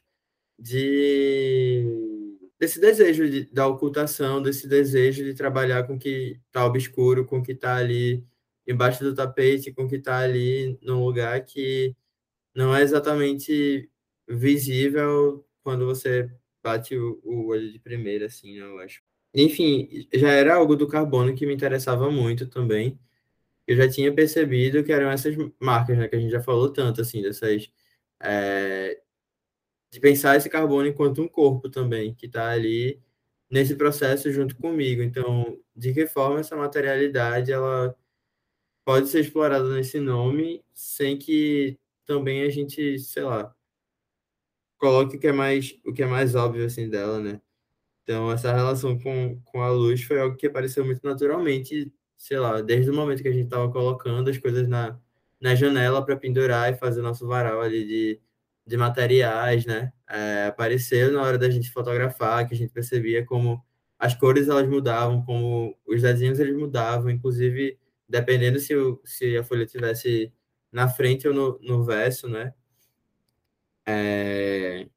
de 0.57 1.85
desse 2.59 2.79
desejo 2.79 3.29
de, 3.29 3.45
da 3.51 3.67
ocultação, 3.67 4.41
desse 4.41 4.67
desejo 4.67 5.23
de 5.23 5.33
trabalhar 5.33 5.83
com 5.83 5.95
o 5.95 5.99
que 5.99 6.39
está 6.47 6.65
obscuro, 6.65 7.25
com 7.25 7.39
o 7.39 7.43
que 7.43 7.51
está 7.51 7.75
ali 7.75 8.25
embaixo 8.67 9.03
do 9.03 9.15
tapete, 9.15 9.73
com 9.73 9.83
o 9.85 9.89
que 9.89 9.97
está 9.97 10.19
ali 10.19 10.77
num 10.81 11.03
lugar 11.03 11.43
que 11.45 11.95
não 12.55 12.75
é 12.75 12.81
exatamente 12.81 13.89
visível 14.27 15.45
quando 15.63 15.85
você 15.85 16.29
bate 16.63 16.95
o, 16.97 17.47
olho 17.47 17.71
de 17.71 17.79
primeira, 17.79 18.27
assim, 18.27 18.57
eu 18.57 18.79
acho. 18.79 19.01
Enfim, 19.33 20.07
já 20.13 20.31
era 20.31 20.55
algo 20.55 20.75
do 20.75 20.87
carbono 20.87 21.35
que 21.35 21.45
me 21.45 21.53
interessava 21.53 22.09
muito 22.11 22.47
também. 22.47 22.99
Eu 23.67 23.77
já 23.77 23.89
tinha 23.89 24.13
percebido 24.13 24.83
que 24.83 24.91
eram 24.91 25.09
essas 25.11 25.35
marcas, 25.59 25.97
né, 25.97 26.07
que 26.07 26.15
a 26.15 26.19
gente 26.19 26.31
já 26.31 26.41
falou 26.41 26.71
tanto, 26.71 27.01
assim, 27.01 27.21
dessas 27.21 27.69
é, 28.21 29.01
de 29.91 29.99
pensar 29.99 30.37
esse 30.37 30.49
carbono 30.49 30.87
enquanto 30.87 31.21
um 31.21 31.27
corpo 31.27 31.69
também, 31.69 32.13
que 32.15 32.27
está 32.27 32.51
ali 32.51 33.01
nesse 33.49 33.75
processo 33.75 34.31
junto 34.31 34.55
comigo. 34.57 35.03
Então, 35.03 35.59
de 35.75 35.93
que 35.93 36.07
forma 36.07 36.39
essa 36.39 36.55
materialidade 36.55 37.51
ela 37.51 37.95
pode 38.85 39.07
ser 39.09 39.21
explorada 39.21 39.67
nesse 39.73 39.99
nome 39.99 40.63
sem 40.73 41.17
que 41.17 41.77
também 42.05 42.43
a 42.43 42.49
gente, 42.49 42.99
sei 42.99 43.23
lá, 43.23 43.53
coloque 44.77 45.17
o 45.17 45.19
que 45.19 45.27
é 45.27 45.31
mais 45.31 45.73
o 45.85 45.93
que 45.93 46.03
é 46.03 46.05
mais 46.07 46.35
óbvio 46.35 46.65
assim 46.65 46.89
dela, 46.89 47.19
né? 47.19 47.41
Então, 48.03 48.31
essa 48.31 48.53
relação 48.53 48.99
com, 48.99 49.41
com 49.45 49.61
a 49.63 49.69
luz 49.71 50.03
foi 50.03 50.19
algo 50.19 50.37
que 50.37 50.47
apareceu 50.47 50.85
muito 50.85 51.01
naturalmente, 51.03 51.91
sei 52.17 52.39
lá, 52.39 52.61
desde 52.61 52.91
o 52.91 52.95
momento 52.95 53.21
que 53.23 53.29
a 53.29 53.31
gente 53.33 53.45
estava 53.45 53.71
colocando 53.71 54.29
as 54.29 54.37
coisas 54.37 54.67
na, 54.67 54.99
na 55.41 55.55
janela 55.55 56.05
para 56.05 56.17
pendurar 56.17 56.71
e 56.73 56.77
fazer 56.77 57.01
nosso 57.01 57.27
varal 57.27 57.61
ali 57.61 57.85
de 57.85 58.21
de 58.65 58.77
materiais, 58.77 59.65
né? 59.65 59.91
É, 60.09 60.45
apareceu 60.47 61.11
na 61.11 61.21
hora 61.21 61.37
da 61.37 61.49
gente 61.49 61.71
fotografar, 61.71 62.47
que 62.47 62.53
a 62.53 62.57
gente 62.57 62.71
percebia 62.73 63.25
como 63.25 63.63
as 63.99 64.15
cores 64.15 64.47
elas 64.47 64.67
mudavam, 64.69 65.23
como 65.23 65.77
os 65.85 66.01
desenhos 66.01 66.39
eles 66.39 66.55
mudavam, 66.57 67.09
inclusive 67.09 67.77
dependendo 68.07 68.59
se, 68.59 68.75
o, 68.75 69.01
se 69.05 69.37
a 69.37 69.43
folha 69.43 69.65
tivesse 69.65 70.33
na 70.71 70.87
frente 70.87 71.27
ou 71.27 71.33
no, 71.33 71.59
no 71.61 71.83
verso, 71.83 72.27
né? 72.27 72.53
É... 73.85 74.87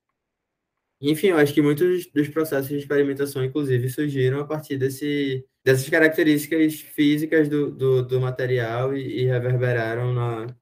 Enfim, 1.01 1.29
eu 1.29 1.39
acho 1.39 1.53
que 1.53 1.61
muitos 1.61 2.07
dos 2.07 2.29
processos 2.29 2.69
de 2.69 2.79
experimentação, 2.79 3.45
inclusive, 3.45 3.91
surgiram 3.91 4.41
a 4.41 4.47
partir 4.47 4.79
desse, 4.79 5.47
dessas 5.63 5.89
características 5.89 6.81
físicas 6.81 7.49
do, 7.49 7.71
do, 7.71 8.03
do 8.07 8.21
material 8.21 8.97
e, 8.97 9.23
e 9.23 9.25
reverberaram 9.27 10.15
na, 10.15 10.57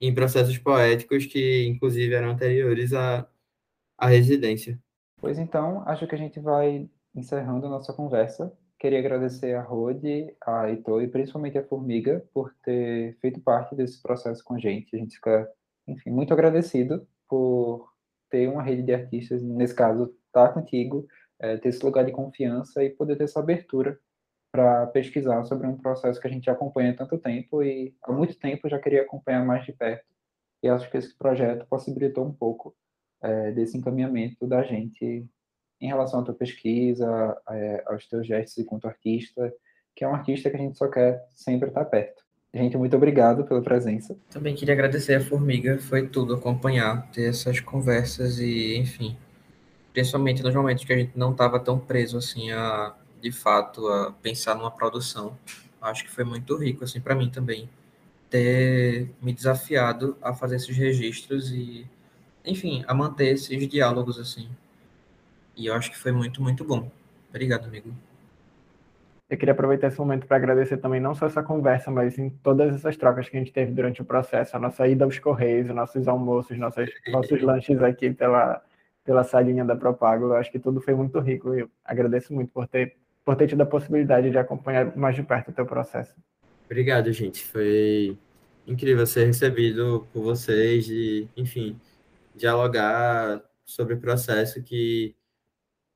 em 0.00 0.12
processos 0.12 0.58
poéticos 0.58 1.26
que, 1.26 1.66
inclusive, 1.66 2.12
eram 2.12 2.30
anteriores 2.30 2.92
à, 2.92 3.28
à 3.96 4.08
residência. 4.08 4.78
Pois 5.18 5.38
então, 5.38 5.82
acho 5.86 6.06
que 6.06 6.14
a 6.14 6.18
gente 6.18 6.40
vai 6.40 6.88
encerrando 7.14 7.66
a 7.66 7.70
nossa 7.70 7.92
conversa. 7.92 8.52
Queria 8.80 8.98
agradecer 8.98 9.54
a 9.54 9.60
Rode, 9.60 10.34
a 10.40 10.70
Heitor 10.70 11.02
e 11.02 11.08
principalmente 11.08 11.58
a 11.58 11.62
Formiga 11.62 12.26
por 12.32 12.54
ter 12.62 13.14
feito 13.20 13.38
parte 13.38 13.74
desse 13.74 14.00
processo 14.00 14.42
com 14.42 14.54
a 14.54 14.58
gente. 14.58 14.96
A 14.96 14.98
gente 14.98 15.16
fica, 15.16 15.46
enfim, 15.86 16.08
muito 16.08 16.32
agradecido 16.32 17.06
por 17.28 17.92
ter 18.30 18.48
uma 18.48 18.62
rede 18.62 18.82
de 18.82 18.94
artistas, 18.94 19.42
nesse 19.42 19.74
caso, 19.74 20.04
estar 20.28 20.48
tá 20.48 20.54
contigo, 20.54 21.06
é, 21.38 21.58
ter 21.58 21.68
esse 21.68 21.84
lugar 21.84 22.06
de 22.06 22.12
confiança 22.12 22.82
e 22.82 22.88
poder 22.88 23.16
ter 23.16 23.24
essa 23.24 23.40
abertura 23.40 24.00
para 24.50 24.86
pesquisar 24.86 25.44
sobre 25.44 25.66
um 25.66 25.76
processo 25.76 26.18
que 26.18 26.26
a 26.26 26.30
gente 26.30 26.48
acompanha 26.48 26.92
há 26.92 26.96
tanto 26.96 27.18
tempo 27.18 27.62
e 27.62 27.94
há 28.02 28.10
muito 28.10 28.34
tempo 28.38 28.66
já 28.66 28.78
queria 28.78 29.02
acompanhar 29.02 29.44
mais 29.44 29.62
de 29.66 29.74
perto. 29.74 30.06
E 30.62 30.68
acho 30.70 30.90
que 30.90 30.96
esse 30.96 31.14
projeto 31.18 31.66
possibilitou 31.68 32.24
um 32.24 32.32
pouco 32.32 32.74
é, 33.22 33.52
desse 33.52 33.76
encaminhamento 33.76 34.46
da 34.46 34.62
gente 34.62 35.28
em 35.80 35.88
relação 35.88 36.20
à 36.20 36.22
tua 36.22 36.34
pesquisa, 36.34 37.36
é, 37.48 37.82
aos 37.86 38.06
teus 38.06 38.26
gestos 38.26 38.58
enquanto 38.58 38.86
artista, 38.86 39.52
que 39.94 40.04
é 40.04 40.08
um 40.08 40.14
artista 40.14 40.50
que 40.50 40.56
a 40.56 40.60
gente 40.60 40.76
só 40.76 40.88
quer 40.88 41.24
sempre 41.34 41.68
estar 41.68 41.84
perto. 41.84 42.22
Gente, 42.52 42.76
muito 42.76 42.96
obrigado 42.96 43.44
pela 43.44 43.62
presença. 43.62 44.16
Também 44.28 44.54
queria 44.54 44.74
agradecer 44.74 45.14
a 45.14 45.20
Formiga, 45.20 45.78
foi 45.78 46.08
tudo 46.08 46.34
acompanhar, 46.34 47.08
ter 47.12 47.28
essas 47.28 47.60
conversas 47.60 48.40
e, 48.40 48.76
enfim, 48.76 49.16
principalmente 49.92 50.42
nos 50.42 50.54
momentos 50.54 50.84
que 50.84 50.92
a 50.92 50.98
gente 50.98 51.16
não 51.16 51.30
estava 51.30 51.60
tão 51.60 51.78
preso 51.78 52.18
assim 52.18 52.50
a 52.50 52.94
de 53.20 53.30
fato, 53.30 53.86
a 53.88 54.12
pensar 54.12 54.54
numa 54.54 54.70
produção. 54.70 55.36
Acho 55.80 56.04
que 56.04 56.10
foi 56.10 56.24
muito 56.24 56.56
rico, 56.56 56.84
assim, 56.84 57.00
para 57.00 57.14
mim 57.14 57.30
também, 57.30 57.68
ter 58.28 59.10
me 59.20 59.32
desafiado 59.32 60.16
a 60.22 60.32
fazer 60.34 60.56
esses 60.56 60.76
registros 60.76 61.50
e, 61.50 61.86
enfim, 62.44 62.84
a 62.86 62.94
manter 62.94 63.28
esses 63.28 63.68
diálogos, 63.68 64.18
assim. 64.18 64.48
E 65.60 65.66
eu 65.66 65.74
acho 65.74 65.90
que 65.90 65.98
foi 65.98 66.10
muito, 66.10 66.42
muito 66.42 66.64
bom. 66.64 66.90
Obrigado, 67.28 67.66
amigo. 67.66 67.92
Eu 69.28 69.36
queria 69.36 69.52
aproveitar 69.52 69.88
esse 69.88 69.98
momento 69.98 70.26
para 70.26 70.38
agradecer 70.38 70.78
também 70.78 71.00
não 71.00 71.14
só 71.14 71.26
essa 71.26 71.42
conversa, 71.42 71.90
mas 71.90 72.18
em 72.18 72.30
todas 72.30 72.74
essas 72.74 72.96
trocas 72.96 73.28
que 73.28 73.36
a 73.36 73.40
gente 73.40 73.52
teve 73.52 73.70
durante 73.70 74.00
o 74.00 74.04
processo, 74.04 74.56
a 74.56 74.58
nossa 74.58 74.88
ida 74.88 75.04
aos 75.04 75.18
Correios, 75.18 75.68
os 75.68 75.74
nossos 75.74 76.08
almoços, 76.08 76.58
nossos, 76.58 76.88
nossos 77.08 77.42
lanches 77.42 77.80
aqui 77.82 78.10
pela, 78.10 78.62
pela 79.04 79.22
salinha 79.22 79.64
da 79.64 79.76
Propago. 79.76 80.24
Eu 80.24 80.36
acho 80.36 80.50
que 80.50 80.58
tudo 80.58 80.80
foi 80.80 80.94
muito 80.94 81.20
rico 81.20 81.54
e 81.54 81.60
eu 81.60 81.70
agradeço 81.84 82.32
muito 82.32 82.50
por 82.50 82.66
ter 82.66 82.96
por 83.22 83.36
ter 83.36 83.46
tido 83.46 83.60
a 83.60 83.66
possibilidade 83.66 84.30
de 84.30 84.38
acompanhar 84.38 84.96
mais 84.96 85.14
de 85.14 85.22
perto 85.22 85.50
o 85.50 85.54
teu 85.54 85.66
processo. 85.66 86.16
Obrigado, 86.64 87.12
gente. 87.12 87.44
Foi 87.44 88.16
incrível 88.66 89.06
ser 89.06 89.26
recebido 89.26 90.08
por 90.12 90.22
vocês 90.22 90.88
e, 90.88 91.28
enfim, 91.36 91.78
dialogar 92.34 93.42
sobre 93.64 93.94
o 93.94 94.00
processo 94.00 94.62
que, 94.62 95.14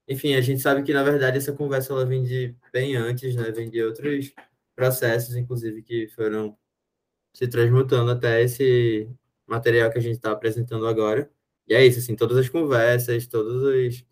enfim, 0.09 0.34
a 0.34 0.40
gente 0.40 0.61
sabe 0.61 0.82
que, 0.82 0.92
na 0.92 1.02
verdade, 1.02 1.38
essa 1.38 1.52
conversa 1.52 1.92
ela 1.92 2.05
vem 2.05 2.22
de 2.22 2.55
bem 2.72 2.96
antes, 2.96 3.34
né? 3.34 3.50
Vem 3.50 3.70
de 3.70 3.82
outros 3.82 4.32
processos, 4.74 5.36
inclusive, 5.36 5.82
que 5.82 6.09
foram 6.09 6.57
se 7.32 7.48
transmutando 7.48 8.11
até 8.11 8.42
esse 8.42 9.09
material 9.46 9.90
que 9.90 9.98
a 9.98 10.00
gente 10.02 10.16
está 10.16 10.32
apresentando 10.32 10.86
agora. 10.86 11.30
E 11.66 11.74
é 11.74 11.84
isso, 11.84 11.98
assim, 11.98 12.16
todas 12.16 12.36
as 12.36 12.48
conversas, 12.48 13.26
todos 13.26 13.62
os 13.62 14.05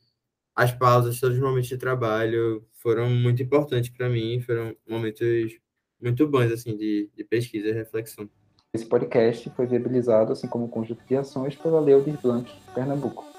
as 0.55 0.73
pausas, 0.73 1.19
todos 1.19 1.37
os 1.37 1.43
momentos 1.43 1.69
de 1.69 1.79
trabalho 1.79 2.67
foram 2.75 3.09
muito 3.09 3.43
importantes 3.43 3.91
para 3.91 4.09
mim, 4.09 4.41
foram 4.41 4.77
momentos 4.87 5.59
muito 6.01 6.27
bons 6.27 6.53
assim 6.53 6.77
de, 6.77 7.11
de 7.17 7.25
pesquisa 7.25 7.69
e 7.69 7.73
reflexão. 7.73 8.29
Esse 8.75 8.87
podcast 8.87 9.51
foi 9.51 9.67
viabilizado, 9.67 10.33
assim 10.33 10.49
como 10.49 10.67
o 10.67 10.69
conjunto 10.69 11.05
de 11.07 11.17
ações, 11.17 11.57
pela 11.57 11.81
Lei 11.81 11.95
Aldir 11.95 12.21
Blanc, 12.21 12.51
Pernambuco. 12.75 13.32